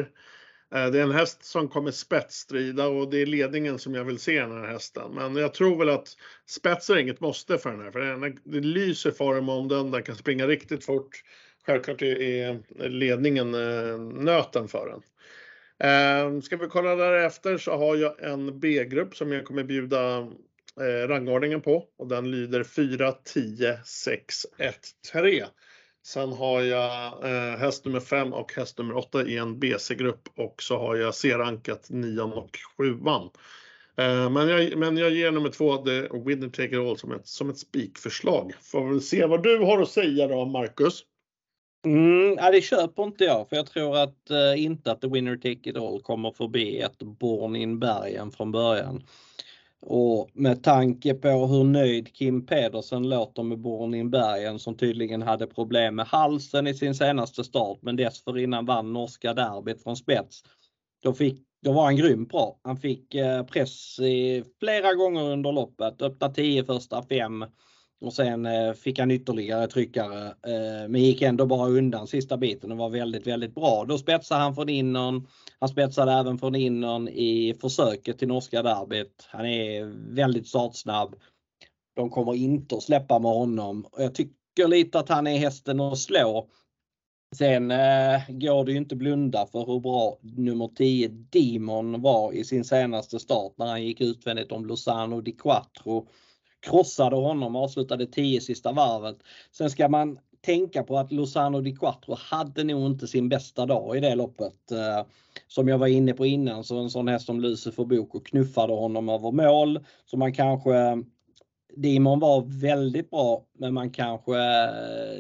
Eh, 0.76 0.88
det 0.88 1.00
är 1.00 1.04
en 1.04 1.12
häst 1.12 1.46
som 1.46 1.68
kommer 1.68 1.92
spetsstrida 1.92 2.88
och 2.88 3.10
det 3.10 3.22
är 3.22 3.26
ledningen 3.26 3.80
som 3.80 3.96
jag 3.96 4.04
vill 4.04 4.20
se 4.20 4.40
den 4.40 4.52
här 4.52 4.68
hästen. 4.68 5.12
Men 5.12 5.36
jag 5.36 5.54
tror 5.54 5.78
väl 5.78 5.90
att 5.90 6.08
spets 6.46 6.90
är 6.90 6.98
inget 6.98 7.20
måste 7.20 7.58
för 7.58 7.72
den 7.72 7.82
här. 7.82 7.92
För 7.92 8.00
den, 8.00 8.40
det 8.44 8.60
lyser 8.60 9.12
form 9.12 9.50
om 9.50 9.68
den, 9.68 9.92
den 9.92 10.04
kan 10.04 10.16
springa 10.16 10.48
riktigt 10.48 10.86
fort. 10.86 11.24
Självklart 11.66 12.02
är 12.02 12.60
ledningen 12.90 13.54
eh, 13.54 14.00
nöten 14.00 14.68
för 14.68 14.90
den. 14.90 15.02
Eh, 15.84 16.40
ska 16.40 16.58
vi 16.58 16.68
kolla 16.68 16.96
därefter 16.96 17.58
så 17.58 17.78
har 17.78 17.96
jag 17.96 18.24
en 18.24 18.60
B-grupp 18.60 19.16
som 19.16 19.32
jag 19.32 19.46
kommer 19.46 19.64
bjuda 19.64 20.18
eh, 20.82 21.08
rangordningen 21.08 21.62
på 21.62 21.86
och 21.98 22.08
den 22.08 22.32
lyder 22.32 22.64
4, 22.64 23.12
10, 23.12 23.80
6, 23.86 24.36
1, 24.58 24.76
3. 25.12 25.46
Sen 26.06 26.34
har 26.34 26.62
jag 26.62 27.26
eh, 27.26 27.58
häst 27.58 27.86
nummer 27.86 28.00
5 28.00 28.34
och 28.34 28.54
häst 28.54 28.78
nummer 28.78 28.98
8 28.98 29.24
i 29.24 29.38
en 29.38 29.60
BC-grupp 29.60 30.30
och 30.36 30.64
så 30.64 30.78
har 30.78 30.96
jag 30.96 31.16
C-rankat 31.16 31.88
9 31.90 32.22
och 32.22 32.58
7. 32.78 32.90
Eh, 33.98 34.30
men, 34.30 34.48
jag, 34.48 34.78
men 34.78 34.98
jag 34.98 35.12
ger 35.12 35.32
nummer 35.32 35.50
2 35.50 35.78
The 35.78 36.02
Winner 36.02 36.50
Take 36.50 36.76
It 36.76 36.80
All 36.80 36.98
som 36.98 37.12
ett, 37.12 37.28
som 37.28 37.50
ett 37.50 37.58
spikförslag. 37.58 38.54
Får 38.62 38.90
väl 38.90 39.02
se 39.02 39.26
vad 39.26 39.44
du 39.44 39.58
har 39.58 39.82
att 39.82 39.90
säga 39.90 40.28
då, 40.28 40.46
Marcus. 40.46 41.04
Mm, 41.86 42.36
ja, 42.38 42.52
det 42.52 42.62
köper 42.62 43.04
inte 43.04 43.24
jag 43.24 43.50
för 43.50 43.56
jag 43.56 43.66
tror 43.66 43.98
att 43.98 44.30
eh, 44.30 44.64
inte 44.64 44.92
att 44.92 45.02
The 45.02 45.08
Winner 45.08 45.36
Take 45.36 45.70
It 45.70 45.78
All 45.78 46.02
kommer 46.02 46.32
förbi 46.32 46.80
ett 46.80 47.00
Born 47.00 47.56
in 47.56 47.80
Bergen 47.80 48.32
från 48.32 48.52
början. 48.52 49.04
Och 49.86 50.30
med 50.34 50.64
tanke 50.64 51.14
på 51.14 51.28
hur 51.28 51.64
nöjd 51.64 52.14
Kim 52.14 52.46
Pedersen 52.46 53.10
låter 53.10 53.44
med 53.44 53.60
Born 53.60 53.94
in 53.94 54.10
Bergen 54.10 54.60
som 54.60 54.78
tydligen 54.78 55.22
hade 55.22 55.48
problem 55.48 55.96
med 55.96 56.06
halsen 56.06 56.68
i 56.68 56.74
sin 56.74 56.96
senaste 56.96 57.44
start 57.44 57.78
men 57.82 57.96
dessförinnan 57.96 58.66
vann 58.66 58.94
norska 58.94 59.34
derbyt 59.34 59.84
från 59.84 59.96
spets. 59.96 60.44
Då, 61.04 61.14
fick, 61.14 61.42
då 61.62 61.72
var 61.72 61.84
han 61.84 61.96
grymt 61.96 62.30
bra. 62.30 62.60
Han 62.62 62.78
fick 62.78 63.16
eh, 63.16 63.44
press 63.44 64.00
i, 64.00 64.44
flera 64.60 64.94
gånger 64.94 65.24
under 65.24 65.52
loppet, 65.52 66.02
öppna 66.02 66.30
10 66.30 66.64
första 66.64 67.04
fem 67.04 67.46
och 68.04 68.14
sen 68.14 68.46
eh, 68.46 68.74
fick 68.74 69.00
han 69.00 69.12
ytterligare 69.12 69.68
tryckare 69.68 70.28
eh, 70.28 70.90
men 70.90 71.02
gick 71.02 71.22
ändå 71.22 71.46
bara 71.46 71.70
undan 71.70 72.08
sista 72.08 72.38
biten 72.38 72.72
och 72.72 72.78
var 72.78 72.90
väldigt, 72.90 73.28
väldigt 73.28 73.56
bra. 73.56 73.86
Då 73.88 73.98
spetsade 73.98 74.42
han 74.42 74.56
från 74.56 74.70
innern. 74.70 75.28
Han 75.60 75.70
spetsade 75.70 76.12
även 76.12 76.38
från 76.38 76.56
innern 76.56 77.08
i 77.08 77.56
försöket 77.62 78.20
till 78.20 78.28
norska 78.28 78.64
derbyt. 78.64 79.28
Han 79.28 79.46
är 79.46 79.86
väldigt 80.16 80.48
startsnabb. 80.48 81.16
De 81.96 82.10
kommer 82.10 82.36
inte 82.36 82.76
att 82.76 82.84
släppa 82.84 83.20
med 83.20 83.32
honom 83.32 83.86
och 83.92 84.04
jag 84.04 84.16
tycker 84.16 84.68
lite 84.68 85.00
att 85.00 85.10
han 85.10 85.28
är 85.28 85.38
hästen 85.38 85.80
att 85.80 85.98
slå. 85.98 86.48
Sen 87.36 87.72
eh, 87.72 88.22
går 88.28 88.66
det 88.66 88.72
ju 88.72 88.78
inte 88.78 88.96
blunda 88.96 89.48
för 89.52 89.66
hur 89.66 89.80
bra 89.80 90.18
nummer 90.22 90.68
10 90.76 91.08
Demon 91.08 92.02
var 92.02 92.34
i 92.34 92.44
sin 92.44 92.64
senaste 92.64 93.20
start 93.20 93.54
när 93.58 93.66
han 93.66 93.84
gick 93.84 94.02
utvändigt 94.02 94.52
om 94.52 94.66
Lozano 94.66 95.22
di 95.22 95.32
Quattro 95.32 96.08
krossade 96.64 97.16
honom 97.16 97.56
och 97.56 97.64
avslutade 97.64 98.06
10 98.06 98.42
sista 98.42 98.72
varvet. 98.72 99.18
Sen 99.52 99.70
ska 99.70 99.90
man 99.90 100.20
tänka 100.46 100.84
på 100.84 100.98
att 100.98 101.12
Lozano 101.12 101.62
di 101.62 101.76
Quattro 101.76 102.16
hade 102.20 102.64
nog 102.64 102.86
inte 102.86 103.08
sin 103.08 103.30
bästa 103.30 103.66
dag 103.66 103.98
i 103.98 104.00
det 104.00 104.16
loppet. 104.16 104.72
Eh, 104.72 105.06
som 105.48 105.68
jag 105.68 105.78
var 105.78 105.88
inne 105.88 106.14
på 106.14 106.26
innan 106.26 106.64
så 106.64 106.80
en 106.80 106.90
sån 106.90 107.08
häst 107.08 107.26
som 107.26 107.42
Lucifer 107.42 107.86
Boko 107.86 108.20
knuffade 108.20 108.74
honom 108.74 109.10
över 109.10 109.32
mål. 109.32 109.80
Så 110.06 110.18
man 110.18 110.34
kanske 110.34 111.04
Dimon 111.76 112.20
var 112.20 112.62
väldigt 112.62 113.10
bra 113.10 113.46
men 113.54 113.74
man 113.74 113.90
kanske, 113.90 114.32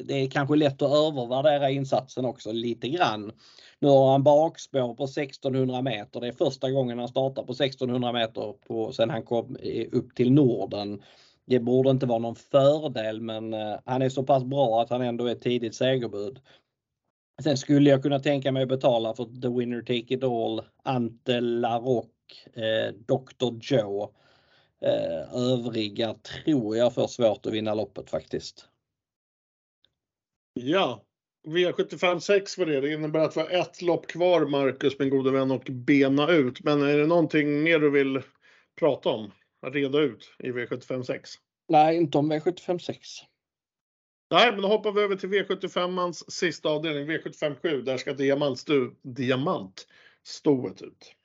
det 0.03 0.13
är 0.13 0.29
kanske 0.29 0.55
lätt 0.55 0.81
att 0.81 0.91
övervärdera 0.91 1.69
insatsen 1.69 2.25
också 2.25 2.51
lite 2.51 2.89
grann. 2.89 3.31
Nu 3.79 3.87
har 3.87 4.11
han 4.11 4.23
bakspår 4.23 4.95
på 4.95 5.03
1600 5.03 5.81
meter. 5.81 6.19
Det 6.21 6.27
är 6.27 6.31
första 6.31 6.71
gången 6.71 6.99
han 6.99 7.07
startar 7.07 7.43
på 7.43 7.51
1600 7.51 8.13
meter 8.13 8.53
på, 8.67 8.91
sen 8.91 9.09
han 9.09 9.23
kom 9.23 9.57
upp 9.91 10.15
till 10.15 10.31
Norden 10.31 11.01
det 11.45 11.59
borde 11.59 11.89
inte 11.89 12.05
vara 12.05 12.19
någon 12.19 12.35
fördel 12.35 13.21
men 13.21 13.53
eh, 13.53 13.79
han 13.85 14.01
är 14.01 14.09
så 14.09 14.23
pass 14.23 14.43
bra 14.43 14.81
att 14.81 14.89
han 14.89 15.01
ändå 15.01 15.25
är 15.25 15.35
tidigt 15.35 15.75
segerbud. 15.75 16.39
Sen 17.43 17.57
skulle 17.57 17.89
jag 17.89 18.03
kunna 18.03 18.19
tänka 18.19 18.51
mig 18.51 18.63
att 18.63 18.69
betala 18.69 19.13
för 19.13 19.41
The 19.41 19.47
Winner 19.47 19.81
Take 19.81 20.13
It 20.13 20.23
All, 20.23 20.61
Ante 20.83 21.41
Larock, 21.41 22.47
eh, 22.53 22.93
Dr. 22.93 23.59
Joe. 23.61 24.13
Eh, 24.81 25.35
övriga 25.35 26.13
tror 26.13 26.77
jag 26.77 26.93
får 26.93 27.07
svårt 27.07 27.45
att 27.45 27.53
vinna 27.53 27.73
loppet 27.73 28.09
faktiskt. 28.09 28.67
Ja, 30.53 31.03
V75 31.47 32.19
6 32.19 32.57
var 32.57 32.65
det. 32.65 32.81
Det 32.81 32.93
innebär 32.93 33.19
att 33.19 33.37
vi 33.37 33.41
har 33.41 33.49
ett 33.49 33.81
lopp 33.81 34.07
kvar 34.07 34.45
Marcus, 34.45 34.99
min 34.99 35.09
gode 35.09 35.31
vän, 35.31 35.51
och 35.51 35.67
bena 35.71 36.31
ut. 36.31 36.63
Men 36.63 36.81
är 36.81 36.97
det 36.97 37.07
någonting 37.07 37.63
mer 37.63 37.79
du 37.79 37.89
vill 37.89 38.21
prata 38.79 39.09
om? 39.09 39.31
Reda 39.63 39.99
ut 39.99 40.35
i 40.39 40.51
V75 40.51 41.03
6? 41.03 41.31
Nej, 41.69 41.97
inte 41.97 42.17
om 42.17 42.33
V75 42.33 42.79
6. 42.79 42.99
Nej, 44.31 44.51
men 44.51 44.61
då 44.61 44.67
hoppar 44.67 44.91
vi 44.91 45.01
över 45.01 45.15
till 45.15 45.29
V75ans 45.29 46.23
sista 46.27 46.69
avdelning, 46.69 47.09
V75 47.09 47.55
7. 47.61 47.81
Där 47.81 47.97
ska 47.97 48.13
diamantstoet 48.13 48.93
diamant 49.01 49.87
ut. 50.81 51.15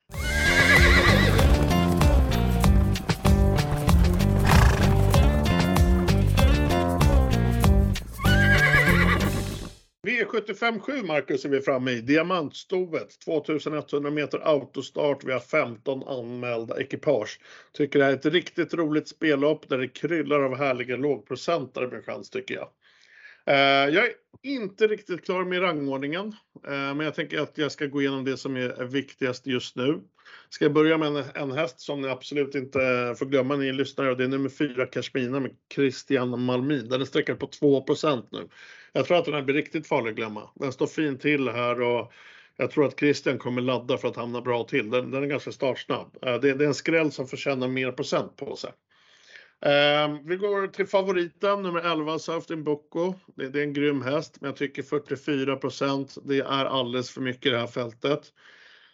V75 10.25 11.07
Marcus 11.07 11.45
är 11.45 11.49
vi 11.49 11.61
framme 11.61 11.91
i. 11.91 12.01
Diamantstovet 12.01 13.21
2100 13.25 14.11
meter 14.11 14.39
autostart. 14.39 15.25
Vi 15.25 15.33
har 15.33 15.41
15 15.41 16.03
anmälda 16.03 16.81
ekipage. 16.81 17.41
Tycker 17.73 17.99
det 17.99 18.05
här 18.05 18.13
är 18.13 18.17
ett 18.17 18.27
riktigt 18.27 18.75
roligt 18.75 19.09
spellopp 19.09 19.69
där 19.69 19.79
det 19.79 19.89
kryllar 19.89 20.41
av 20.41 20.57
härliga 20.57 20.97
lågprocentare 20.97 21.89
med 21.89 22.05
chans 22.05 22.31
tycker 22.31 22.55
jag. 22.55 22.69
Eh, 23.47 23.95
jag 23.95 24.05
är 24.05 24.13
inte 24.43 24.87
riktigt 24.87 25.25
klar 25.25 25.45
med 25.45 25.63
rangordningen, 25.63 26.27
eh, 26.67 26.71
men 26.71 27.01
jag 27.01 27.15
tänker 27.15 27.41
att 27.41 27.59
jag 27.59 27.73
ska 27.73 27.87
gå 27.87 28.01
igenom 28.01 28.25
det 28.25 28.37
som 28.37 28.57
är 28.57 28.85
viktigast 28.85 29.47
just 29.47 29.77
nu. 29.77 30.01
Ska 30.49 30.65
jag 30.65 30.73
börja 30.73 30.99
med 30.99 31.09
en, 31.09 31.25
en 31.35 31.53
häst 31.53 31.81
som 31.81 32.01
ni 32.01 32.09
absolut 32.09 32.55
inte 32.55 32.79
får 33.19 33.27
glömma 33.27 33.57
ni 33.57 33.73
lyssnare 33.73 34.11
och 34.11 34.17
det 34.17 34.25
är 34.25 34.29
nummer 34.29 34.49
4 34.49 34.87
Kashmina 34.87 35.41
med 35.41 35.51
Christian 35.75 36.41
Malmin. 36.41 36.89
Den 36.89 37.01
är 37.01 37.05
sträckad 37.05 37.39
på 37.39 37.47
2% 37.47 38.27
nu. 38.31 38.49
Jag 38.99 39.07
tror 39.07 39.19
att 39.19 39.25
den 39.25 39.35
här 39.35 39.43
blir 39.43 39.55
riktigt 39.55 39.87
farlig 39.87 40.11
att 40.11 40.17
glömma. 40.17 40.51
Den 40.55 40.73
står 40.73 40.87
fint 40.87 41.21
till 41.21 41.49
här 41.49 41.81
och 41.81 42.13
jag 42.57 42.71
tror 42.71 42.87
att 42.87 42.99
Christian 42.99 43.39
kommer 43.39 43.63
ladda 43.63 43.99
för 43.99 44.09
att 44.09 44.17
hamna 44.17 44.41
bra 44.41 44.65
till. 44.65 44.91
Den, 44.91 45.11
den 45.11 45.23
är 45.23 45.27
ganska 45.27 45.53
startsnabb. 45.53 46.17
Eh, 46.23 46.35
det, 46.35 46.55
det 46.55 46.65
är 46.65 46.69
en 46.69 46.75
skräll 46.75 47.13
som 47.13 47.27
förtjänar 47.27 47.69
mer 47.69 47.93
procent 47.93 48.37
på 48.37 48.57
sig. 48.57 48.71
Eh, 49.61 50.17
vi 50.25 50.37
går 50.37 50.67
till 50.67 50.87
favoriten, 50.87 51.63
nummer 51.63 51.81
11, 51.93 52.19
Surfing 52.19 52.65
Bocco. 52.65 53.15
Det, 53.37 53.49
det, 53.49 53.59
är 53.59 53.63
en 53.63 53.73
grym 53.73 54.03
häst, 54.03 54.37
men 54.41 54.49
jag 54.49 54.57
tycker 54.57 54.83
44 54.83 55.57
procent, 55.57 56.17
det 56.25 56.39
är 56.39 56.65
alldeles 56.65 57.11
för 57.11 57.21
mycket 57.21 57.47
i 57.47 57.51
det 57.51 57.59
här 57.59 57.67
fältet. 57.67 58.33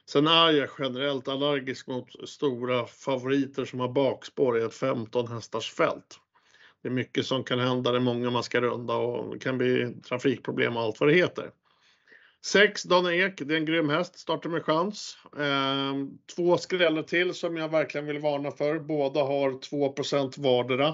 Sen 0.09 0.27
är 0.27 0.51
jag 0.51 0.69
generellt 0.79 1.29
allergisk 1.29 1.87
mot 1.87 2.29
stora 2.29 2.87
favoriter 2.87 3.65
som 3.65 3.81
har 3.81 3.89
bakspår 3.89 4.59
i 4.59 4.63
ett 4.63 4.75
15 4.75 5.29
hästars 5.29 5.73
fält. 5.73 6.21
Det 6.85 6.89
är 6.89 6.93
mycket 6.93 7.27
som 7.27 7.45
kan 7.45 7.59
hända, 7.59 7.91
det 7.93 7.99
är 7.99 8.01
många 8.01 8.31
man 8.31 8.43
ska 8.43 8.61
runda 8.61 8.95
och 8.95 9.33
det 9.33 9.39
kan 9.39 9.59
bli 9.59 9.95
trafikproblem 10.09 10.77
och 10.77 10.83
allt 10.83 11.01
vad 11.01 11.09
det 11.09 11.15
heter. 11.15 11.51
6 12.45 12.83
Dana 12.83 13.15
Ek, 13.15 13.35
det 13.39 13.55
är 13.55 13.59
en 13.59 13.65
grym 13.65 13.89
häst, 13.89 14.19
startar 14.19 14.51
med 14.51 14.65
chans. 14.65 15.17
Eh, 15.39 15.95
två 16.37 16.57
skrällar 16.59 17.03
till 17.03 17.35
som 17.35 17.57
jag 17.57 17.69
verkligen 17.69 18.07
vill 18.07 18.19
varna 18.19 18.51
för. 18.51 18.79
Båda 18.79 19.21
har 19.21 19.61
2 19.61 19.95
vardera. 20.43 20.89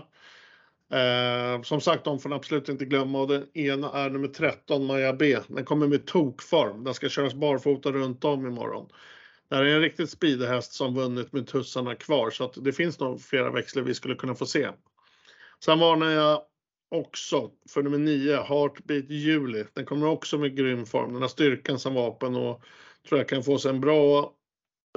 Eh, 0.92 1.62
som 1.62 1.80
sagt, 1.80 2.04
de 2.04 2.18
får 2.18 2.28
ni 2.28 2.34
absolut 2.34 2.68
inte 2.68 2.84
glömma 2.84 3.20
och 3.20 3.28
den 3.28 3.46
ena 3.54 3.92
är 3.92 4.10
nummer 4.10 4.28
13, 4.28 4.86
Maja 4.86 5.12
B. 5.12 5.38
Den 5.48 5.64
kommer 5.64 5.86
med 5.86 6.06
tokform. 6.06 6.84
Den 6.84 6.94
ska 6.94 7.08
köras 7.08 7.34
barfota 7.34 7.92
runt 7.92 8.24
om 8.24 8.46
imorgon. 8.46 8.88
Det 9.48 9.56
här 9.56 9.64
är 9.64 9.74
en 9.74 9.80
riktigt 9.80 10.10
speedhäst 10.10 10.72
som 10.72 10.94
vunnit 10.94 11.32
med 11.32 11.46
tussarna 11.46 11.94
kvar 11.94 12.30
så 12.30 12.44
att 12.44 12.64
det 12.64 12.72
finns 12.72 13.00
nog 13.00 13.20
flera 13.20 13.50
växlar 13.50 13.82
vi 13.82 13.94
skulle 13.94 14.14
kunna 14.14 14.34
få 14.34 14.46
se. 14.46 14.68
Sen 15.64 15.78
varnar 15.78 16.10
jag 16.10 16.42
också 16.90 17.50
för 17.70 17.82
nummer 17.82 17.98
9, 17.98 18.42
Heartbeat 18.42 19.10
Juli. 19.10 19.64
Den 19.74 19.84
kommer 19.84 20.06
också 20.06 20.38
med 20.38 20.56
grym 20.56 20.86
form. 20.86 21.12
Den 21.12 21.22
har 21.22 21.28
styrkan 21.28 21.78
som 21.78 21.94
vapen 21.94 22.36
och 22.36 22.62
tror 23.08 23.20
jag 23.20 23.28
kan 23.28 23.42
få 23.42 23.58
sig 23.58 23.70
en 23.70 23.80
bra 23.80 24.34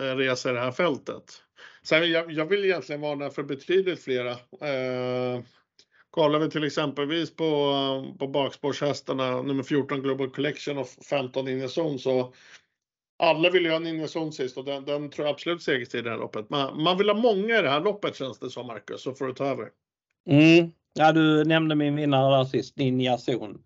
eh, 0.01 0.15
resa 0.15 0.49
i 0.49 0.53
det 0.53 0.59
här 0.59 0.71
fältet. 0.71 1.43
Sen 1.83 2.11
jag, 2.11 2.31
jag 2.31 2.45
vill 2.45 2.65
egentligen 2.65 3.01
varna 3.01 3.29
för 3.29 3.43
betydligt 3.43 4.03
flera. 4.03 4.31
Eh, 4.31 5.41
kollar 6.09 6.39
vi 6.39 6.49
till 6.49 6.63
exempelvis 6.63 7.35
på, 7.35 8.15
på 8.19 8.27
bakspårshästarna, 8.27 9.41
nummer 9.41 9.63
14 9.63 10.01
Global 10.01 10.29
Collection 10.29 10.77
och 10.77 10.87
15 11.09 11.47
Inneson 11.47 11.99
så 11.99 12.33
alla 13.19 13.49
vill 13.49 13.63
ju 13.63 13.69
ha 13.69 13.75
en 13.75 13.87
Inneson 13.87 14.33
sist 14.33 14.57
och 14.57 14.65
den, 14.65 14.85
den 14.85 15.09
tror 15.09 15.27
jag 15.27 15.33
absolut 15.33 15.61
segerstid 15.61 15.99
i 15.99 16.03
det 16.03 16.09
här 16.09 16.17
loppet. 16.17 16.49
Man, 16.49 16.83
man 16.83 16.97
vill 16.97 17.09
ha 17.09 17.15
många 17.15 17.59
i 17.59 17.61
det 17.61 17.69
här 17.69 17.81
loppet 17.81 18.15
känns 18.15 18.39
det 18.39 18.49
som 18.49 18.67
Marcus, 18.67 19.01
så 19.01 19.13
får 19.13 19.27
du 19.27 19.33
ta 19.33 19.45
över. 19.45 19.69
Mm. 20.29 20.71
Ja, 20.93 21.11
du 21.11 21.43
nämnde 21.45 21.75
min 21.75 21.95
vinnare 21.95 22.37
där 22.37 22.43
sist, 22.43 22.77
Ninja 22.77 23.17
Zon. 23.17 23.63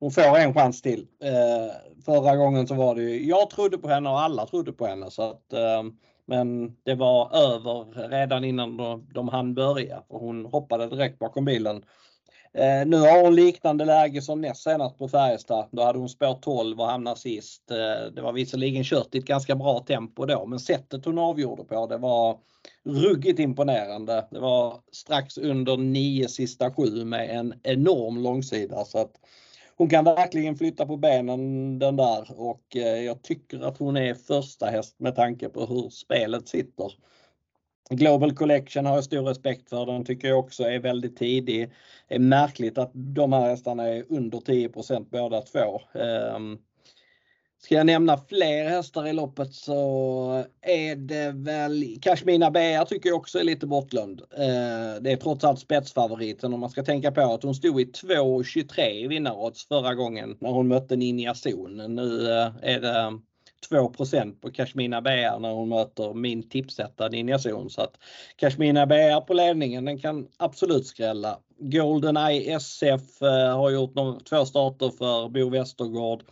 Hon 0.00 0.10
får 0.10 0.38
en 0.38 0.54
chans 0.54 0.82
till. 0.82 1.06
Eh, 1.22 2.02
förra 2.04 2.36
gången 2.36 2.66
så 2.66 2.74
var 2.74 2.94
det 2.94 3.02
ju, 3.02 3.28
jag 3.28 3.50
trodde 3.50 3.78
på 3.78 3.88
henne 3.88 4.10
och 4.10 4.20
alla 4.20 4.46
trodde 4.46 4.72
på 4.72 4.86
henne 4.86 5.10
så 5.10 5.22
att 5.22 5.52
eh, 5.52 5.82
men 6.26 6.76
det 6.82 6.94
var 6.94 7.36
över 7.36 8.08
redan 8.08 8.44
innan 8.44 8.76
de, 8.76 9.08
de 9.14 9.28
hann 9.28 9.54
börja 9.54 10.02
och 10.08 10.20
hon 10.20 10.46
hoppade 10.46 10.86
direkt 10.86 11.18
bakom 11.18 11.44
bilen. 11.44 11.84
Eh, 12.54 12.86
nu 12.86 12.96
har 12.96 13.22
hon 13.22 13.34
liknande 13.34 13.84
läge 13.84 14.22
som 14.22 14.40
näst 14.40 14.62
senast 14.62 14.98
på 14.98 15.08
Färjestad. 15.08 15.68
Då 15.70 15.82
hade 15.82 15.98
hon 15.98 16.08
spår 16.08 16.38
12 16.42 16.80
och 16.80 16.86
hamnade 16.86 17.20
sist. 17.20 17.70
Eh, 17.70 18.12
det 18.14 18.22
var 18.22 18.32
visserligen 18.32 18.84
kört 18.84 19.14
i 19.14 19.18
ett 19.18 19.24
ganska 19.24 19.54
bra 19.54 19.78
tempo 19.78 20.26
då 20.26 20.46
men 20.46 20.58
sättet 20.58 21.04
hon 21.04 21.18
avgjorde 21.18 21.64
på 21.64 21.86
det 21.86 21.96
var 21.96 22.38
ruggigt 22.84 23.38
imponerande. 23.38 24.28
Det 24.30 24.40
var 24.40 24.80
strax 24.92 25.38
under 25.38 25.76
9 25.76 26.28
sista 26.28 26.70
7 26.70 27.04
med 27.04 27.30
en 27.38 27.54
enorm 27.62 28.22
långsida 28.22 28.84
så 28.84 28.98
att 28.98 29.12
hon 29.76 29.88
kan 29.88 30.04
verkligen 30.04 30.56
flytta 30.56 30.86
på 30.86 30.96
benen 30.96 31.78
den 31.78 31.96
där 31.96 32.40
och 32.40 32.76
eh, 32.76 33.04
jag 33.04 33.22
tycker 33.22 33.60
att 33.60 33.78
hon 33.78 33.96
är 33.96 34.14
första 34.14 34.66
häst 34.66 34.94
med 34.98 35.16
tanke 35.16 35.48
på 35.48 35.66
hur 35.66 35.88
spelet 35.90 36.48
sitter. 36.48 36.92
Global 37.90 38.32
Collection 38.32 38.86
har 38.86 38.94
jag 38.94 39.04
stor 39.04 39.22
respekt 39.22 39.68
för. 39.68 39.86
Den 39.86 40.04
tycker 40.04 40.28
jag 40.28 40.38
också 40.38 40.62
är 40.62 40.78
väldigt 40.78 41.16
tidig. 41.16 41.70
Det 42.08 42.14
är 42.14 42.18
märkligt 42.18 42.78
att 42.78 42.90
de 42.94 43.32
här 43.32 43.48
hästarna 43.48 43.84
är 43.88 44.04
under 44.08 44.40
10 44.40 44.70
båda 45.10 45.40
två. 45.40 45.80
Ehm, 45.94 46.58
ska 47.62 47.74
jag 47.74 47.86
nämna 47.86 48.18
fler 48.18 48.68
hästar 48.68 49.06
i 49.08 49.12
loppet 49.12 49.54
så 49.54 50.44
är 50.60 50.96
det 50.96 51.30
väl 51.34 51.98
Kashmina 52.00 52.50
Bea 52.50 52.84
tycker 52.84 53.08
jag 53.08 53.16
också 53.16 53.38
är 53.38 53.44
lite 53.44 53.66
bortglömd. 53.66 54.22
Ehm, 54.36 55.02
det 55.02 55.12
är 55.12 55.16
trots 55.16 55.44
allt 55.44 55.60
spetsfavoriten 55.60 56.54
om 56.54 56.60
man 56.60 56.70
ska 56.70 56.82
tänka 56.82 57.12
på 57.12 57.20
att 57.20 57.42
hon 57.42 57.54
stod 57.54 57.80
i 57.80 57.84
2,23 57.84 58.80
i 58.80 59.06
vinnarodds 59.08 59.68
förra 59.68 59.94
gången 59.94 60.36
när 60.40 60.50
hon 60.50 60.68
mötte 60.68 60.96
Ninja 60.96 61.34
Zon. 61.34 61.94
Nu 61.94 62.30
eh, 62.30 62.50
är 62.62 62.80
det 62.80 63.20
2% 63.70 64.40
på 64.40 64.50
Kashmina 64.50 65.00
BR 65.00 65.38
när 65.38 65.52
hon 65.52 65.68
möter 65.68 66.14
min 66.14 66.48
tipsetta 66.48 67.08
Ninja 67.08 67.38
Zon. 67.38 67.70
Så 67.70 67.82
att 67.82 67.96
Kashmina 68.36 68.86
BR 68.86 69.20
på 69.20 69.34
ledningen 69.34 69.84
den 69.84 69.98
kan 69.98 70.28
absolut 70.36 70.86
skrälla. 70.86 71.38
Goldeneye 71.58 72.56
SF 72.56 73.22
eh, 73.22 73.56
har 73.56 73.70
gjort 73.70 73.94
några, 73.94 74.20
två 74.20 74.44
starter 74.44 74.90
för 74.90 75.28
Bo 75.28 75.50
Westergård. 75.50 76.22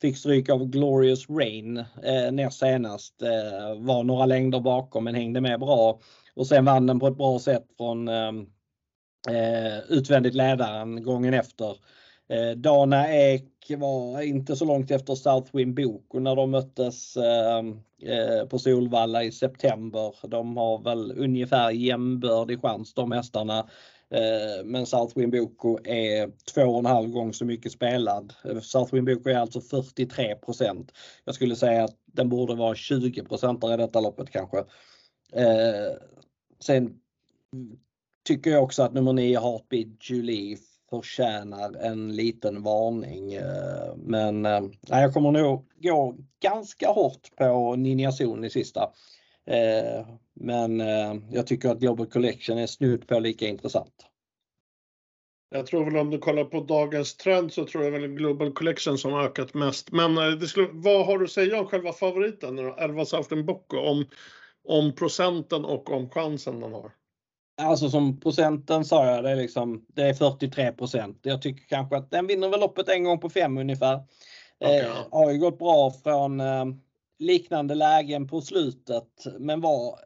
Fick 0.00 0.16
stryk 0.16 0.48
av 0.48 0.66
Glorious 0.66 1.30
Rain 1.30 1.76
eh, 1.78 2.32
näst 2.32 2.58
senast. 2.58 3.22
Eh, 3.22 3.80
var 3.80 4.04
några 4.04 4.26
längder 4.26 4.60
bakom 4.60 5.04
men 5.04 5.14
hängde 5.14 5.40
med 5.40 5.60
bra. 5.60 6.00
Och 6.34 6.46
sen 6.46 6.64
vann 6.64 6.86
den 6.86 7.00
på 7.00 7.06
ett 7.06 7.16
bra 7.16 7.38
sätt 7.38 7.64
från 7.76 8.08
eh, 8.08 8.32
eh 9.28 9.78
utvändigt 9.88 10.34
ledaren 10.34 11.02
gången 11.02 11.34
efter. 11.34 11.76
Eh, 12.32 12.56
Dana 12.56 13.08
Ek 13.08 13.70
var 13.78 14.22
inte 14.22 14.56
så 14.56 14.64
långt 14.64 14.90
efter 14.90 15.14
Southwind 15.14 15.74
Boko 15.74 16.18
när 16.18 16.36
de 16.36 16.50
möttes 16.50 17.16
ehm, 17.16 17.80
eh, 18.02 18.46
på 18.48 18.58
Solvalla 18.58 19.24
i 19.24 19.32
september. 19.32 20.14
De 20.28 20.56
har 20.56 20.82
väl 20.82 21.12
ungefär 21.18 21.70
jämbördig 21.70 22.60
chans 22.60 22.94
de 22.94 23.12
hästarna. 23.12 23.58
Eh, 24.10 24.64
men 24.64 24.86
Southwind 24.86 25.32
Boko 25.32 25.78
är 25.84 26.30
två 26.54 26.62
och 26.62 26.78
en 26.78 26.86
halv 26.86 27.10
gång 27.10 27.32
så 27.32 27.44
mycket 27.44 27.72
spelad. 27.72 28.32
Eh, 28.44 28.60
Southwind 28.60 29.06
Boko 29.06 29.30
är 29.30 29.36
alltså 29.36 29.60
43% 29.60 30.92
Jag 31.24 31.34
skulle 31.34 31.56
säga 31.56 31.84
att 31.84 31.96
den 32.06 32.28
borde 32.28 32.54
vara 32.54 32.74
20 32.74 33.06
i 33.74 33.76
detta 33.76 34.00
loppet 34.00 34.30
kanske. 34.30 34.58
Eh, 35.32 35.96
sen 36.60 36.94
tycker 38.26 38.50
jag 38.50 38.62
också 38.62 38.82
att 38.82 38.92
nummer 38.92 39.12
9 39.12 39.40
Heartbeat 39.40 40.10
Julie 40.10 40.56
förtjänar 41.00 41.76
en 41.76 42.16
liten 42.16 42.62
varning. 42.62 43.32
Eh, 43.32 43.96
men 43.96 44.46
eh, 44.46 44.60
nej, 44.60 45.02
jag 45.02 45.14
kommer 45.14 45.30
nog 45.30 45.66
gå 45.82 46.16
ganska 46.42 46.88
hårt 46.88 47.36
på 47.36 47.76
Ninja 47.76 48.10
i 48.44 48.50
sista. 48.50 48.90
Eh, 49.46 50.06
men 50.34 50.80
jag 51.30 51.46
tycker 51.46 51.68
att 51.68 51.78
Global 51.78 52.06
Collection 52.06 52.58
är 52.58 52.66
snudd 52.66 53.06
på 53.06 53.18
lika 53.18 53.48
intressant. 53.48 54.06
Jag 55.50 55.66
tror 55.66 55.84
väl 55.84 55.96
om 55.96 56.10
du 56.10 56.18
kollar 56.18 56.44
på 56.44 56.60
dagens 56.60 57.16
trend 57.16 57.52
så 57.52 57.64
tror 57.64 57.84
jag 57.84 57.90
väl 57.90 58.06
Global 58.06 58.52
Collection 58.52 58.98
som 58.98 59.12
har 59.12 59.24
ökat 59.24 59.54
mest. 59.54 59.92
Men 59.92 60.14
det 60.14 60.46
skulle, 60.46 60.68
vad 60.72 61.06
har 61.06 61.18
du 61.18 61.24
att 61.24 61.30
säga 61.30 61.60
om 61.60 61.66
själva 61.66 61.92
favoriten, 61.92 62.58
11 62.58 63.04
Southern 63.04 63.46
Bocco, 63.46 63.78
om, 63.78 64.04
om 64.68 64.94
procenten 64.94 65.64
och 65.64 65.90
om 65.90 66.10
chansen 66.10 66.60
den 66.60 66.72
har? 66.72 66.92
Alltså 67.56 67.90
som 67.90 68.20
procenten 68.20 68.84
sa 68.84 69.06
jag, 69.06 69.24
det 69.24 69.30
är, 69.30 69.36
liksom, 69.36 69.84
det 69.88 70.02
är 70.02 70.14
43 70.14 70.72
procent. 70.72 71.18
Jag 71.22 71.42
tycker 71.42 71.64
kanske 71.64 71.96
att 71.96 72.10
den 72.10 72.26
vinner 72.26 72.48
väl 72.48 72.60
loppet 72.60 72.88
en 72.88 73.04
gång 73.04 73.18
på 73.18 73.30
fem 73.30 73.58
ungefär. 73.58 74.00
Okay. 74.60 74.78
Eh, 74.78 74.92
har 75.10 75.30
ju 75.30 75.38
gått 75.38 75.58
bra 75.58 75.90
från 75.90 76.40
eh, 76.40 76.64
liknande 77.18 77.74
lägen 77.74 78.28
på 78.28 78.40
slutet 78.40 79.26
men 79.38 79.60
var 79.60 79.98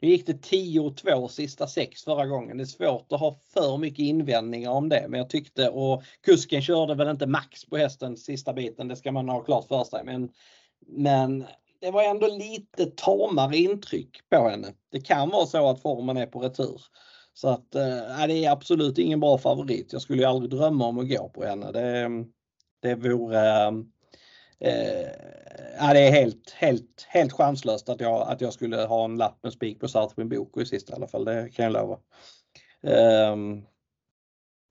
nu 0.00 0.08
gick 0.08 0.26
det 0.26 0.32
10-2 0.32 1.28
sista 1.28 1.66
sex 1.66 2.04
förra 2.04 2.26
gången. 2.26 2.56
Det 2.56 2.62
är 2.62 2.66
svårt 2.66 3.12
att 3.12 3.20
ha 3.20 3.38
för 3.54 3.78
mycket 3.78 3.98
invändningar 3.98 4.70
om 4.70 4.88
det 4.88 5.06
men 5.08 5.18
jag 5.18 5.30
tyckte 5.30 5.68
och 5.68 6.02
kusken 6.22 6.62
körde 6.62 6.94
väl 6.94 7.08
inte 7.08 7.26
max 7.26 7.64
på 7.64 7.76
hästen 7.76 8.16
sista 8.16 8.52
biten, 8.52 8.88
det 8.88 8.96
ska 8.96 9.12
man 9.12 9.28
ha 9.28 9.40
klart 9.40 9.68
för 9.68 9.84
sig. 9.84 10.04
Men, 10.04 10.28
men 10.86 11.46
det 11.80 11.90
var 11.90 12.02
ändå 12.02 12.26
lite 12.26 12.86
tamare 12.86 13.56
intryck 13.56 14.28
på 14.30 14.48
henne. 14.48 14.68
Det 14.92 15.00
kan 15.00 15.30
vara 15.30 15.46
så 15.46 15.70
att 15.70 15.82
formen 15.82 16.16
är 16.16 16.26
på 16.26 16.40
retur. 16.40 16.82
Så 17.34 17.48
att 17.48 17.74
eh, 17.74 18.26
det 18.26 18.44
är 18.44 18.50
absolut 18.50 18.98
ingen 18.98 19.20
bra 19.20 19.38
favorit. 19.38 19.92
Jag 19.92 20.02
skulle 20.02 20.22
ju 20.22 20.28
aldrig 20.28 20.50
drömma 20.50 20.86
om 20.86 20.98
att 20.98 21.08
gå 21.08 21.28
på 21.28 21.44
henne. 21.44 21.72
Det, 21.72 22.08
det 22.82 22.94
vore 22.94 23.72
Eh, 24.60 25.00
eh 25.80 25.92
det 25.92 26.00
är 26.00 26.10
helt, 26.10 26.50
helt, 26.50 27.06
helt 27.08 27.32
chanslöst 27.32 27.88
att 27.88 28.00
jag, 28.00 28.28
att 28.28 28.40
jag 28.40 28.52
skulle 28.52 28.76
ha 28.76 29.04
en 29.04 29.16
lapp 29.16 29.38
med 29.42 29.52
spik 29.52 29.80
på 29.80 29.88
Southwind 29.88 30.30
Boko 30.30 30.60
i 30.60 30.66
sista 30.66 30.92
i 30.92 30.96
alla 30.96 31.08
fall. 31.08 31.24
Det 31.24 31.50
kan 31.52 31.64
jag 31.64 31.72
lova. 31.72 31.98
Um, 33.32 33.66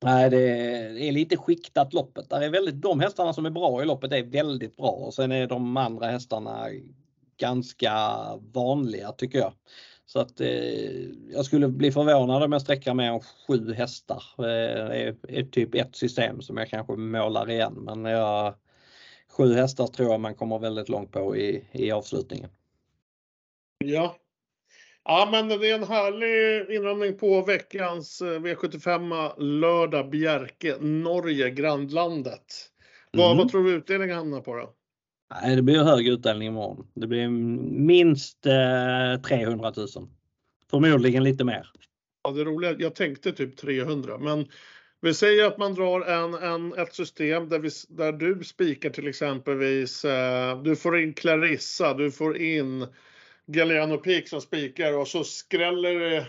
Nej, 0.04 0.30
det 0.30 1.08
är 1.08 1.12
lite 1.12 1.38
skiktat 1.38 1.94
loppet. 1.94 2.30
Där 2.30 2.42
är 2.42 2.50
väldigt, 2.50 2.82
de 2.82 3.00
hästarna 3.00 3.34
som 3.34 3.46
är 3.46 3.50
bra 3.50 3.82
i 3.82 3.86
loppet 3.86 4.12
är 4.12 4.24
väldigt 4.24 4.78
bra 4.78 4.92
och 4.92 5.14
sen 5.14 5.32
är 5.32 5.48
de 5.48 5.78
andra 5.78 6.08
hästarna 6.08 6.68
ganska 7.38 7.92
vanliga 8.54 9.12
tycker 9.12 9.40
jag. 9.40 9.54
Så 10.06 10.20
att 10.20 10.42
eh, 10.42 10.48
jag 11.30 11.46
skulle 11.46 11.68
bli 11.68 11.92
förvånad 11.92 12.44
om 12.44 12.52
jag 12.52 12.62
sträcker 12.62 12.94
med 12.94 13.12
om 13.12 13.22
sju 13.48 13.74
hästar. 13.74 14.24
Eh, 14.38 14.44
det 14.44 15.04
är, 15.04 15.16
är, 15.28 15.44
typ 15.44 15.76
ett 15.76 15.96
system 15.96 16.42
som 16.42 16.58
jag 16.58 16.70
kanske 16.70 16.94
målar 16.94 17.50
igen 17.50 17.74
men 17.74 18.06
jag, 18.06 18.54
sju 19.30 19.54
hästar 19.54 19.88
tror 19.88 20.12
jag 20.12 20.20
man 20.20 20.36
kommer 20.36 20.60
väldigt 20.60 20.90
långt 20.90 21.12
på 21.12 21.38
i, 21.38 21.68
i 21.72 21.92
avslutningen. 21.92 22.50
Ja, 23.78 24.16
Ja, 25.10 25.30
men 25.32 25.48
det 25.48 25.70
är 25.70 25.76
en 25.76 25.84
härlig 25.84 26.76
inramning 26.76 27.18
på 27.18 27.42
veckans 27.42 28.22
eh, 28.22 28.26
V75 28.26 29.34
lördag 29.40 30.10
Bjerke, 30.10 30.78
Norge, 30.80 31.50
grannlandet. 31.50 32.34
Mm. 33.14 33.24
Vad, 33.24 33.38
vad 33.38 33.50
tror 33.50 33.64
du 33.64 33.72
utdelningen 33.72 34.18
hamnar 34.18 34.42
på 34.42 34.56
då? 34.56 34.74
Nej, 35.42 35.56
det 35.56 35.62
blir 35.62 35.84
hög 35.84 36.08
utdelning 36.08 36.48
imorgon. 36.48 36.88
Det 36.94 37.08
blir 37.08 37.30
minst 37.30 38.46
eh, 38.46 39.22
300 39.22 39.74
000. 39.78 39.88
Förmodligen 40.70 41.24
lite 41.24 41.44
mer. 41.44 41.72
Ja, 42.24 42.32
det 42.32 42.44
roliga, 42.44 42.76
jag 42.80 42.96
tänkte 42.96 43.32
typ 43.32 43.58
300, 43.58 44.18
men 44.18 44.48
vi 45.02 45.14
säger 45.14 45.46
att 45.46 45.58
man 45.58 45.74
drar 45.74 46.02
en, 46.02 46.34
en, 46.34 46.74
ett 46.74 46.94
system 46.94 47.50
där, 47.50 47.60
vi, 47.60 47.70
där 47.90 48.12
du 48.12 48.44
spikar 48.44 48.90
till 48.90 49.08
exempelvis, 49.08 50.06
eh, 50.06 50.62
du 50.62 50.76
får 50.76 51.00
in 51.00 51.14
Clarissa, 51.14 51.94
du 51.94 52.12
får 52.12 52.38
in 52.38 52.88
Galliano 53.48 53.98
Peak 53.98 54.28
som 54.28 54.42
spikar 54.42 54.98
och 54.98 55.08
så 55.08 55.24
skräller 55.24 56.00
det 56.00 56.28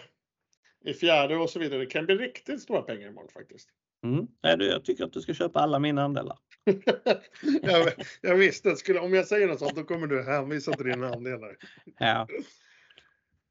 i 0.85 0.95
fjärde 0.95 1.37
och 1.37 1.51
så 1.51 1.59
vidare. 1.59 1.79
Det 1.79 1.87
kan 1.87 2.07
bli 2.07 2.17
riktigt 2.17 2.63
stora 2.63 2.83
pengar 2.83 3.09
imorgon 3.09 3.31
faktiskt. 3.33 3.69
Mm. 4.05 4.27
Jag 4.41 4.85
tycker 4.85 5.05
att 5.05 5.13
du 5.13 5.21
ska 5.21 5.35
köpa 5.35 5.61
alla 5.61 5.79
mina 5.79 6.05
andelar. 6.05 6.39
jag, 7.63 7.93
jag 8.21 8.37
visste 8.37 8.71
att 8.71 8.89
om 8.89 9.15
jag 9.15 9.27
säger 9.27 9.49
något 9.49 9.59
sånt 9.59 9.77
då 9.77 9.85
kommer 9.85 10.07
du 10.07 10.23
hänvisa 10.23 10.73
till 10.73 10.87
dina 10.87 11.09
andelar. 11.09 11.57
Ja. 11.99 12.27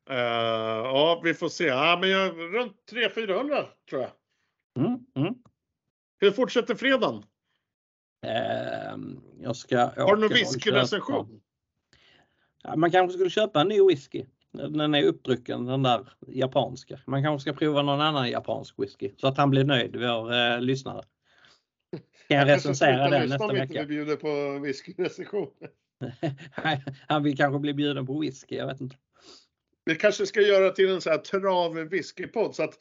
Uh, 0.09 0.15
ja, 0.15 1.21
vi 1.23 1.33
får 1.33 1.49
se. 1.49 1.65
Ja, 1.65 1.97
men 2.01 2.09
jag, 2.09 2.55
runt 2.55 2.77
300-400 2.91 3.65
tror 3.89 4.01
jag. 4.01 4.11
Mm, 4.85 4.99
mm. 5.15 5.33
Hur 6.19 6.31
fortsätter 6.31 6.75
fredagen? 6.75 7.15
Uh, 8.25 9.17
jag 9.39 9.55
ska 9.55 9.77
Har 9.77 10.15
du 10.15 10.21
någon 10.21 10.29
whiskyrecension? 10.29 11.41
Man 12.75 12.91
kanske 12.91 13.13
skulle 13.13 13.29
köpa 13.29 13.61
en 13.61 13.67
ny 13.67 13.81
whisky. 13.81 14.25
Den 14.51 14.95
är 14.95 15.03
uppdrucken, 15.03 15.65
den 15.65 15.83
där 15.83 16.09
japanska. 16.27 16.99
Man 17.05 17.23
kanske 17.23 17.49
ska 17.49 17.59
prova 17.59 17.81
någon 17.81 18.01
annan 18.01 18.29
japansk 18.29 18.75
whisky 18.77 19.11
så 19.17 19.27
att 19.27 19.37
han 19.37 19.49
blir 19.49 19.63
nöjd, 19.63 19.95
vår 19.95 20.33
eh, 20.33 20.61
lyssnare. 20.61 21.03
Kan 22.27 22.37
jag 22.37 22.47
recensera 22.47 23.09
den 23.09 23.29
nästa 23.29 23.53
vecka? 23.53 23.79
Han 23.79 23.87
bjuder 23.87 24.15
på 24.15 24.59
whiskyrecension. 24.59 25.49
han 27.07 27.23
vill 27.23 27.37
kanske 27.37 27.59
bli 27.59 27.73
bjuden 27.73 28.05
på 28.05 28.19
whisky, 28.19 28.55
jag 28.55 28.67
vet 28.67 28.81
inte. 28.81 28.95
Vi 29.85 29.95
kanske 29.95 30.25
ska 30.25 30.41
göra 30.41 30.69
till 30.69 30.89
en 30.89 31.01
så 31.01 31.09
här 31.09 31.17
trav 31.17 31.73
whiskypodd 31.73 32.55
så 32.55 32.63
att 32.63 32.79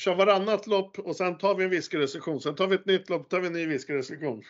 kör 0.00 0.14
varannat 0.14 0.66
lopp 0.66 0.98
och 0.98 1.16
sen 1.16 1.38
tar 1.38 1.54
vi 1.54 1.64
en 1.64 1.70
whiskyrecension. 1.70 2.40
Sen 2.40 2.54
tar 2.54 2.66
vi 2.66 2.74
ett 2.74 2.86
nytt 2.86 3.10
lopp, 3.10 3.28
tar 3.28 3.40
vi 3.40 3.46
en 3.46 3.52
ny 3.52 3.66
whiskyrecension. 3.66 4.42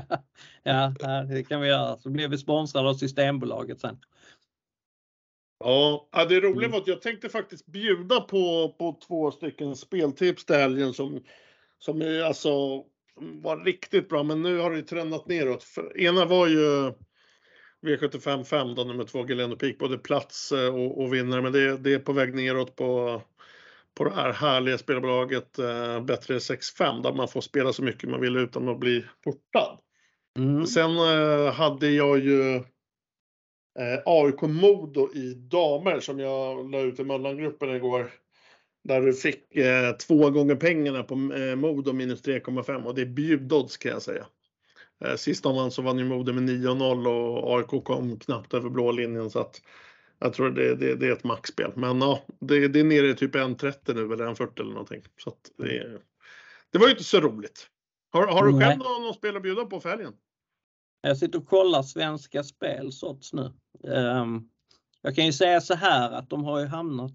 ja, 0.62 0.94
det 1.28 1.44
kan 1.44 1.60
vi 1.60 1.68
göra. 1.68 1.98
Så 1.98 2.10
blir 2.10 2.28
vi 2.28 2.38
sponsrade 2.38 2.88
av 2.88 2.94
Systembolaget 2.94 3.80
sen. 3.80 3.98
Ja, 5.58 6.08
det 6.28 6.40
roliga 6.40 6.70
var 6.70 6.78
att 6.78 6.86
jag 6.86 7.02
tänkte 7.02 7.28
faktiskt 7.28 7.66
bjuda 7.66 8.20
på, 8.20 8.74
på 8.78 8.98
två 9.06 9.30
stycken 9.30 9.76
speltips 9.76 10.44
till 10.44 10.56
helgen 10.56 10.94
som, 10.94 11.20
som 11.78 12.02
är 12.02 12.22
alltså 12.22 12.84
var 13.20 13.64
riktigt 13.64 14.08
bra, 14.08 14.22
men 14.22 14.42
nu 14.42 14.58
har 14.58 14.70
det 14.70 14.82
trendat 14.82 15.28
neråt. 15.28 15.62
För 15.62 16.00
ena 16.00 16.24
var 16.24 16.46
ju 16.46 16.92
V75 17.86 18.44
5 18.44 18.74
då, 18.74 18.84
nummer 18.84 19.04
två 19.04 19.22
Galeno 19.22 19.56
Peak, 19.56 19.78
både 19.78 19.98
plats 19.98 20.52
eh, 20.52 20.74
och, 20.74 21.02
och 21.02 21.14
vinnare, 21.14 21.42
men 21.42 21.52
det, 21.52 21.76
det 21.76 21.94
är 21.94 21.98
på 21.98 22.12
väg 22.12 22.34
neråt 22.34 22.76
på 22.76 23.22
på 23.96 24.04
det 24.04 24.14
här 24.14 24.32
härliga 24.32 24.78
spelbolaget 24.78 25.58
eh, 25.58 26.00
Bättre 26.00 26.38
6-5 26.38 27.02
där 27.02 27.12
man 27.12 27.28
får 27.28 27.40
spela 27.40 27.72
så 27.72 27.82
mycket 27.82 28.10
man 28.10 28.20
vill 28.20 28.36
utan 28.36 28.68
att 28.68 28.78
bli 28.78 29.04
portad. 29.24 29.78
Mm. 30.38 30.66
Sen 30.66 30.96
eh, 30.96 31.52
hade 31.52 31.90
jag 31.90 32.18
ju 32.18 32.54
eh, 33.78 34.00
AIK 34.04 34.42
Modo 34.42 35.12
i 35.14 35.34
damer 35.34 36.00
som 36.00 36.18
jag 36.18 36.70
la 36.70 36.80
ut 36.80 37.00
i 37.00 37.04
mellangruppen 37.04 37.70
igår. 37.70 38.10
Där 38.84 39.00
du 39.00 39.12
fick 39.12 39.56
eh, 39.56 39.92
två 39.92 40.30
gånger 40.30 40.54
pengarna 40.54 41.02
på 41.02 41.14
eh, 41.14 41.56
Modo 41.56 41.92
minus 41.92 42.22
3,5 42.24 42.84
och 42.84 42.94
det 42.94 43.02
är 43.02 43.06
bjudodds 43.06 43.76
kan 43.76 43.92
jag 43.92 44.02
säga. 44.02 44.26
Eh, 45.04 45.14
sist 45.14 45.46
om 45.46 45.70
så 45.70 45.82
vann 45.82 45.98
ju 45.98 46.04
Modo 46.04 46.32
med 46.32 46.50
9-0 46.50 47.06
och 47.06 47.58
AIK 47.58 47.84
kom 47.84 48.18
knappt 48.18 48.54
över 48.54 48.70
blå 48.70 48.92
linjen 48.92 49.30
så 49.30 49.38
att 49.38 49.60
jag 50.18 50.32
tror 50.32 50.50
det, 50.50 50.74
det, 50.74 50.94
det 50.94 51.06
är 51.06 51.12
ett 51.12 51.24
maxspel. 51.24 51.72
Men 51.76 52.00
ja, 52.00 52.22
det, 52.40 52.68
det 52.68 52.80
är 52.80 52.84
nere 52.84 53.08
i 53.08 53.14
typ 53.14 53.34
1.30 53.34 53.94
nu 53.94 54.12
eller 54.12 54.26
1.40 54.26 54.60
eller 54.60 54.70
någonting. 54.70 55.02
Så 55.16 55.32
det, 55.58 56.00
det 56.70 56.78
var 56.78 56.86
ju 56.86 56.92
inte 56.92 57.04
så 57.04 57.20
roligt. 57.20 57.68
Har, 58.12 58.26
har 58.26 58.46
du 58.46 58.60
själv 58.60 58.78
någon, 58.78 59.02
någon 59.02 59.14
spel 59.14 59.36
att 59.36 59.42
bjuda 59.42 59.64
på 59.64 59.80
för 59.80 59.88
helgen? 59.88 60.12
Jag 61.00 61.18
sitter 61.18 61.38
och 61.38 61.46
kollar 61.46 61.82
Svenska 61.82 62.44
Spels 62.44 63.02
odds 63.02 63.32
nu. 63.32 63.52
Um, 63.82 64.48
jag 65.02 65.14
kan 65.14 65.26
ju 65.26 65.32
säga 65.32 65.60
så 65.60 65.74
här 65.74 66.10
att 66.12 66.30
de 66.30 66.44
har 66.44 66.60
ju 66.60 66.66
hamnat 66.66 67.12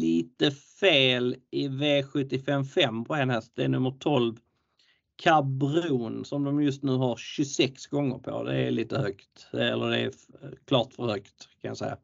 lite 0.00 0.50
fel 0.50 1.36
i 1.50 1.68
V755 1.68 3.04
på 3.04 3.14
en 3.14 3.30
häst. 3.30 3.52
Det 3.54 3.64
är 3.64 3.68
nummer 3.68 3.90
12 3.90 4.36
Cabron 5.16 6.24
som 6.24 6.44
de 6.44 6.62
just 6.62 6.82
nu 6.82 6.92
har 6.92 7.16
26 7.16 7.86
gånger 7.86 8.18
på. 8.18 8.42
Det 8.42 8.56
är 8.56 8.70
lite 8.70 8.98
högt. 8.98 9.48
Eller 9.52 9.90
det 9.90 10.00
är 10.00 10.12
klart 10.64 10.92
för 10.92 11.06
högt 11.06 11.48
kan 11.62 11.68
jag 11.68 11.76
säga. 11.76 11.96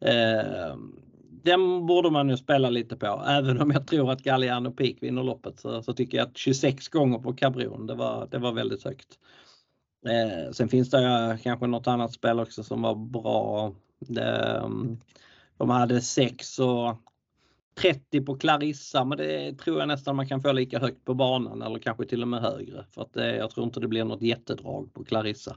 Eh, 0.00 0.76
den 1.42 1.86
borde 1.86 2.10
man 2.10 2.28
ju 2.28 2.36
spela 2.36 2.70
lite 2.70 2.96
på. 2.96 3.24
Även 3.26 3.60
om 3.60 3.70
jag 3.70 3.86
tror 3.86 4.12
att 4.12 4.22
Galliano 4.22 4.70
Peak 4.70 4.96
vinner 5.00 5.22
loppet 5.22 5.60
så, 5.60 5.82
så, 5.82 5.92
tycker 5.92 6.18
jag 6.18 6.28
att 6.28 6.36
26 6.36 6.88
gånger 6.88 7.18
på 7.18 7.32
Cabron, 7.32 7.86
det 7.86 7.94
var, 7.94 8.28
det 8.30 8.38
var 8.38 8.52
väldigt 8.52 8.84
högt. 8.84 9.18
Eh, 10.06 10.52
sen 10.52 10.68
finns 10.68 10.90
det 10.90 11.38
kanske 11.42 11.66
något 11.66 11.86
annat 11.86 12.12
spel 12.12 12.40
också 12.40 12.62
som 12.62 12.82
var 12.82 12.94
bra. 12.94 13.72
De, 13.98 14.20
ehm, 14.20 15.00
de 15.56 15.70
hade 15.70 16.00
6 16.00 16.58
och 16.58 17.09
30 17.80 18.20
på 18.20 18.36
Clarissa 18.36 19.04
men 19.04 19.18
det 19.18 19.58
tror 19.58 19.78
jag 19.78 19.88
nästan 19.88 20.16
man 20.16 20.28
kan 20.28 20.40
få 20.40 20.52
lika 20.52 20.78
högt 20.78 21.04
på 21.04 21.14
banan 21.14 21.62
eller 21.62 21.78
kanske 21.78 22.06
till 22.06 22.22
och 22.22 22.28
med 22.28 22.40
högre. 22.40 22.84
För 22.90 23.02
att 23.02 23.12
det, 23.12 23.36
jag 23.36 23.50
tror 23.50 23.66
inte 23.66 23.80
det 23.80 23.88
blir 23.88 24.04
något 24.04 24.22
jättedrag 24.22 24.94
på 24.94 25.04
Clarissa. 25.04 25.56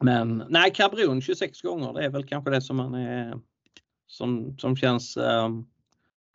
Men 0.00 0.44
nej, 0.48 0.70
Cabron 0.74 1.20
26 1.20 1.62
gånger 1.62 1.92
det 1.92 2.04
är 2.04 2.10
väl 2.10 2.26
kanske 2.26 2.50
det 2.50 2.60
som 2.60 2.76
man 2.76 2.94
är 2.94 3.38
som, 4.06 4.58
som 4.58 4.76
känns 4.76 5.16
eh, 5.16 5.50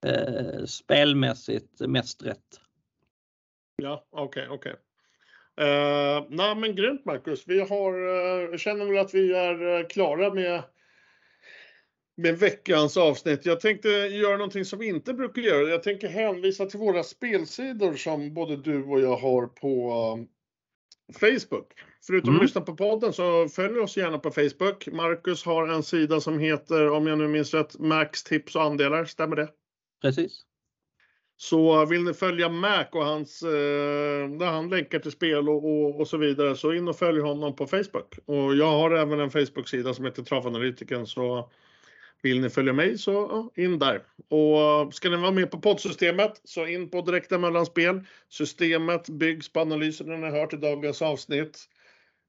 eh, 0.05 0.65
spelmässigt 0.65 1.79
mest 1.79 2.23
rätt. 2.23 2.61
Ja, 3.75 4.05
okej, 4.09 4.23
okay, 4.23 4.55
okej. 4.57 4.71
Okay. 4.71 4.81
Uh, 5.59 6.25
nej 6.29 6.55
men 6.55 6.75
grymt 6.75 7.05
Marcus. 7.05 7.43
Vi 7.47 7.59
har, 7.59 7.93
uh, 7.93 8.57
känner 8.57 8.85
väl 8.85 8.97
att 8.97 9.13
vi 9.13 9.33
är 9.33 9.63
uh, 9.63 9.87
klara 9.87 10.33
med, 10.33 10.63
med 12.17 12.39
veckans 12.39 12.97
avsnitt. 12.97 13.45
Jag 13.45 13.59
tänkte 13.59 13.89
göra 13.89 14.37
någonting 14.37 14.65
som 14.65 14.79
vi 14.79 14.87
inte 14.87 15.13
brukar 15.13 15.41
göra. 15.41 15.69
Jag 15.69 15.83
tänker 15.83 16.07
hänvisa 16.07 16.65
till 16.65 16.79
våra 16.79 17.03
spelsidor 17.03 17.93
som 17.93 18.33
både 18.33 18.57
du 18.57 18.83
och 18.83 19.01
jag 19.01 19.15
har 19.15 19.47
på 19.47 19.93
Facebook. 21.13 21.73
Förutom 22.07 22.29
mm. 22.29 22.39
att 22.39 22.45
lyssna 22.45 22.61
på 22.61 22.75
podden 22.75 23.13
så 23.13 23.47
följ 23.47 23.79
oss 23.79 23.97
gärna 23.97 24.17
på 24.17 24.31
Facebook. 24.31 24.87
Marcus 24.87 25.45
har 25.45 25.67
en 25.67 25.83
sida 25.83 26.21
som 26.21 26.39
heter, 26.39 26.89
om 26.89 27.07
jag 27.07 27.17
nu 27.17 27.27
minns 27.27 27.53
rätt, 27.53 27.79
Max 27.79 28.23
tips 28.23 28.55
och 28.55 28.63
andelar. 28.63 29.05
Stämmer 29.05 29.35
det? 29.35 29.49
Precis. 30.01 30.45
Så 31.37 31.85
vill 31.85 32.03
ni 32.03 32.13
följa 32.13 32.49
Mac 32.49 32.85
och 32.91 33.05
hans, 33.05 33.43
eh, 33.43 34.29
där 34.39 34.45
han 34.45 34.69
länkar 34.69 34.99
till 34.99 35.11
spel 35.11 35.49
och, 35.49 35.65
och, 35.65 35.99
och, 35.99 36.07
så 36.07 36.17
vidare, 36.17 36.55
så 36.55 36.73
in 36.73 36.87
och 36.87 36.95
följ 36.95 37.19
honom 37.19 37.55
på 37.55 37.67
Facebook. 37.67 38.17
Och 38.25 38.55
jag 38.55 38.71
har 38.71 38.91
även 38.91 39.19
en 39.19 39.31
Facebook-sida 39.31 39.93
som 39.93 40.05
heter 40.05 40.23
Travanalytiken, 40.23 41.07
så 41.07 41.51
vill 42.21 42.41
ni 42.41 42.49
följa 42.49 42.73
mig 42.73 42.97
så 42.97 43.49
in 43.55 43.79
där. 43.79 44.03
Och 44.29 44.93
ska 44.93 45.09
ni 45.09 45.15
vara 45.15 45.31
med 45.31 45.51
på 45.51 45.61
poddsystemet 45.61 46.41
så 46.43 46.67
in 46.67 46.89
på 46.89 47.01
direkta 47.01 47.37
mellanspel. 47.37 48.01
Systemet 48.29 49.09
byggs 49.09 49.53
på 49.53 49.59
analysen 49.59 50.07
ni 50.07 50.29
har 50.29 50.39
hört 50.39 50.53
i 50.53 50.57
dagens 50.57 51.01
avsnitt. 51.01 51.67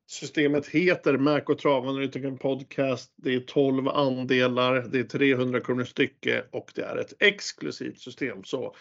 Systemet 0.07 0.66
heter 0.66 1.16
Mac 1.16 1.40
och 1.40 1.59
Travanalytiken 1.59 2.38
Podcast. 2.38 3.12
Det 3.16 3.34
är 3.34 3.40
12 3.40 3.88
andelar, 3.88 4.88
det 4.88 4.99
är 4.99 5.05
300 5.05 5.61
kronor 5.61 5.84
stycke 5.84 6.45
och 6.51 6.72
det 6.74 6.82
är 6.82 6.97
ett 6.97 7.12
exklusivt 7.18 7.99
system. 7.99 8.45
Så 8.45 8.74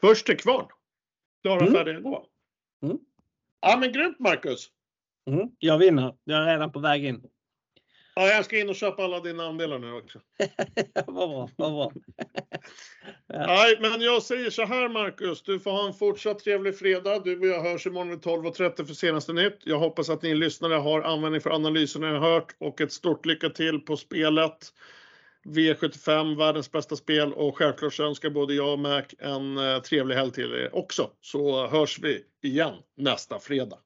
först 0.00 0.26
till 0.26 0.36
kvarn. 0.36 0.66
Klara, 1.42 1.60
mm. 1.60 1.72
färdiga, 1.72 2.00
gå. 2.00 2.26
Mm. 2.82 2.98
Ja 3.60 3.76
men 3.80 3.92
grymt 3.92 4.18
Marcus! 4.18 4.70
Mm. 5.30 5.48
Jag 5.58 5.78
vinner. 5.78 6.14
Jag 6.24 6.42
är 6.42 6.46
redan 6.46 6.72
på 6.72 6.78
väg 6.78 7.04
in. 7.04 7.22
Ja, 8.16 8.26
jag 8.26 8.44
ska 8.44 8.58
in 8.58 8.68
och 8.68 8.74
köpa 8.74 9.04
alla 9.04 9.20
dina 9.20 9.46
andelar 9.46 9.78
nu 9.78 9.92
också. 9.92 10.20
vad 11.06 11.30
bra, 11.30 11.48
vad 11.56 11.72
bra. 11.72 11.92
ja. 13.26 13.46
Nej, 13.46 13.78
men 13.80 14.00
jag 14.00 14.22
säger 14.22 14.50
så 14.50 14.64
här 14.64 14.88
Marcus, 14.88 15.42
du 15.42 15.60
får 15.60 15.70
ha 15.70 15.86
en 15.86 15.94
fortsatt 15.94 16.38
trevlig 16.38 16.78
fredag. 16.78 17.18
Du 17.18 17.38
och 17.38 17.46
jag 17.46 17.62
hörs 17.62 17.86
imorgon 17.86 18.20
12.30 18.20 18.86
för 18.86 18.94
senaste 18.94 19.32
nytt. 19.32 19.58
Jag 19.64 19.78
hoppas 19.78 20.10
att 20.10 20.22
ni 20.22 20.34
lyssnare 20.34 20.74
har 20.74 21.02
användning 21.02 21.40
för 21.40 21.50
analyserna 21.50 22.06
jag 22.06 22.20
hört 22.20 22.56
och 22.58 22.80
ett 22.80 22.92
stort 22.92 23.26
lycka 23.26 23.50
till 23.50 23.80
på 23.80 23.96
spelet. 23.96 24.72
V75, 25.44 26.38
världens 26.38 26.72
bästa 26.72 26.96
spel 26.96 27.32
och 27.32 27.58
självklart 27.58 27.94
så 27.94 28.04
önskar 28.04 28.30
både 28.30 28.54
jag 28.54 28.72
och 28.72 28.78
Mac 28.78 29.02
en 29.18 29.58
eh, 29.58 29.78
trevlig 29.78 30.16
helg 30.16 30.32
till 30.32 30.54
er 30.54 30.74
också. 30.74 31.10
Så 31.20 31.66
hörs 31.66 31.98
vi 31.98 32.24
igen 32.42 32.74
nästa 32.96 33.38
fredag. 33.38 33.78